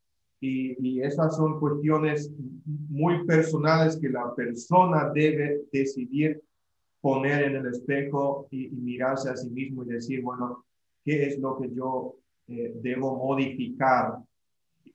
Y, 0.43 1.01
esas 1.03 1.37
son 1.37 1.61
cuestiones 1.61 2.33
muy 2.65 3.27
personales 3.27 3.99
que 3.99 4.09
la 4.09 4.35
persona 4.35 5.11
debe 5.15 5.63
decidir 5.71 6.43
poner 7.01 7.45
en 7.45 7.57
el 7.57 7.67
espejo 7.67 8.47
y, 8.51 8.69
mirarse 8.69 9.31
a 9.31 9.37
sí 9.37 9.51
mismo 9.51 9.85
y 9.85 9.89
decir, 9.89 10.23
bueno, 10.23 10.65
¿qué 11.05 11.27
es 11.27 11.39
lo 11.39 11.59
que 11.59 11.71
yo 11.75 12.17
eh, 12.49 12.73
debo 12.83 13.17
modificar? 13.17 14.19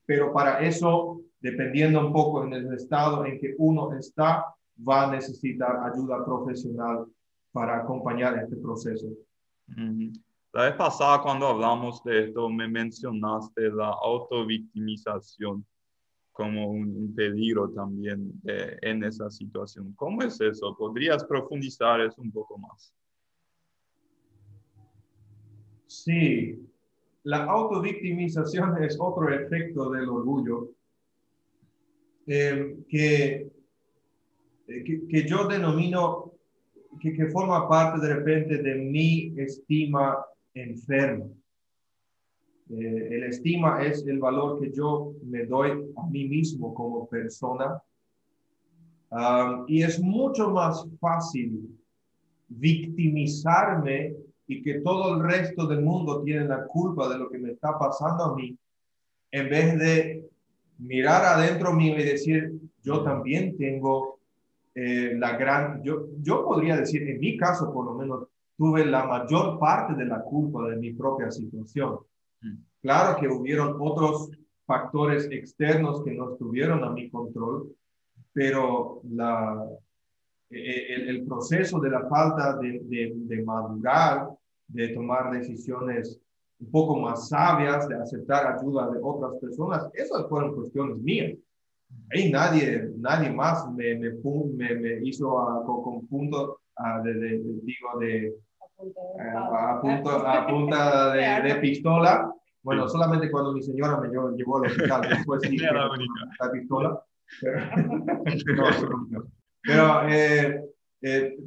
Pero 0.05 0.33
para 0.33 0.59
eso, 0.65 1.21
dependiendo 1.39 2.05
un 2.05 2.13
poco 2.13 2.43
en 2.43 2.53
el 2.53 2.73
estado 2.73 3.25
en 3.25 3.39
que 3.39 3.55
uno 3.57 3.95
está, 3.97 4.45
va 4.87 5.07
a 5.07 5.11
necesitar 5.11 5.91
ayuda 5.91 6.25
profesional 6.25 7.05
para 7.51 7.77
acompañar 7.77 8.37
este 8.37 8.55
proceso. 8.57 9.07
La 10.55 10.69
vez 10.69 10.75
pasada 10.75 11.21
cuando 11.21 11.47
hablamos 11.47 12.01
de 12.05 12.27
esto 12.27 12.49
me 12.49 12.65
mencionaste 12.69 13.69
la 13.71 13.89
autovictimización 13.89 15.65
como 16.31 16.71
un, 16.71 17.13
peligro 17.13 17.69
también 17.71 18.31
en 18.45 19.03
esa 19.03 19.29
situación. 19.29 19.91
¿Cómo 19.97 20.21
es 20.21 20.39
eso? 20.39 20.73
¿Podrías 20.77 21.25
profundizar 21.25 21.99
eso 21.99 22.21
un 22.21 22.31
poco 22.31 22.57
más? 22.57 22.93
Sí, 25.87 26.65
la 27.23 27.43
autovictimización 27.43 28.81
es 28.81 28.95
otro 28.97 29.29
efecto 29.33 29.89
del 29.89 30.07
orgullo 30.07 30.69
eh, 32.27 32.77
que, 32.87 33.51
que, 34.67 35.07
que, 35.09 35.27
yo 35.27 35.49
denomino 35.49 36.31
que, 37.01 37.11
que, 37.11 37.25
forma 37.25 37.67
parte 37.67 38.07
de 38.07 38.13
repente 38.15 38.57
de 38.59 38.75
mi 38.75 39.33
estima 39.37 40.25
enfermo. 40.55 41.31
Eh, 42.69 43.07
el 43.11 43.23
estima 43.25 43.83
es 43.83 44.05
el 44.07 44.17
valor 44.17 44.59
que 44.59 44.71
yo 44.71 45.13
me 45.23 45.45
doy 45.45 45.71
a 45.97 46.07
mí 46.07 46.27
mismo 46.27 46.73
como 46.73 47.07
persona. 47.07 47.81
y 49.67 49.83
es 49.83 49.99
mucho 49.99 50.49
más 50.49 50.85
fácil 50.99 51.69
victimizarme 52.49 54.15
y 54.47 54.61
que 54.61 54.81
todo 54.81 55.15
el 55.15 55.23
resto 55.23 55.67
del 55.67 55.81
mundo 55.81 56.21
tiene 56.23 56.45
la 56.45 56.65
culpa 56.65 57.07
de 57.09 57.17
lo 57.17 57.29
que 57.29 57.37
me 57.37 57.51
está 57.51 57.77
pasando 57.77 58.25
a 58.25 58.35
mí, 58.35 58.57
en 59.31 59.49
vez 59.49 59.79
de 59.79 60.29
mirar 60.77 61.23
adentro 61.23 61.73
mío 61.73 61.97
y 61.97 62.03
decir, 62.03 62.51
yo 62.83 63.03
también 63.03 63.57
tengo 63.57 64.19
eh, 64.75 65.13
la 65.17 65.37
gran, 65.37 65.81
yo, 65.83 66.07
yo 66.21 66.43
podría 66.43 66.77
decir, 66.77 67.09
en 67.09 67.19
mi 67.19 67.37
caso 67.37 67.73
por 67.73 67.85
lo 67.85 67.95
menos, 67.95 68.27
tuve 68.57 68.85
la 68.85 69.05
mayor 69.05 69.59
parte 69.59 69.93
de 69.95 70.05
la 70.05 70.21
culpa 70.21 70.69
de 70.69 70.77
mi 70.77 70.93
propia 70.93 71.31
situación. 71.31 71.99
Mm. 72.41 72.55
Claro 72.81 73.19
que 73.19 73.27
hubieron 73.27 73.77
otros 73.79 74.29
factores 74.65 75.27
externos 75.31 76.03
que 76.03 76.13
no 76.13 76.33
estuvieron 76.33 76.83
a 76.83 76.89
mi 76.89 77.09
control, 77.09 77.75
pero 78.33 79.01
la, 79.09 79.65
e, 80.49 80.59
e, 80.59 81.09
el, 81.09 81.25
proceso 81.25 81.79
de 81.79 81.89
la 81.89 82.07
falta 82.07 82.57
de, 82.57 82.79
de, 82.83 83.13
de, 83.15 83.43
madurar, 83.43 84.29
de 84.67 84.89
tomar 84.89 85.31
decisiones 85.31 86.19
un 86.59 86.71
poco 86.71 86.97
más 86.97 87.29
sabias, 87.29 87.87
de 87.87 87.95
aceptar 87.95 88.57
ayuda 88.57 88.89
de 88.89 88.99
otras 89.01 89.35
personas, 89.39 89.89
esas 89.93 90.27
fueron 90.27 90.55
cuestiones 90.55 90.97
mías. 90.97 91.37
Ahí 92.11 92.31
nadie, 92.31 92.91
nadie 92.97 93.29
más 93.31 93.71
me, 93.73 93.95
me, 93.95 94.11
me, 94.75 94.99
hizo 95.03 95.29
con, 95.65 96.07
punto 96.77 97.01
de, 97.03 97.41
digo, 97.63 97.99
de, 97.99 98.33
a, 99.33 99.79
punta, 99.81 100.31
a 100.31 100.47
punta 100.47 101.13
de, 101.13 101.55
pistola. 101.55 102.31
Bueno, 102.61 102.87
solamente 102.89 103.29
cuando 103.29 103.51
mi 103.53 103.61
señora 103.61 103.99
me 103.99 104.07
llevó, 104.09 104.57
al 104.57 104.65
hospital, 104.65 105.01
después 105.09 105.41
sí, 105.43 105.57
la, 105.57 105.89
la 106.39 106.51
pistola. 106.51 106.99
Pero, 109.61 110.09
eh, 110.09 110.61
eh, 111.01 111.37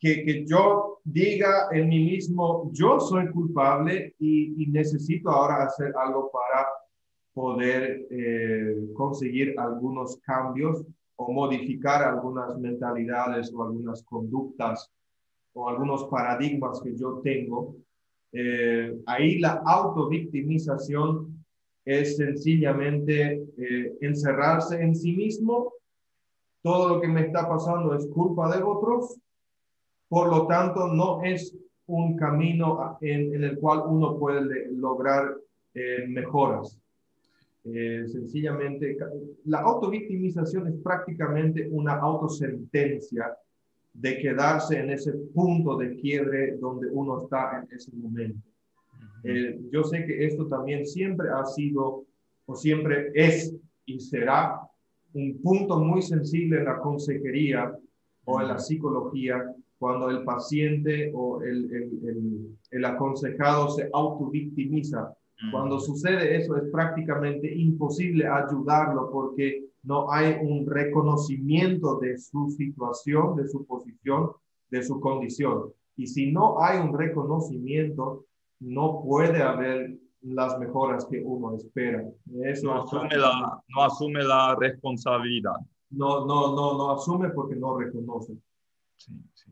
que, 0.00 0.24
que, 0.24 0.46
yo 0.46 1.00
diga 1.04 1.68
en 1.72 1.88
mí 1.88 2.04
mismo, 2.04 2.70
yo 2.72 3.00
soy 3.00 3.28
culpable 3.30 4.14
y, 4.18 4.62
y 4.62 4.66
necesito 4.68 5.30
ahora 5.30 5.64
hacer 5.64 5.92
algo 5.96 6.30
para 6.32 6.66
poder 7.34 8.06
eh, 8.10 8.76
conseguir 8.94 9.54
algunos 9.58 10.18
cambios 10.22 10.86
o 11.16 11.32
modificar 11.32 12.02
algunas 12.02 12.58
mentalidades 12.58 13.52
o 13.54 13.62
algunas 13.62 14.02
conductas 14.02 14.90
o 15.52 15.68
algunos 15.68 16.04
paradigmas 16.04 16.80
que 16.82 16.96
yo 16.96 17.20
tengo, 17.22 17.76
eh, 18.32 19.00
ahí 19.06 19.38
la 19.38 19.62
autovictimización 19.64 21.44
es 21.84 22.16
sencillamente 22.16 23.46
eh, 23.56 23.96
encerrarse 24.00 24.80
en 24.80 24.96
sí 24.96 25.12
mismo. 25.12 25.72
Todo 26.62 26.88
lo 26.88 27.00
que 27.00 27.08
me 27.08 27.26
está 27.26 27.48
pasando 27.48 27.94
es 27.94 28.06
culpa 28.08 28.56
de 28.56 28.62
otros, 28.62 29.18
por 30.08 30.28
lo 30.28 30.46
tanto 30.46 30.88
no 30.88 31.22
es 31.22 31.54
un 31.86 32.16
camino 32.16 32.96
en, 33.00 33.44
el 33.44 33.58
cual 33.58 33.82
uno 33.86 34.18
puede 34.18 34.72
lograr 34.72 35.36
eh, 35.74 36.06
mejoras. 36.08 36.80
Eh, 37.64 38.04
sencillamente, 38.06 38.96
la 39.46 39.60
autovictimización 39.60 40.68
es 40.68 40.74
prácticamente 40.82 41.66
una 41.70 41.94
autosentencia 41.94 43.34
de 43.94 44.18
quedarse 44.18 44.80
en 44.80 44.90
ese 44.90 45.12
punto 45.12 45.76
de 45.76 45.96
quiebre 45.96 46.56
donde 46.58 46.88
uno 46.90 47.22
está 47.22 47.62
en 47.62 47.74
ese 47.74 47.90
momento. 47.96 48.38
Eh, 49.22 49.58
yo 49.70 49.84
sé 49.84 50.04
que 50.04 50.26
esto 50.26 50.46
también 50.46 50.84
siempre 50.84 51.28
ha 51.30 51.44
sido 51.46 52.04
o 52.46 52.54
siempre 52.54 53.10
es 53.14 53.54
y 53.86 53.98
será 53.98 54.60
un 55.14 55.40
punto 55.40 55.78
muy 55.78 56.02
sensible 56.02 56.58
en 56.58 56.64
la 56.66 56.78
consejería 56.78 57.74
o 58.24 58.40
en 58.40 58.48
la 58.48 58.58
psicología 58.58 59.42
cuando 59.78 60.10
el 60.10 60.24
paciente 60.24 61.10
o 61.14 61.42
el, 61.42 61.72
el, 61.72 62.56
el, 62.70 62.84
aconsejado 62.84 63.68
se 63.70 63.88
autovictimiza. 63.92 65.14
Cuando 65.50 65.80
sucede 65.80 66.36
eso 66.36 66.56
es 66.56 66.70
prácticamente 66.70 67.52
imposible 67.52 68.26
ayudarlo 68.26 69.10
porque 69.10 69.64
no 69.82 70.10
hay 70.10 70.36
un 70.40 70.66
reconocimiento 70.66 71.98
de 71.98 72.16
su 72.18 72.50
situación, 72.50 73.36
de 73.36 73.46
su 73.48 73.66
posición, 73.66 74.30
de 74.70 74.82
su 74.82 75.00
condición. 75.00 75.72
Y 75.96 76.06
si 76.06 76.32
no 76.32 76.62
hay 76.62 76.78
un 76.78 76.96
reconocimiento, 76.96 78.26
no 78.60 79.02
puede 79.02 79.42
haber 79.42 79.98
las 80.22 80.58
mejoras 80.58 81.06
que 81.10 81.22
uno 81.22 81.56
espera. 81.56 82.02
Eso 82.42 82.66
no, 82.66 82.82
asume 82.82 83.16
la, 83.16 83.62
no 83.68 83.82
asume 83.82 84.22
la 84.22 84.56
responsabilidad. 84.58 85.56
No, 85.90 86.24
no, 86.24 86.54
no, 86.54 86.78
no 86.78 86.92
asume 86.92 87.30
porque 87.30 87.56
no 87.56 87.76
reconoce. 87.78 88.34
Sí, 88.96 89.12
sí, 89.34 89.50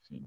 sí. 0.00 0.26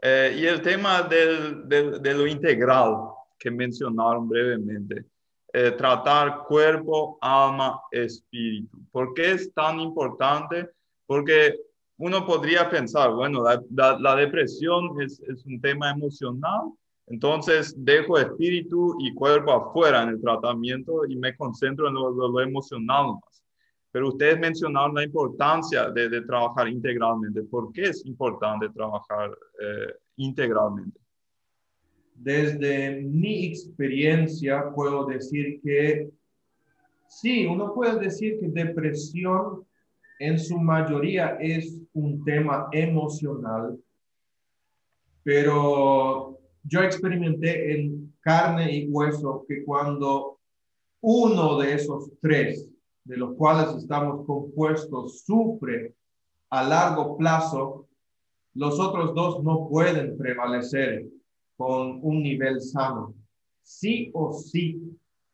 Eh, 0.00 0.36
y 0.38 0.46
el 0.46 0.62
tema 0.62 1.02
del, 1.02 1.68
del, 1.68 2.00
de 2.00 2.14
lo 2.14 2.26
integral 2.26 3.08
que 3.38 3.50
mencionaron 3.50 4.28
brevemente. 4.28 5.04
Eh, 5.52 5.70
tratar 5.72 6.44
cuerpo, 6.46 7.18
alma, 7.22 7.80
espíritu. 7.90 8.78
¿Por 8.92 9.14
qué 9.14 9.32
es 9.32 9.52
tan 9.54 9.80
importante? 9.80 10.68
Porque 11.06 11.54
uno 11.96 12.26
podría 12.26 12.68
pensar, 12.68 13.12
bueno, 13.12 13.42
la, 13.42 13.98
la, 13.98 14.14
depresión 14.14 15.00
es, 15.00 15.20
es, 15.20 15.44
un 15.46 15.60
tema 15.60 15.90
emocional, 15.90 16.70
entonces 17.06 17.74
dejo 17.76 18.18
espíritu 18.18 18.94
y 19.00 19.14
cuerpo 19.14 19.52
afuera 19.52 20.02
en 20.02 20.10
el 20.10 20.20
tratamiento 20.20 21.06
y 21.06 21.16
me 21.16 21.34
concentro 21.34 21.88
en 21.88 21.94
lo, 21.94 22.10
lo, 22.10 22.40
emocional 22.40 23.14
más. 23.14 23.42
Pero 23.90 24.08
ustedes 24.08 24.38
mencionaron 24.38 24.94
la 24.94 25.04
importancia 25.04 25.90
de, 25.90 26.10
de, 26.10 26.20
trabajar 26.20 26.68
integralmente. 26.68 27.42
¿Por 27.44 27.72
qué 27.72 27.84
es 27.84 28.04
importante 28.04 28.68
trabajar 28.68 29.30
eh, 29.60 29.94
integralmente? 30.16 31.00
Desde 32.20 33.00
mi 33.02 33.46
experiencia 33.46 34.72
puedo 34.74 35.06
decir 35.06 35.60
que 35.62 36.10
sí, 37.06 37.46
uno 37.46 37.72
puede 37.72 38.00
decir 38.00 38.40
que 38.40 38.48
depresión 38.48 39.64
en 40.18 40.36
su 40.36 40.58
mayoría 40.58 41.36
es 41.40 41.80
un 41.92 42.24
tema 42.24 42.68
emocional, 42.72 43.78
pero 45.22 46.40
yo 46.64 46.82
experimenté 46.82 47.78
en 47.78 48.12
carne 48.18 48.72
y 48.72 48.88
hueso 48.88 49.44
que 49.48 49.64
cuando 49.64 50.40
uno 51.00 51.56
de 51.58 51.74
esos 51.74 52.10
tres, 52.20 52.68
de 53.04 53.16
los 53.16 53.36
cuales 53.36 53.76
estamos 53.76 54.26
compuestos, 54.26 55.20
sufre 55.20 55.94
a 56.50 56.64
largo 56.64 57.16
plazo, 57.16 57.86
los 58.54 58.80
otros 58.80 59.14
dos 59.14 59.44
no 59.44 59.68
pueden 59.68 60.18
prevalecer 60.18 61.06
con 61.58 61.98
un 62.02 62.22
nivel 62.22 62.62
sano. 62.62 63.14
Sí 63.62 64.10
o 64.14 64.32
sí, 64.32 64.80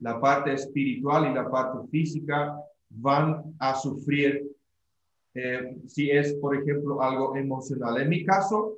la 0.01 0.18
parte 0.20 0.55
espiritual 0.55 1.31
y 1.31 1.35
la 1.35 1.49
parte 1.49 1.87
física 1.89 2.59
van 2.89 3.55
a 3.61 3.75
sufrir 3.77 4.51
eh, 5.35 5.77
si 5.87 6.11
es, 6.11 6.35
por 6.35 6.57
ejemplo, 6.57 7.03
algo 7.03 7.37
emocional. 7.37 8.01
En 8.01 8.09
mi 8.09 8.25
caso, 8.25 8.75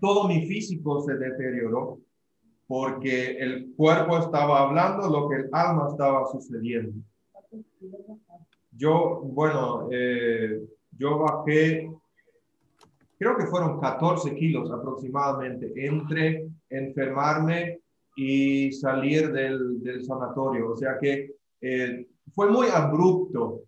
todo 0.00 0.28
mi 0.28 0.46
físico 0.46 1.00
se 1.00 1.14
deterioró 1.14 1.98
porque 2.66 3.38
el 3.38 3.74
cuerpo 3.74 4.18
estaba 4.18 4.60
hablando 4.60 5.08
lo 5.08 5.28
que 5.28 5.36
el 5.36 5.48
alma 5.52 5.88
estaba 5.90 6.26
sucediendo. 6.26 7.02
Yo, 8.72 9.22
bueno, 9.24 9.88
eh, 9.90 10.60
yo 10.98 11.18
bajé, 11.18 11.90
creo 13.18 13.36
que 13.36 13.46
fueron 13.46 13.80
14 13.80 14.34
kilos 14.34 14.70
aproximadamente, 14.70 15.72
entre 15.76 16.48
enfermarme 16.68 17.80
y 18.16 18.72
salir 18.72 19.32
del, 19.32 19.82
del 19.82 20.04
sanatorio. 20.04 20.72
O 20.72 20.76
sea 20.76 20.98
que 21.00 21.34
eh, 21.60 22.06
fue 22.34 22.50
muy 22.50 22.68
abrupto 22.68 23.62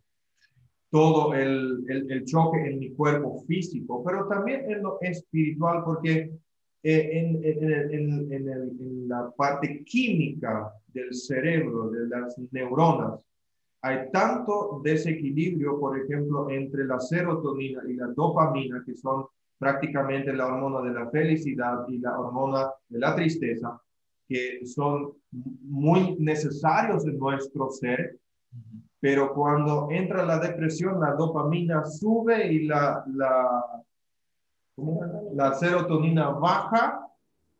todo 0.90 1.34
el, 1.34 1.84
el, 1.88 2.24
choque 2.24 2.66
en 2.66 2.78
mi 2.78 2.94
cuerpo 2.94 3.44
físico, 3.46 4.02
pero 4.04 4.26
también 4.26 4.70
en 4.70 4.82
lo 4.82 4.98
espiritual, 5.02 5.82
porque 5.84 6.30
eh, 6.82 7.10
en, 7.12 7.44
en, 7.44 8.32
en, 8.32 8.32
en, 8.32 9.08
la 9.08 9.30
parte 9.36 9.84
química 9.84 10.72
del 10.86 11.12
cerebro, 11.14 11.90
de 11.90 12.08
las 12.08 12.38
neuronas, 12.52 13.20
hay 13.82 14.10
tanto 14.10 14.80
desequilibrio, 14.82 15.78
por 15.78 16.00
ejemplo, 16.00 16.48
entre 16.50 16.84
la 16.86 16.98
serotonina 16.98 17.82
y 17.86 17.94
la 17.94 18.06
dopamina, 18.08 18.82
que 18.84 18.94
son 18.94 19.26
prácticamente 19.58 20.32
la 20.32 20.46
hormona 20.46 20.88
de 20.88 20.94
la 20.98 21.10
felicidad 21.10 21.84
y 21.88 21.98
la 21.98 22.18
hormona 22.18 22.70
de 22.88 22.98
la 22.98 23.14
tristeza, 23.14 23.78
que 24.28 24.64
son 24.66 25.12
muy 25.62 26.16
necesarios 26.18 27.06
en 27.06 27.18
nuestro 27.18 27.70
ser, 27.70 28.18
pero 29.00 29.32
cuando 29.32 29.88
entra 29.90 30.24
la 30.24 30.38
depresión, 30.38 31.00
la 31.00 31.12
dopamina 31.12 31.84
sube 31.84 32.52
y 32.52 32.66
la, 32.66 33.04
la, 33.14 33.64
serotonina 35.54 36.30
baja 36.30 37.06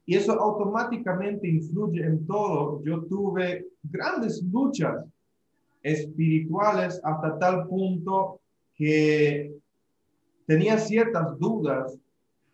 y 0.07 0.17
eso 0.17 0.33
automáticamente 0.33 1.49
influye 1.49 2.05
en 2.05 2.27
todo. 2.27 2.83
Yo 2.85 3.05
tuve 3.05 3.69
grandes 3.83 4.43
luchas 4.43 5.05
espirituales 5.83 7.01
hasta 7.05 7.39
tal 7.39 7.69
punto 7.69 8.41
que 8.75 9.58
tenía 10.49 10.79
ciertas 10.79 11.39
dudas 11.39 12.01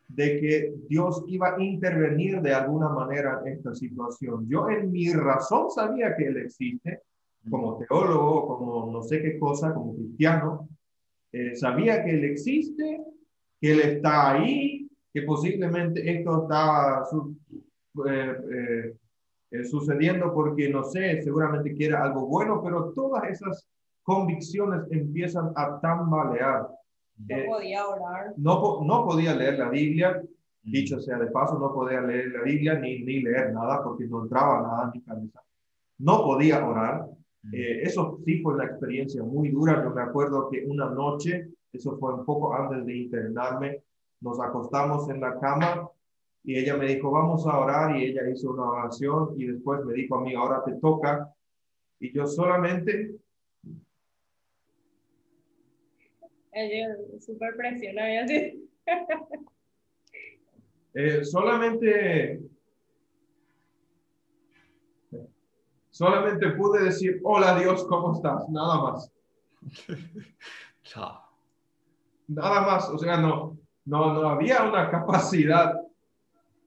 de 0.08 0.40
que 0.40 0.74
Dios 0.88 1.22
iba 1.28 1.54
a 1.54 1.62
intervenir 1.62 2.42
de 2.42 2.52
alguna 2.52 2.88
manera 2.88 3.40
en 3.44 3.52
esta 3.52 3.72
situación. 3.72 4.48
Yo 4.48 4.68
en 4.68 4.90
mi 4.90 5.12
razón 5.12 5.70
sabía 5.70 6.16
que 6.16 6.26
Él 6.26 6.38
existe, 6.38 7.02
como 7.48 7.78
teólogo, 7.78 8.58
como 8.58 8.92
no 8.92 9.00
sé 9.04 9.22
qué 9.22 9.38
cosa, 9.38 9.72
como 9.72 9.94
cristiano, 9.94 10.68
eh, 11.30 11.54
sabía 11.54 12.04
que 12.04 12.10
Él 12.10 12.24
existe, 12.24 13.00
que 13.60 13.72
Él 13.72 13.80
está 13.80 14.32
ahí, 14.32 14.88
que 15.12 15.22
posiblemente 15.22 16.18
esto 16.18 16.42
está 16.42 17.04
eh, 18.08 18.92
eh, 19.52 19.64
sucediendo 19.64 20.34
porque, 20.34 20.68
no 20.68 20.82
sé, 20.82 21.22
seguramente 21.22 21.72
quiere 21.72 21.94
algo 21.94 22.26
bueno, 22.26 22.60
pero 22.60 22.92
todas 22.92 23.22
esas 23.30 23.68
convicciones 24.02 24.82
empiezan 24.90 25.52
a 25.54 25.78
tambalear. 25.80 26.66
No 27.16 27.36
podía 27.46 27.86
orar. 27.86 28.34
No, 28.36 28.80
no 28.84 29.04
podía 29.04 29.34
leer 29.34 29.58
la 29.58 29.68
Biblia, 29.68 30.22
dicho 30.62 31.00
sea 31.00 31.18
de 31.18 31.26
paso, 31.26 31.58
no 31.58 31.72
podía 31.72 32.00
leer 32.00 32.32
la 32.32 32.42
Biblia 32.42 32.74
ni, 32.74 33.00
ni 33.00 33.20
leer 33.20 33.52
nada 33.52 33.82
porque 33.82 34.06
no 34.06 34.22
entraba 34.22 34.62
nada 34.62 34.84
en 34.84 34.90
mi 34.92 35.00
cabeza. 35.02 35.40
No 35.98 36.24
podía 36.24 36.66
orar, 36.66 37.06
eh, 37.52 37.82
eso 37.82 38.18
sí 38.24 38.40
fue 38.42 38.54
una 38.54 38.64
experiencia 38.64 39.22
muy 39.22 39.50
dura. 39.50 39.82
Yo 39.82 39.90
me 39.90 40.02
acuerdo 40.02 40.48
que 40.50 40.64
una 40.66 40.88
noche, 40.90 41.50
eso 41.72 41.96
fue 41.98 42.14
un 42.14 42.24
poco 42.24 42.54
antes 42.54 42.84
de 42.84 42.96
internarme, 42.96 43.82
nos 44.20 44.40
acostamos 44.40 45.08
en 45.10 45.20
la 45.20 45.38
cama 45.38 45.88
y 46.42 46.58
ella 46.58 46.76
me 46.76 46.86
dijo, 46.86 47.10
vamos 47.10 47.46
a 47.46 47.58
orar 47.58 47.96
y 47.96 48.04
ella 48.04 48.28
hizo 48.28 48.50
una 48.50 48.64
oración 48.64 49.34
y 49.36 49.46
después 49.46 49.84
me 49.84 49.94
dijo 49.94 50.16
a 50.16 50.20
mí, 50.22 50.34
ahora 50.34 50.62
te 50.64 50.72
toca. 50.74 51.32
Y 52.00 52.12
yo 52.12 52.26
solamente... 52.26 53.16
Ella 56.54 56.96
súper 57.20 57.56
presionada. 57.56 58.26
eh, 60.94 61.24
solamente 61.24 62.40
Solamente 65.94 66.50
pude 66.50 66.82
decir, 66.82 67.20
hola 67.22 67.56
Dios, 67.56 67.84
¿cómo 67.84 68.14
estás? 68.14 68.48
Nada 68.48 68.82
más. 68.82 69.12
Nada 72.26 72.60
más, 72.62 72.88
o 72.90 72.98
sea, 72.98 73.16
no, 73.18 73.56
no, 73.84 74.12
no 74.12 74.28
había 74.28 74.64
una 74.64 74.90
capacidad 74.90 75.80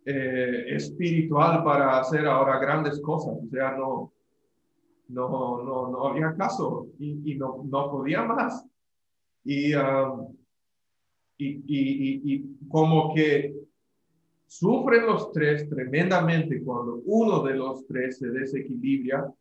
eh, 0.06 0.68
espiritual 0.70 1.62
para 1.66 2.00
hacer 2.00 2.26
ahora 2.26 2.58
grandes 2.58 3.02
cosas, 3.02 3.34
o 3.46 3.50
sea, 3.52 3.72
no, 3.72 4.14
no, 5.10 5.62
no, 5.62 5.90
no 5.90 6.08
había 6.08 6.34
caso 6.38 6.88
y, 6.98 7.34
y 7.34 7.36
no, 7.36 7.66
no 7.66 7.92
podía 7.92 8.24
más. 8.24 8.66
Y, 9.50 9.74
um, 9.76 10.36
y, 11.38 11.48
y, 11.48 12.34
y, 12.34 12.58
como 12.68 13.14
que 13.14 13.56
sufren 14.46 15.06
los 15.06 15.32
tres 15.32 15.70
tremendamente 15.70 16.62
cuando 16.62 17.02
uno 17.06 17.44
de 17.44 17.56
los 17.56 17.88
tres 17.88 18.18
se 18.18 18.28
desequilibra. 18.28 19.34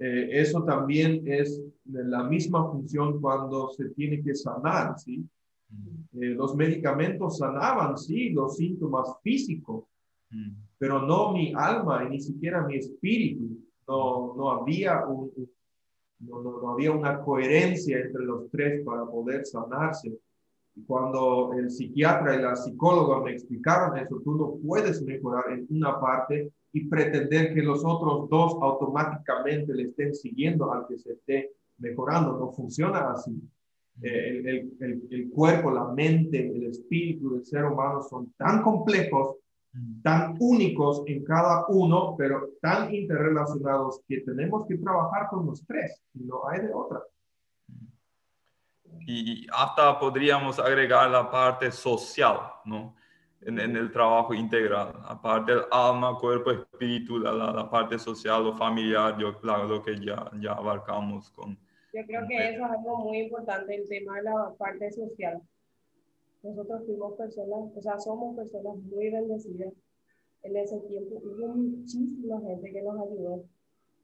Eh, 0.00 0.30
eso 0.32 0.64
también 0.64 1.22
es 1.26 1.62
la 1.84 2.24
misma 2.24 2.68
función 2.72 3.20
cuando 3.20 3.70
se 3.70 3.90
tiene 3.90 4.20
que 4.20 4.34
sanar, 4.34 4.98
¿sí? 4.98 5.24
Eh, 6.20 6.30
los 6.30 6.56
medicamentos 6.56 7.38
sanaban, 7.38 7.96
sí, 7.96 8.30
los 8.30 8.56
síntomas 8.56 9.14
físicos, 9.22 9.84
mm. 10.30 10.50
pero 10.76 11.06
no 11.06 11.32
mi 11.32 11.52
alma 11.54 12.04
y 12.04 12.10
ni 12.10 12.20
siquiera 12.20 12.66
mi 12.66 12.78
espíritu. 12.78 13.60
No, 13.86 14.34
no 14.36 14.50
había 14.50 15.06
un, 15.06 15.30
no, 16.20 16.42
no, 16.42 16.60
no, 16.60 16.70
había 16.70 16.92
una 16.92 17.20
coherencia 17.20 17.98
entre 17.98 18.24
los 18.24 18.50
tres 18.50 18.84
para 18.84 19.04
poder 19.06 19.44
sanarse. 19.46 20.12
Y 20.74 20.82
cuando 20.84 21.52
el 21.54 21.70
psiquiatra 21.70 22.36
y 22.36 22.42
la 22.42 22.56
psicóloga 22.56 23.20
me 23.20 23.32
explicaron 23.32 23.98
eso, 23.98 24.20
tú 24.22 24.34
no 24.34 24.54
puedes 24.64 25.02
mejorar 25.02 25.50
en 25.50 25.66
una 25.70 25.98
parte 25.98 26.52
y 26.72 26.88
pretender 26.88 27.54
que 27.54 27.62
los 27.62 27.84
otros 27.84 28.28
dos 28.28 28.56
automáticamente 28.60 29.74
le 29.74 29.84
estén 29.84 30.14
siguiendo 30.14 30.72
al 30.72 30.86
que 30.86 30.98
se 30.98 31.12
esté 31.12 31.52
mejorando. 31.78 32.38
No 32.38 32.52
funciona 32.52 33.10
así. 33.10 33.32
Eh, 34.02 34.38
el, 34.38 34.72
el, 34.80 35.02
el, 35.10 35.30
cuerpo, 35.30 35.70
la 35.70 35.86
mente, 35.92 36.46
el 36.46 36.66
espíritu 36.66 37.34
del 37.34 37.44
ser 37.44 37.64
humano 37.64 38.02
son 38.02 38.32
tan 38.36 38.62
complejos. 38.62 39.36
Tan 40.02 40.36
únicos 40.40 41.02
en 41.06 41.24
cada 41.24 41.66
uno, 41.68 42.14
pero 42.18 42.50
tan 42.60 42.92
interrelacionados 42.94 44.00
que 44.08 44.20
tenemos 44.20 44.66
que 44.66 44.76
trabajar 44.78 45.28
con 45.28 45.46
los 45.46 45.64
tres 45.66 46.02
y 46.14 46.24
no 46.24 46.48
hay 46.48 46.60
de 46.60 46.72
otra. 46.74 47.02
Y 49.06 49.46
hasta 49.52 49.98
podríamos 49.98 50.58
agregar 50.58 51.10
la 51.10 51.30
parte 51.30 51.70
social, 51.70 52.38
¿no? 52.64 52.96
En, 53.42 53.58
en 53.58 53.74
el 53.76 53.90
trabajo 53.90 54.34
integral, 54.34 54.92
aparte 55.06 55.52
del 55.52 55.64
alma, 55.70 56.14
cuerpo, 56.18 56.50
espíritu, 56.50 57.18
la, 57.18 57.32
la, 57.32 57.70
parte 57.70 57.98
social 57.98 58.46
o 58.46 58.54
familiar, 58.54 59.16
yo, 59.16 59.38
lo 59.42 59.82
que 59.82 59.98
ya, 59.98 60.30
ya 60.38 60.52
abarcamos 60.52 61.30
con, 61.30 61.58
yo 61.92 62.06
creo 62.06 62.26
que 62.28 62.50
eso 62.50 62.64
es 62.64 62.70
algo 62.70 62.98
muy 62.98 63.18
importante, 63.18 63.74
el 63.74 63.88
tema 63.88 64.16
de 64.16 64.22
la 64.22 64.54
parte 64.56 64.92
social. 64.92 65.40
Nosotros 66.42 66.86
fuimos 66.86 67.14
personas, 67.16 67.70
o 67.74 67.82
sea, 67.82 67.98
somos 67.98 68.36
personas 68.36 68.76
muy 68.76 69.10
bendecidas. 69.10 69.72
En 70.42 70.56
ese 70.56 70.78
tiempo 70.80 71.16
hubo 71.22 71.48
muchísima 71.48 72.40
gente 72.40 72.72
que 72.72 72.82
nos 72.82 72.98
ayudó 72.98 73.44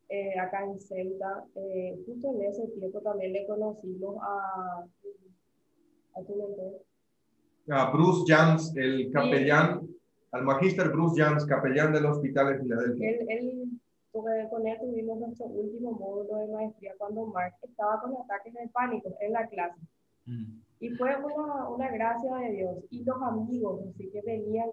eh, 0.08 0.38
acá 0.38 0.64
en 0.64 0.78
Celta. 0.80 1.44
Eh, 1.54 1.98
justo 2.06 2.34
en 2.34 2.42
ese 2.42 2.68
tiempo 2.68 3.00
también 3.00 3.32
le 3.32 3.46
conocimos 3.46 4.16
a, 4.20 4.84
a 6.14 6.22
tu 6.22 6.36
mentor. 6.36 6.82
A 7.68 7.90
Bruce 7.90 8.24
Jans, 8.26 8.76
el 8.76 9.10
capellán, 9.10 9.88
al 10.30 10.44
magíster 10.44 10.90
Bruce 10.90 11.20
Jans, 11.20 11.46
capellán 11.46 11.92
del 11.92 12.06
hospital 12.06 12.52
de 12.52 12.58
Filadelfia. 12.60 13.10
Él, 13.10 13.26
él 13.28 13.80
con 14.50 14.66
él 14.66 14.78
tuvimos 14.80 15.18
nuestro 15.18 15.46
último 15.46 15.92
módulo 15.92 16.36
de 16.36 16.52
maestría 16.52 16.94
cuando 16.98 17.26
Mark 17.26 17.54
estaba 17.62 18.00
con 18.00 18.14
ataques 18.16 18.54
de 18.54 18.68
pánico 18.68 19.14
en 19.20 19.32
la 19.32 19.46
clase. 19.46 19.80
Mm. 20.26 20.65
Y 20.80 20.90
fue 20.90 21.16
una, 21.16 21.68
una, 21.68 21.90
gracia 21.90 22.36
de 22.36 22.50
Dios. 22.52 22.76
Y 22.90 23.04
los 23.04 23.20
amigos, 23.22 23.80
así 23.88 24.10
que 24.10 24.20
venían, 24.22 24.70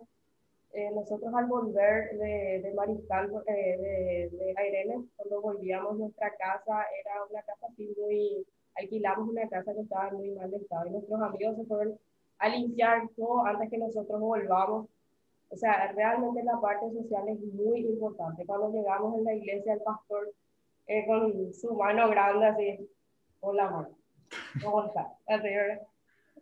eh, 0.74 0.92
nosotros 0.92 1.34
al 1.34 1.46
volver 1.46 2.18
de, 2.18 2.62
de 2.64 2.74
Mariscal, 2.74 3.32
eh, 3.48 3.78
de, 3.78 4.38
de 4.38 4.54
Aireles, 4.58 5.02
cuando 5.16 5.42
volvíamos 5.42 5.98
nuestra 5.98 6.30
casa, 6.36 6.86
era 7.00 7.24
una 7.30 7.42
casa 7.44 7.68
así 7.72 7.94
muy, 8.00 8.46
alquilamos 8.76 9.30
una 9.30 9.48
casa 9.48 9.74
que 9.74 9.82
estaba 9.82 10.10
en 10.10 10.18
muy 10.18 10.32
mal 10.32 10.54
estado. 10.54 10.88
Y 10.88 10.92
nuestros 10.92 11.22
amigos 11.22 11.56
se 11.58 11.66
fueron 11.66 12.00
a 12.40 12.50
limpiar 12.50 13.08
todo 13.16 13.46
antes 13.46 13.70
que 13.70 13.78
nosotros 13.78 14.20
volvamos 14.20 14.88
o 15.54 15.56
sea, 15.56 15.92
realmente 15.92 16.44
la 16.44 16.60
parte 16.60 16.92
social 16.92 17.30
es 17.30 17.40
muy 17.40 17.82
importante. 17.82 18.44
Cuando 18.46 18.72
llegamos 18.72 19.16
en 19.20 19.24
la 19.24 19.36
iglesia, 19.36 19.74
el 19.74 19.82
pastor 19.82 20.34
eh, 20.88 21.06
con 21.06 21.54
su 21.54 21.76
mano 21.76 22.10
grande 22.10 22.48
así, 22.48 22.90
hola, 23.40 23.70
mano, 23.70 23.90
¿cómo 24.64 24.86
está? 24.86 25.16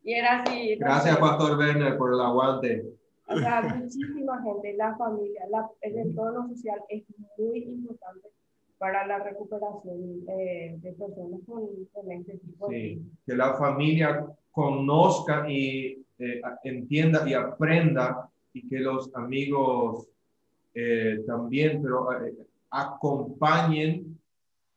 Y 0.03 0.13
era 0.13 0.41
así. 0.41 0.75
Gracias, 0.75 1.17
Pastor 1.17 1.57
Werner, 1.57 1.97
por 1.97 2.13
el 2.13 2.21
aguante. 2.21 2.85
O 3.27 3.37
sea, 3.37 3.61
muchísima 3.61 4.41
gente, 4.43 4.73
la 4.73 4.95
familia, 4.97 5.41
la, 5.49 5.69
el 5.81 5.97
entorno 5.97 6.49
social 6.49 6.81
es 6.89 7.03
muy 7.37 7.59
importante 7.59 8.27
para 8.77 9.05
la 9.05 9.19
recuperación 9.19 10.23
eh, 10.27 10.75
de 10.81 10.91
personas 10.93 11.39
con, 11.45 11.67
con 11.93 12.11
este 12.11 12.39
tipo 12.39 12.67
sí, 12.69 12.99
que 13.25 13.35
la 13.35 13.53
familia 13.53 14.25
conozca 14.51 15.49
y 15.49 16.03
eh, 16.17 16.41
entienda 16.63 17.27
y 17.27 17.33
aprenda 17.33 18.29
y 18.53 18.67
que 18.67 18.79
los 18.79 19.13
amigos 19.15 20.07
eh, 20.73 21.23
también, 21.27 21.81
pero 21.81 22.11
eh, 22.21 22.33
acompañen 22.69 24.19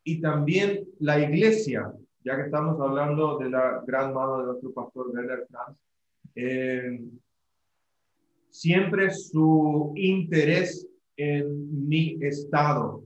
y 0.03 0.21
también 0.21 0.87
la 1.01 1.19
iglesia, 1.19 1.93
ya 2.25 2.37
que 2.37 2.43
estamos 2.43 2.81
hablando 2.81 3.39
de 3.39 3.51
la 3.51 3.83
gran 3.87 4.15
mano 4.15 4.39
de 4.39 4.47
nuestro 4.47 4.73
pastor 4.73 5.09
Werner 5.09 5.47
Franz, 5.47 5.77
eh, 6.35 7.01
siempre 8.49 9.11
su 9.11 9.93
interés 9.95 10.89
en 11.17 11.87
mi 11.87 12.19
estado. 12.23 13.05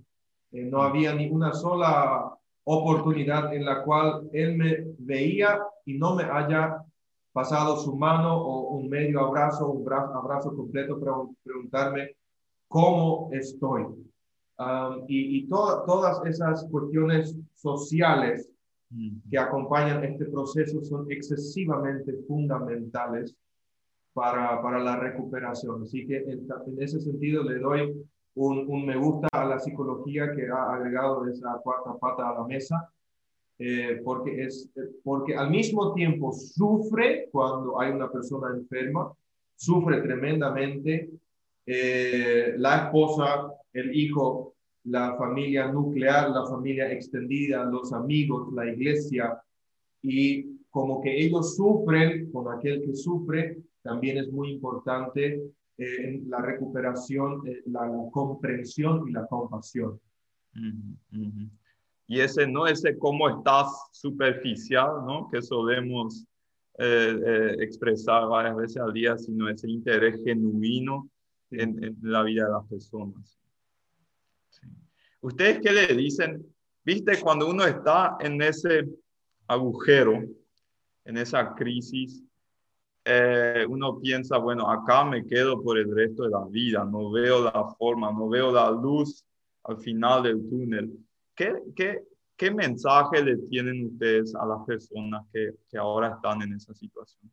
no 0.53 0.83
había 0.83 1.15
ni 1.15 1.29
una 1.29 1.53
sola 1.53 2.33
oportunidad 2.65 3.53
en 3.53 3.65
la 3.65 3.83
cual 3.83 4.29
él 4.33 4.57
me 4.57 4.85
veía 4.99 5.61
y 5.85 5.99
no 5.99 6.15
me 6.15 6.25
haya 6.25 6.85
pasado 7.33 7.77
su 7.77 7.97
mano 7.97 8.41
o 8.41 8.77
un 8.77 8.89
medio 8.89 9.21
abrazo, 9.21 9.69
un 9.69 9.93
abrazo 9.93 10.55
completo 10.55 10.99
para 10.99 11.13
preguntarme 11.43 12.17
cómo 12.69 13.31
estoy. 13.33 13.85
y, 15.09 15.39
y 15.39 15.49
todas 15.49 16.25
esas 16.25 16.67
cuestiones 16.71 17.37
sociales 17.55 18.48
que 19.31 19.39
acompañan 19.39 20.05
este 20.05 20.25
proceso 20.27 20.83
son 20.83 21.11
excesivamente 21.11 22.13
fundamentales 22.27 23.37
para, 24.13 24.61
para 24.63 24.79
la 24.79 24.97
recuperación. 24.97 25.83
Así 25.83 26.07
que 26.07 26.17
en, 26.17 26.47
ese 26.79 27.01
sentido 27.01 27.43
le 27.43 27.59
doy 27.59 27.95
un, 28.35 28.65
un, 28.69 28.87
me 28.87 28.97
gusta 28.97 29.29
a 29.33 29.45
la 29.45 29.59
psicología 29.59 30.33
que 30.35 30.49
ha 30.49 30.75
agregado 30.75 31.27
esa 31.27 31.59
cuarta 31.63 31.95
pata 31.99 32.31
a 32.31 32.35
la 32.35 32.45
mesa 32.45 32.91
eh, 33.61 34.01
porque, 34.05 34.45
es, 34.45 34.71
porque 35.03 35.35
al 35.35 35.51
mismo 35.51 35.93
tiempo 35.93 36.33
sufre 36.33 37.29
cuando 37.33 37.81
hay 37.81 37.91
una 37.91 38.11
persona 38.11 38.57
enferma, 38.57 39.13
sufre 39.57 40.01
tremendamente 40.01 41.11
eh, 41.67 42.55
la 42.57 42.85
esposa, 42.85 43.53
el 43.73 43.95
hijo, 43.97 44.55
la 44.91 45.17
familia 45.17 45.71
nuclear, 45.71 46.31
la 46.31 46.47
familia 46.47 46.91
extendida, 46.91 47.65
los 47.65 47.93
amigos, 47.93 48.53
la 48.53 48.67
iglesia, 48.67 49.41
y 50.03 50.59
como 50.71 51.01
que 51.01 51.25
ellos 51.25 51.57
sufren 51.57 52.31
con 52.31 52.53
aquel 52.57 52.83
que 52.83 52.95
sufre, 52.95 53.59
también 53.83 54.19
es 54.19 54.33
muy 54.33 54.51
importante 54.53 55.43
eh, 55.77 56.23
la 56.27 56.41
recuperación, 56.41 57.43
la, 57.67 57.89
comprensión 58.13 59.09
y 59.09 59.13
la 59.13 59.27
compasión. 59.27 60.01
Y 62.07 62.21
ese 62.21 62.47
no 62.47 62.67
ese 62.67 62.99
cómo 62.99 63.29
estás 63.29 63.69
superficial, 63.93 65.05
¿no? 65.07 65.29
Que 65.31 65.43
solemos 65.43 66.27
eh, 66.79 67.21
eh, 67.27 67.57
expresar 67.61 68.29
varias 68.29 68.57
veces 68.57 68.77
al 68.79 68.93
día, 68.93 69.19
sino 69.19 69.49
ese 69.49 69.71
interés 69.71 70.21
genuino 70.25 71.09
en, 71.51 71.97
la 72.03 72.23
vida 72.23 72.47
de 72.47 72.53
las 72.53 72.67
personas. 72.67 73.39
¿Ustedes 75.21 75.61
qué 75.61 75.73
le 75.73 75.87
dicen? 75.95 76.45
Viste, 76.85 77.21
cuando 77.21 77.49
uno 77.49 77.65
está 77.65 78.17
en 78.21 78.41
ese 78.41 78.87
agujero, 79.47 80.23
en 81.05 81.17
esa 81.17 81.55
crisis, 81.55 82.23
eh, 83.05 83.65
uno 83.69 83.99
piensa, 83.99 84.37
bueno, 84.37 84.71
acá 84.71 85.05
me 85.05 85.25
quedo 85.27 85.63
por 85.63 85.79
el 85.79 85.95
resto 85.95 86.25
de 86.25 86.31
la 86.31 86.45
vida, 86.45 86.85
no 86.85 87.11
veo 87.11 87.43
la 87.43 87.75
forma, 87.79 88.13
no 88.13 88.29
veo 88.29 88.53
la 88.53 88.71
luz 88.71 89.25
al 89.65 89.79
final 89.79 90.23
del 90.23 90.47
túnel. 90.49 90.93
¿Qué, 91.35 91.55
qué, 92.37 92.51
mensaje 92.51 93.23
le 93.23 93.37
tienen 93.37 93.87
ustedes 93.87 94.35
a 94.35 94.45
las 94.45 94.65
personas 94.67 95.27
que, 95.33 95.53
que 95.71 95.79
ahora 95.79 96.15
están 96.15 96.43
en 96.43 96.53
esa 96.53 96.75
situación? 96.75 97.33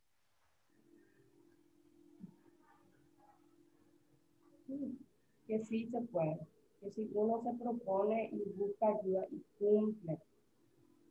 Que 5.48 5.64
sí 5.64 5.88
se 5.92 6.02
puede, 6.02 6.40
que 6.80 6.92
si 6.92 7.10
uno 7.14 7.42
se 7.42 7.54
propone 7.62 8.30
y 8.32 8.44
busca 8.58 8.88
ayuda 8.88 9.26
y 9.32 9.42
cumple, 9.60 10.18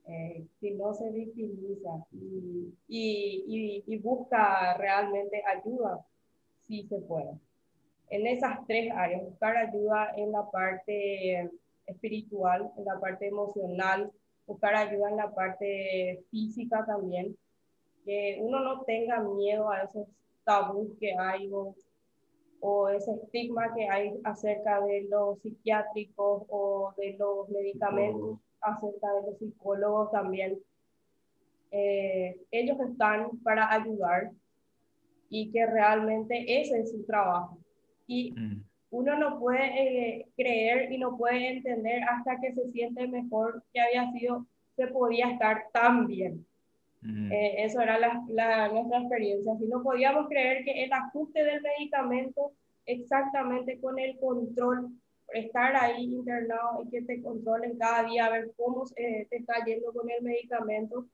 eh, 0.06 0.46
si 0.60 0.72
no 0.72 0.92
se 0.92 1.10
victimiza 1.10 2.06
y, 2.12 2.74
y, 2.88 3.84
y, 3.86 3.98
busca 3.98 4.76
realmente 4.76 5.42
ayuda, 5.46 6.04
sí 6.66 6.86
se 6.88 6.98
puede. 6.98 7.38
En 8.10 8.26
esas 8.26 8.66
tres 8.66 8.92
áreas, 8.94 9.24
buscar 9.24 9.56
ayuda 9.56 10.12
en 10.16 10.30
la 10.30 10.50
parte 10.50 11.50
espiritual, 11.86 12.70
en 12.76 12.84
la 12.84 13.00
parte 13.00 13.28
emocional, 13.28 14.12
buscar 14.46 14.74
ayuda 14.74 15.08
en 15.08 15.16
la 15.16 15.34
parte 15.34 16.22
física 16.30 16.84
también, 16.84 17.36
que 18.04 18.38
uno 18.40 18.60
no 18.60 18.82
tenga 18.82 19.20
miedo 19.20 19.70
a 19.70 19.84
esos 19.84 20.06
tabús 20.44 20.90
que 21.00 21.16
hay 21.18 21.48
o, 21.50 21.74
o 22.66 22.88
ese 22.88 23.12
estigma 23.12 23.74
que 23.74 23.86
hay 23.86 24.18
acerca 24.24 24.80
de 24.80 25.06
los 25.10 25.38
psiquiátricos 25.42 26.44
o 26.48 26.94
de 26.96 27.14
los 27.18 27.46
medicamentos, 27.50 28.38
acerca 28.62 29.12
de 29.12 29.26
los 29.26 29.38
psicólogos 29.38 30.10
también. 30.10 30.58
Eh, 31.70 32.40
ellos 32.50 32.78
están 32.80 33.38
para 33.42 33.70
ayudar 33.70 34.30
y 35.28 35.52
que 35.52 35.66
realmente 35.66 36.58
ese 36.58 36.80
es 36.80 36.90
su 36.90 37.04
trabajo. 37.04 37.58
Y 38.06 38.32
mm. 38.32 38.64
uno 38.92 39.18
no 39.18 39.38
puede 39.38 39.66
eh, 40.20 40.26
creer 40.34 40.90
y 40.90 40.96
no 40.96 41.18
puede 41.18 41.56
entender 41.56 42.02
hasta 42.04 42.40
que 42.40 42.54
se 42.54 42.72
siente 42.72 43.06
mejor 43.06 43.62
que 43.74 43.80
había 43.82 44.10
sido, 44.12 44.46
se 44.74 44.86
podía 44.86 45.32
estar 45.32 45.66
tan 45.70 46.06
bien. 46.06 46.46
Eh, 47.06 47.56
eso 47.58 47.80
era 47.82 47.98
la, 47.98 48.68
nuestra 48.68 49.00
experiencia. 49.00 49.54
Si 49.58 49.66
no 49.66 49.82
podíamos 49.82 50.26
creer 50.28 50.64
que 50.64 50.84
el 50.84 50.92
ajuste 50.92 51.44
del 51.44 51.60
medicamento 51.60 52.52
exactamente 52.86 53.78
con 53.78 53.98
el 53.98 54.18
control, 54.18 54.88
estar 55.32 55.74
ahí 55.76 56.04
internado 56.04 56.82
y 56.82 56.90
que 56.90 57.02
te 57.02 57.20
controlen 57.20 57.76
cada 57.76 58.08
día, 58.08 58.26
a 58.26 58.30
ver 58.30 58.50
cómo 58.56 58.84
te 58.86 59.26
está 59.30 59.64
yendo 59.66 59.92
con 59.92 60.08
el 60.10 60.22
medicamento, 60.22 61.06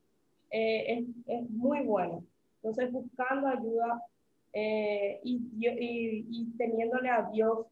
eh, 0.51 0.99
es, 0.99 1.05
es, 1.26 1.51
muy 1.51 1.80
bueno. 1.80 2.24
Entonces, 2.57 2.93
buscando 2.93 3.49
ayuda 3.49 4.03
eh, 4.53 5.20
y, 5.24 5.41
y, 5.59 6.26
y, 6.28 6.57
teniéndole 6.57 7.09
a 7.09 7.28
Dios 7.32 7.66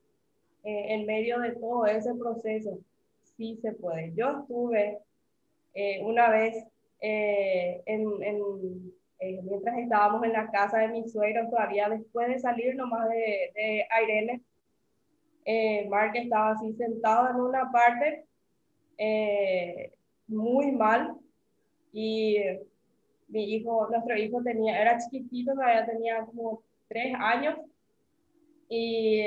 en 0.65 1.07
medio 1.07 1.39
de 1.39 1.53
todo 1.53 1.87
ese 1.87 2.15
proceso, 2.15 2.79
sí 3.37 3.59
se 3.63 3.73
puede. 3.73 4.13
Yo 4.15 4.41
estuve 4.41 4.99
una 6.03 6.29
vez 6.31 6.67
eh, 7.01 7.83
en, 7.87 8.23
en, 8.23 8.93
eh, 9.21 9.41
mientras 9.43 9.79
estábamos 9.79 10.25
en 10.25 10.33
la 10.33 10.51
casa 10.51 10.79
de 10.79 10.89
mis 10.89 11.13
suegros, 11.13 11.51
todavía 11.51 11.89
después 11.89 12.29
de 12.29 12.39
salir 12.39 12.75
nomás 12.75 13.09
de, 13.09 13.53
de 13.55 13.87
Irene, 14.03 14.43
eh, 15.45 15.89
Mark 15.89 16.13
estaba 16.15 16.51
así 16.51 16.73
sentado 16.75 17.31
en 17.31 17.37
una 17.37 17.71
parte, 17.71 18.25
muy 20.27 20.73
mal, 20.73 21.17
y 21.93 22.37
mi 23.29 23.55
hijo, 23.55 23.89
nuestro 23.89 24.17
hijo 24.17 24.43
tenía, 24.43 24.81
era 24.81 24.99
chiquitito, 24.99 25.53
todavía 25.53 25.87
tenía 25.87 26.25
como 26.25 26.63
tres 26.89 27.15
años, 27.19 27.59
y 28.69 29.23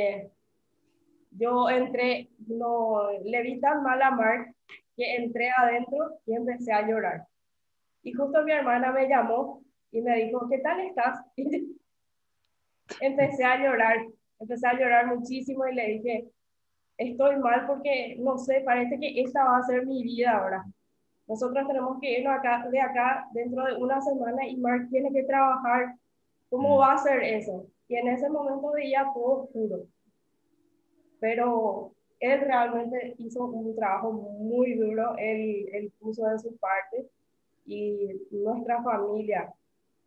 yo 1.31 1.69
entré, 1.69 2.29
no, 2.47 3.09
le 3.23 3.41
vi 3.41 3.59
tan 3.59 3.81
mal 3.81 4.01
a 4.01 4.11
Mark 4.11 4.53
que 4.95 5.15
entré 5.15 5.49
adentro 5.49 6.19
y 6.25 6.35
empecé 6.35 6.71
a 6.71 6.87
llorar. 6.87 7.30
Y 8.03 8.13
justo 8.13 8.43
mi 8.43 8.51
hermana 8.51 8.91
me 8.91 9.07
llamó 9.07 9.61
y 9.91 10.01
me 10.01 10.15
dijo, 10.23 10.47
¿qué 10.49 10.59
tal 10.59 10.79
estás? 10.79 11.19
empecé 12.99 13.43
a 13.43 13.57
llorar, 13.57 13.97
empecé 14.39 14.67
a 14.67 14.73
llorar 14.73 15.15
muchísimo 15.15 15.67
y 15.67 15.75
le 15.75 15.87
dije, 15.87 16.31
estoy 16.97 17.37
mal 17.37 17.67
porque, 17.67 18.15
no 18.19 18.37
sé, 18.37 18.61
parece 18.65 18.99
que 18.99 19.21
esta 19.21 19.43
va 19.43 19.57
a 19.57 19.63
ser 19.63 19.85
mi 19.85 20.03
vida 20.03 20.31
ahora. 20.31 20.65
Nosotros 21.27 21.67
tenemos 21.67 21.99
que 22.01 22.19
irnos 22.19 22.37
acá, 22.37 22.67
de 22.69 22.79
acá 22.79 23.27
dentro 23.33 23.63
de 23.63 23.75
una 23.75 24.01
semana 24.01 24.45
y 24.47 24.57
Mark 24.57 24.87
tiene 24.89 25.11
que 25.11 25.23
trabajar. 25.23 25.95
¿Cómo 26.49 26.75
mm. 26.75 26.79
va 26.79 26.93
a 26.93 26.97
ser 26.97 27.23
eso? 27.23 27.67
Y 27.87 27.95
en 27.95 28.07
ese 28.09 28.29
momento 28.29 28.71
veía 28.71 29.05
todo 29.13 29.43
oscuro. 29.43 29.85
Pero 31.19 31.93
él 32.19 32.41
realmente 32.41 33.15
hizo 33.17 33.45
un 33.45 33.75
trabajo 33.75 34.11
muy 34.11 34.75
duro, 34.75 35.15
él, 35.17 35.69
él 35.71 35.93
puso 35.99 36.25
de 36.25 36.39
su 36.39 36.57
parte 36.57 37.09
y 37.65 38.09
nuestra 38.31 38.81
familia 38.83 39.53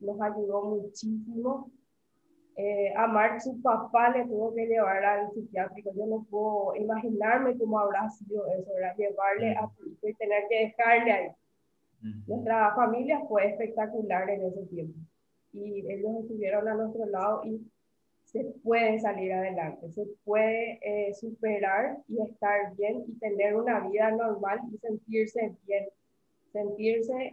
nos 0.00 0.20
ayudó 0.20 0.62
muchísimo. 0.62 1.70
Eh, 2.56 2.92
a 2.96 3.06
Mark, 3.08 3.40
su 3.40 3.60
papá 3.60 4.10
le 4.10 4.26
tuvo 4.26 4.54
que 4.54 4.66
llevar 4.66 5.04
al 5.04 5.32
psiquiátrico. 5.32 5.92
Yo 5.94 6.06
no 6.06 6.24
puedo 6.30 6.76
imaginarme 6.76 7.58
cómo 7.58 7.78
habrá 7.78 8.08
sido 8.10 8.46
eso, 8.46 8.70
era 8.78 8.94
llevarle 8.94 9.56
a 9.56 9.68
hijo 9.86 10.08
y 10.08 10.14
tener 10.14 10.44
que 10.48 10.58
dejarle 10.66 11.12
ahí. 11.12 11.28
Nuestra 12.26 12.74
familia 12.74 13.20
fue 13.28 13.48
espectacular 13.48 14.28
en 14.28 14.42
ese 14.42 14.66
tiempo 14.66 14.98
y 15.54 15.90
ellos 15.90 16.16
estuvieron 16.20 16.68
a 16.68 16.74
nuestro 16.74 17.06
lado 17.06 17.42
y 17.44 17.60
se 18.24 18.44
puede 18.62 18.98
salir 18.98 19.32
adelante, 19.32 19.90
se 19.92 20.04
puede 20.24 20.78
eh, 20.82 21.14
superar 21.14 21.98
y 22.08 22.20
estar 22.20 22.74
bien 22.76 23.04
y 23.06 23.18
tener 23.18 23.54
una 23.54 23.88
vida 23.88 24.10
normal 24.10 24.60
y 24.72 24.78
sentirse 24.78 25.54
bien, 25.66 25.86
sentirse 26.52 27.32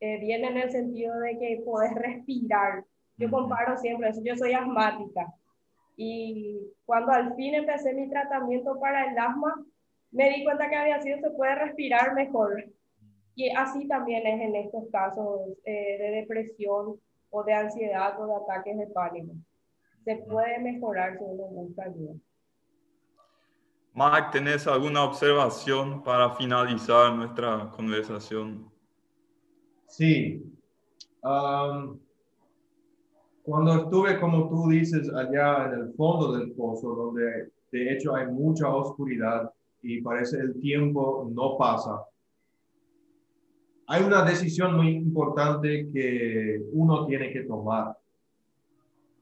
eh, 0.00 0.18
bien 0.18 0.44
en 0.44 0.56
el 0.56 0.70
sentido 0.70 1.18
de 1.20 1.38
que 1.38 1.62
puedes 1.64 1.94
respirar. 1.94 2.84
Yo 3.16 3.30
comparo 3.30 3.76
siempre 3.76 4.08
eso, 4.08 4.20
yo 4.24 4.36
soy 4.36 4.52
asmática 4.52 5.26
y 6.02 6.58
cuando 6.86 7.12
al 7.12 7.34
fin 7.36 7.54
empecé 7.54 7.92
mi 7.92 8.08
tratamiento 8.08 8.80
para 8.80 9.10
el 9.10 9.18
asma, 9.18 9.62
me 10.10 10.30
di 10.30 10.44
cuenta 10.44 10.70
que 10.70 10.76
había 10.76 11.02
sido 11.02 11.18
se 11.18 11.30
puede 11.32 11.54
respirar 11.56 12.14
mejor. 12.14 12.64
Y 13.34 13.50
así 13.50 13.86
también 13.86 14.26
es 14.26 14.40
en 14.40 14.56
estos 14.56 14.84
casos 14.90 15.40
eh, 15.62 15.98
de 15.98 16.10
depresión 16.22 16.98
o 17.28 17.44
de 17.44 17.52
ansiedad 17.52 18.18
o 18.18 18.26
de 18.26 18.34
ataques 18.34 18.78
de 18.78 18.86
pánico. 18.86 19.34
Se 20.06 20.16
puede 20.16 20.58
mejorar 20.60 21.18
si 21.18 21.24
uno 21.24 21.44
busca 21.48 21.82
ayuda. 21.82 22.14
Mike, 23.92 24.28
¿tenés 24.32 24.66
alguna 24.66 25.04
observación 25.04 26.02
para 26.02 26.30
finalizar 26.30 27.12
nuestra 27.12 27.70
conversación? 27.76 28.69
Sí. 29.90 30.40
cuando 33.42 33.74
estuve, 33.74 34.20
como 34.20 34.48
tú 34.48 34.70
dices, 34.70 35.12
allá 35.12 35.66
en 35.66 35.80
el 35.80 35.92
fondo 35.94 36.38
del 36.38 36.52
pozo, 36.52 36.94
donde 36.94 37.50
de 37.72 37.92
hecho 37.92 38.14
hay 38.14 38.28
mucha 38.28 38.72
oscuridad 38.72 39.52
y 39.82 40.00
parece 40.00 40.38
el 40.38 40.60
tiempo 40.60 41.28
no 41.32 41.56
pasa, 41.58 42.04
hay 43.88 44.04
una 44.04 44.22
decisión 44.22 44.76
muy 44.76 44.90
importante 44.90 45.88
que 45.92 46.62
uno 46.72 47.06
tiene 47.06 47.32
que 47.32 47.42
tomar. 47.42 47.96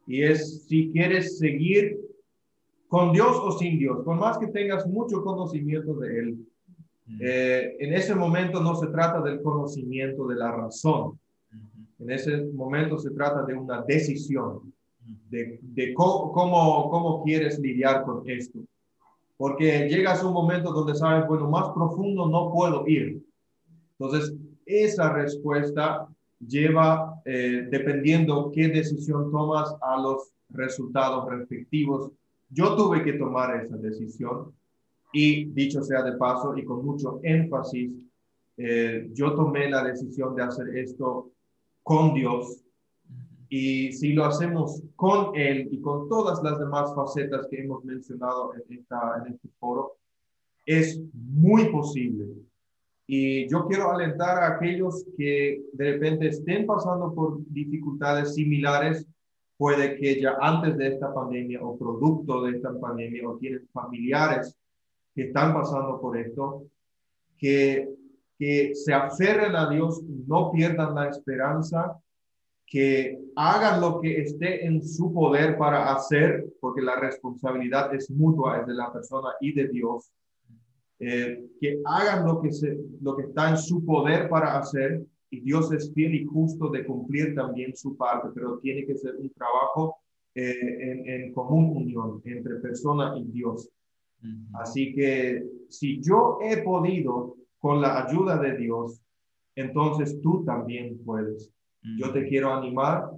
Y 0.06 0.22
es 0.22 0.66
si 0.66 0.90
quieres 0.90 1.38
seguir 1.38 1.98
con 2.88 3.12
Dios 3.12 3.38
o 3.42 3.52
sin 3.52 3.78
Dios, 3.78 4.04
por 4.04 4.16
más 4.16 4.36
que 4.36 4.48
tengas 4.48 4.86
mucho 4.86 5.22
conocimiento 5.22 5.94
de 5.94 6.18
Él, 6.18 6.48
eh, 7.20 7.76
en 7.80 7.94
ese 7.94 8.14
momento 8.14 8.60
no 8.60 8.74
se 8.74 8.88
trata 8.88 9.20
del 9.22 9.42
conocimiento 9.42 10.26
de 10.26 10.36
la 10.36 10.52
razón. 10.52 11.18
En 11.98 12.10
ese 12.10 12.44
momento 12.52 12.98
se 12.98 13.10
trata 13.10 13.44
de 13.44 13.54
una 13.54 13.82
decisión, 13.82 14.72
de, 15.30 15.58
de 15.62 15.94
cómo, 15.94 16.32
cómo, 16.32 17.22
quieres 17.24 17.58
lidiar 17.58 18.04
con 18.04 18.28
esto. 18.28 18.60
Porque 19.36 19.88
llegas 19.88 20.22
a 20.22 20.26
un 20.26 20.32
momento 20.32 20.72
donde 20.72 20.94
sabes, 20.94 21.26
bueno, 21.26 21.48
más 21.48 21.70
profundo 21.70 22.28
no 22.28 22.52
puedo 22.52 22.86
ir. 22.86 23.20
Entonces, 23.98 24.34
esa 24.66 25.12
respuesta 25.12 26.06
lleva, 26.46 27.20
eh, 27.24 27.66
dependiendo 27.70 28.50
qué 28.52 28.68
decisión 28.68 29.30
tomas, 29.32 29.74
a 29.80 30.00
los 30.00 30.30
resultados 30.50 31.28
respectivos. 31.30 32.12
Yo 32.50 32.76
tuve 32.76 33.02
que 33.02 33.14
tomar 33.14 33.56
esa 33.62 33.76
decisión 33.76 34.52
y 35.12 35.46
dicho 35.46 35.82
sea 35.82 36.02
de 36.02 36.12
paso 36.12 36.56
y 36.56 36.64
con 36.64 36.84
mucho 36.84 37.20
énfasis, 37.22 37.92
eh, 38.56 39.08
yo 39.12 39.34
tomé 39.34 39.70
la 39.70 39.84
decisión 39.84 40.34
de 40.34 40.42
hacer 40.42 40.76
esto 40.76 41.30
con 41.82 42.14
Dios. 42.14 42.64
Y 43.48 43.92
si 43.92 44.12
lo 44.12 44.26
hacemos 44.26 44.82
con 44.94 45.34
Él 45.34 45.68
y 45.70 45.80
con 45.80 46.08
todas 46.08 46.42
las 46.42 46.58
demás 46.58 46.94
facetas 46.94 47.46
que 47.50 47.62
hemos 47.62 47.82
mencionado 47.84 48.52
en, 48.54 48.78
esta, 48.78 49.22
en 49.24 49.32
este 49.32 49.48
foro, 49.58 49.96
es 50.66 51.00
muy 51.14 51.70
posible. 51.70 52.26
Y 53.06 53.48
yo 53.48 53.66
quiero 53.66 53.90
alentar 53.90 54.42
a 54.42 54.56
aquellos 54.56 55.06
que 55.16 55.62
de 55.72 55.92
repente 55.92 56.28
estén 56.28 56.66
pasando 56.66 57.14
por 57.14 57.38
dificultades 57.48 58.34
similares, 58.34 59.06
puede 59.56 59.96
que 59.96 60.20
ya 60.20 60.36
antes 60.42 60.76
de 60.76 60.88
esta 60.88 61.14
pandemia 61.14 61.62
o 61.62 61.78
producto 61.78 62.42
de 62.42 62.56
esta 62.56 62.78
pandemia 62.78 63.26
o 63.26 63.38
tienen 63.38 63.66
familiares 63.72 64.54
que 65.18 65.24
están 65.24 65.52
pasando 65.52 66.00
por 66.00 66.16
esto, 66.16 66.62
que, 67.36 67.88
que 68.38 68.72
se 68.72 68.94
aferren 68.94 69.56
a 69.56 69.68
Dios, 69.68 70.00
no 70.04 70.52
pierdan 70.52 70.94
la 70.94 71.08
esperanza, 71.08 71.98
que 72.64 73.18
hagan 73.34 73.80
lo 73.80 74.00
que 74.00 74.20
esté 74.20 74.64
en 74.64 74.80
su 74.80 75.12
poder 75.12 75.58
para 75.58 75.92
hacer, 75.92 76.46
porque 76.60 76.82
la 76.82 77.00
responsabilidad 77.00 77.92
es 77.92 78.08
mutua, 78.12 78.60
es 78.60 78.68
de 78.68 78.74
la 78.74 78.92
persona 78.92 79.30
y 79.40 79.52
de 79.54 79.66
Dios. 79.66 80.12
Eh, 81.00 81.48
que 81.60 81.80
hagan 81.84 82.24
lo 82.24 82.40
que, 82.40 82.52
se, 82.52 82.78
lo 83.02 83.16
que 83.16 83.24
está 83.24 83.50
en 83.50 83.56
su 83.56 83.84
poder 83.84 84.28
para 84.28 84.56
hacer 84.56 85.04
y 85.30 85.40
Dios 85.40 85.72
es 85.72 85.92
fiel 85.94 86.14
y 86.14 86.26
justo 86.26 86.68
de 86.68 86.86
cumplir 86.86 87.34
también 87.34 87.74
su 87.74 87.96
parte, 87.96 88.28
pero 88.32 88.60
tiene 88.60 88.86
que 88.86 88.94
ser 88.94 89.16
un 89.16 89.30
trabajo 89.30 89.96
eh, 90.36 90.54
en, 90.60 91.08
en, 91.08 91.32
común 91.32 91.76
unión 91.76 92.22
entre 92.24 92.54
persona 92.60 93.14
y 93.18 93.24
Dios. 93.32 93.68
Así 94.54 94.94
que 94.94 95.44
si 95.68 96.00
yo 96.00 96.38
he 96.42 96.58
podido 96.62 97.36
con 97.58 97.80
la 97.80 98.04
ayuda 98.04 98.38
de 98.38 98.56
Dios, 98.56 99.00
entonces 99.54 100.20
tú 100.22 100.44
también 100.44 100.98
puedes. 101.04 101.50
Yo 101.96 102.12
te 102.12 102.26
quiero 102.26 102.52
animar 102.52 103.10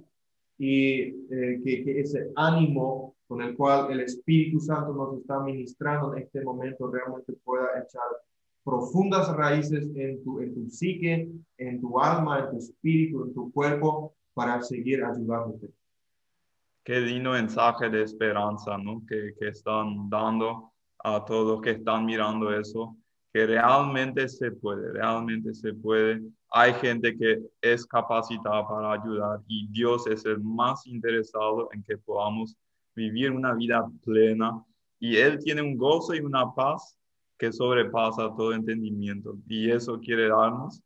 y 0.57 1.01
eh, 1.01 1.61
que, 1.63 1.99
ese 1.99 2.31
ánimo 2.35 3.15
con 3.27 3.41
el 3.41 3.55
cual 3.55 3.91
el 3.91 4.01
Espíritu 4.01 4.59
Santo 4.59 4.93
nos 4.93 5.19
está 5.19 5.39
ministrando 5.39 6.13
en 6.13 6.23
este 6.23 6.43
momento 6.43 6.89
realmente 6.89 7.33
pueda 7.43 7.67
echar 7.79 8.03
profundas 8.63 9.35
raíces 9.35 9.89
en 9.95 10.23
tu, 10.23 10.39
en 10.39 10.53
tu 10.53 10.69
psique, 10.69 11.29
en 11.57 11.81
tu 11.81 11.99
alma, 11.99 12.39
en 12.39 12.51
tu 12.51 12.57
espíritu, 12.57 13.25
en 13.25 13.33
tu 13.33 13.51
cuerpo, 13.51 14.13
para 14.33 14.61
seguir 14.61 15.03
ayudándote. 15.03 15.69
Qué 16.83 16.99
lindo 16.99 17.31
mensaje 17.31 17.89
de 17.89 18.03
esperanza, 18.03 18.77
¿no? 18.77 19.03
Que, 19.07 19.33
que 19.39 19.49
están 19.49 20.09
dando 20.09 20.70
a 21.03 21.23
todos 21.25 21.61
que 21.61 21.71
están 21.71 22.05
mirando 22.05 22.53
eso, 22.53 22.95
que 23.33 23.45
realmente 23.45 24.27
se 24.27 24.51
puede, 24.51 24.91
realmente 24.93 25.53
se 25.53 25.73
puede. 25.73 26.21
Hay 26.51 26.73
gente 26.73 27.15
que 27.17 27.41
es 27.61 27.85
capacitada 27.85 28.67
para 28.67 28.93
ayudar 28.93 29.39
y 29.47 29.67
Dios 29.67 30.05
es 30.07 30.25
el 30.25 30.39
más 30.39 30.85
interesado 30.85 31.69
en 31.71 31.83
que 31.83 31.97
podamos 31.97 32.55
vivir 32.95 33.31
una 33.31 33.53
vida 33.53 33.89
plena 34.03 34.63
y 34.99 35.15
Él 35.15 35.39
tiene 35.39 35.61
un 35.61 35.77
gozo 35.77 36.13
y 36.13 36.19
una 36.19 36.53
paz 36.53 36.97
que 37.37 37.51
sobrepasa 37.51 38.35
todo 38.35 38.53
entendimiento 38.53 39.35
y 39.47 39.71
eso 39.71 39.99
quiere 39.99 40.27
darnos. 40.27 40.81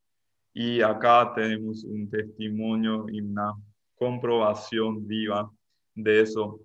Y 0.53 0.81
acá 0.81 1.33
tenemos 1.35 1.83
un 1.83 2.09
testimonio 2.09 3.07
y 3.11 3.19
una 3.19 3.53
comprobación 3.95 5.05
viva 5.05 5.51
de 5.95 6.21
eso. 6.21 6.61